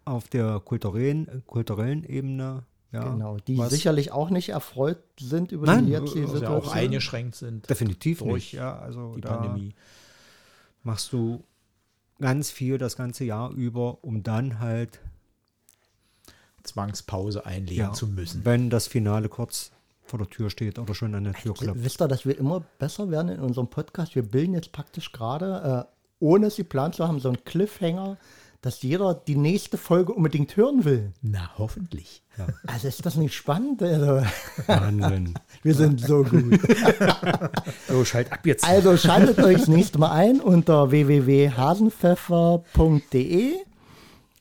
auf 0.05 0.28
der 0.28 0.59
kulturellen, 0.59 1.43
kulturellen 1.47 2.03
Ebene. 2.03 2.63
Ja, 2.93 3.03
Genau, 3.11 3.38
die 3.45 3.57
was 3.57 3.72
sicherlich 3.72 4.11
auch 4.11 4.30
nicht 4.30 4.49
erfreut 4.49 4.99
sind 5.20 5.51
über 5.51 5.65
Nein, 5.65 5.88
die 5.88 5.91
jetzige 5.91 6.22
Also 6.28 6.38
ja 6.38 6.49
auch 6.49 6.55
Situation. 6.63 6.74
eingeschränkt 6.74 7.36
sind 7.36 7.70
definitiv 7.70 8.20
durch 8.20 8.34
nicht. 8.34 8.53
Ja, 8.53 8.78
also 8.80 9.13
die 9.15 9.22
da 9.22 9.36
Pandemie. 9.36 9.74
machst 10.84 11.11
du 11.11 11.43
ganz 12.20 12.49
viel 12.49 12.78
das 12.78 12.95
ganze 12.95 13.26
Jahr 13.26 13.51
über, 13.51 14.03
um 14.03 14.24
dann 14.24 14.59
halt 14.59 14.99
Zwangspause 16.68 17.45
einlegen 17.45 17.86
ja, 17.86 17.93
zu 17.93 18.07
müssen. 18.07 18.45
wenn 18.45 18.70
das 18.70 18.88
Finale 18.88 19.30
kurz 19.30 19.72
vor 20.03 20.20
der 20.20 20.30
Tür 20.30 20.49
steht 20.49 20.80
oder 20.80 20.95
schon 20.95 21.13
an 21.15 21.26
der 21.26 21.34
Tür 21.34 21.53
klopft. 21.53 21.84
Wisst 21.84 22.01
ihr, 22.01 22.07
dass 22.07 22.26
wir 22.26 22.38
immer 22.38 22.63
besser 22.80 23.11
werden 23.11 23.30
in 23.30 23.41
unserem 23.41 23.68
Podcast? 23.68 24.15
Wir 24.15 24.24
bilden 24.24 24.53
jetzt 24.53 24.72
praktisch 24.72 25.11
gerade, 25.11 25.86
äh, 25.88 25.91
ohne 26.20 26.47
es 26.47 26.55
geplant 26.55 26.95
zu 26.95 27.07
haben, 27.07 27.20
so 27.20 27.30
einen 27.30 27.43
Cliffhanger, 27.43 28.18
dass 28.61 28.82
jeder 28.82 29.13
die 29.13 29.36
nächste 29.36 29.78
Folge 29.78 30.13
unbedingt 30.13 30.57
hören 30.57 30.84
will. 30.84 31.13
Na, 31.22 31.51
hoffentlich. 31.57 32.24
Also 32.65 32.88
ist 32.88 33.05
das 33.05 33.15
nicht 33.15 33.36
spannend? 33.36 33.84
Also, 33.84 34.24
Wahnsinn. 34.65 35.36
wir 35.63 35.74
sind 35.74 35.99
so 36.01 36.24
gut. 36.24 36.59
So, 37.88 38.05
schalt 38.05 38.32
ab 38.32 38.45
jetzt. 38.45 38.63
Also 38.68 38.95
schaltet 38.97 39.39
euch 39.39 39.57
das 39.59 39.68
nächste 39.68 39.97
Mal 39.97 40.11
ein 40.11 40.39
unter 40.41 40.91
www.hasenpfeffer.de. 40.91 43.53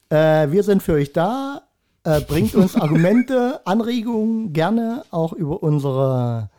Äh, 0.08 0.50
wir 0.50 0.62
sind 0.62 0.82
für 0.82 0.94
euch 0.94 1.12
da. 1.12 1.65
Äh, 2.06 2.20
bringt 2.20 2.54
uns 2.54 2.76
Argumente, 2.80 3.66
Anregungen 3.66 4.52
gerne 4.52 5.02
auch 5.10 5.32
über 5.32 5.60
unsere 5.60 6.50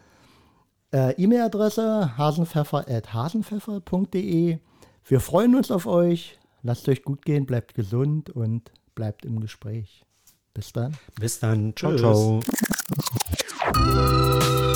äh, 0.91 1.13
E-Mail-Adresse 1.13 2.17
hasenpfeffer.hasenpfeffer.de. 2.17 4.57
Wir 5.05 5.19
freuen 5.21 5.55
uns 5.55 5.71
auf 5.71 5.87
euch. 5.87 6.37
Lasst 6.63 6.89
euch 6.89 7.03
gut 7.03 7.23
gehen, 7.23 7.45
bleibt 7.45 7.75
gesund 7.75 8.29
und 8.29 8.73
bleibt 8.93 9.23
im 9.23 9.39
Gespräch. 9.39 10.03
Bis 10.53 10.73
dann. 10.73 10.97
Bis 11.17 11.39
dann. 11.39 11.73
Ciao, 11.77 11.95
Tschüss. 11.95 12.41
ciao. 13.71 14.66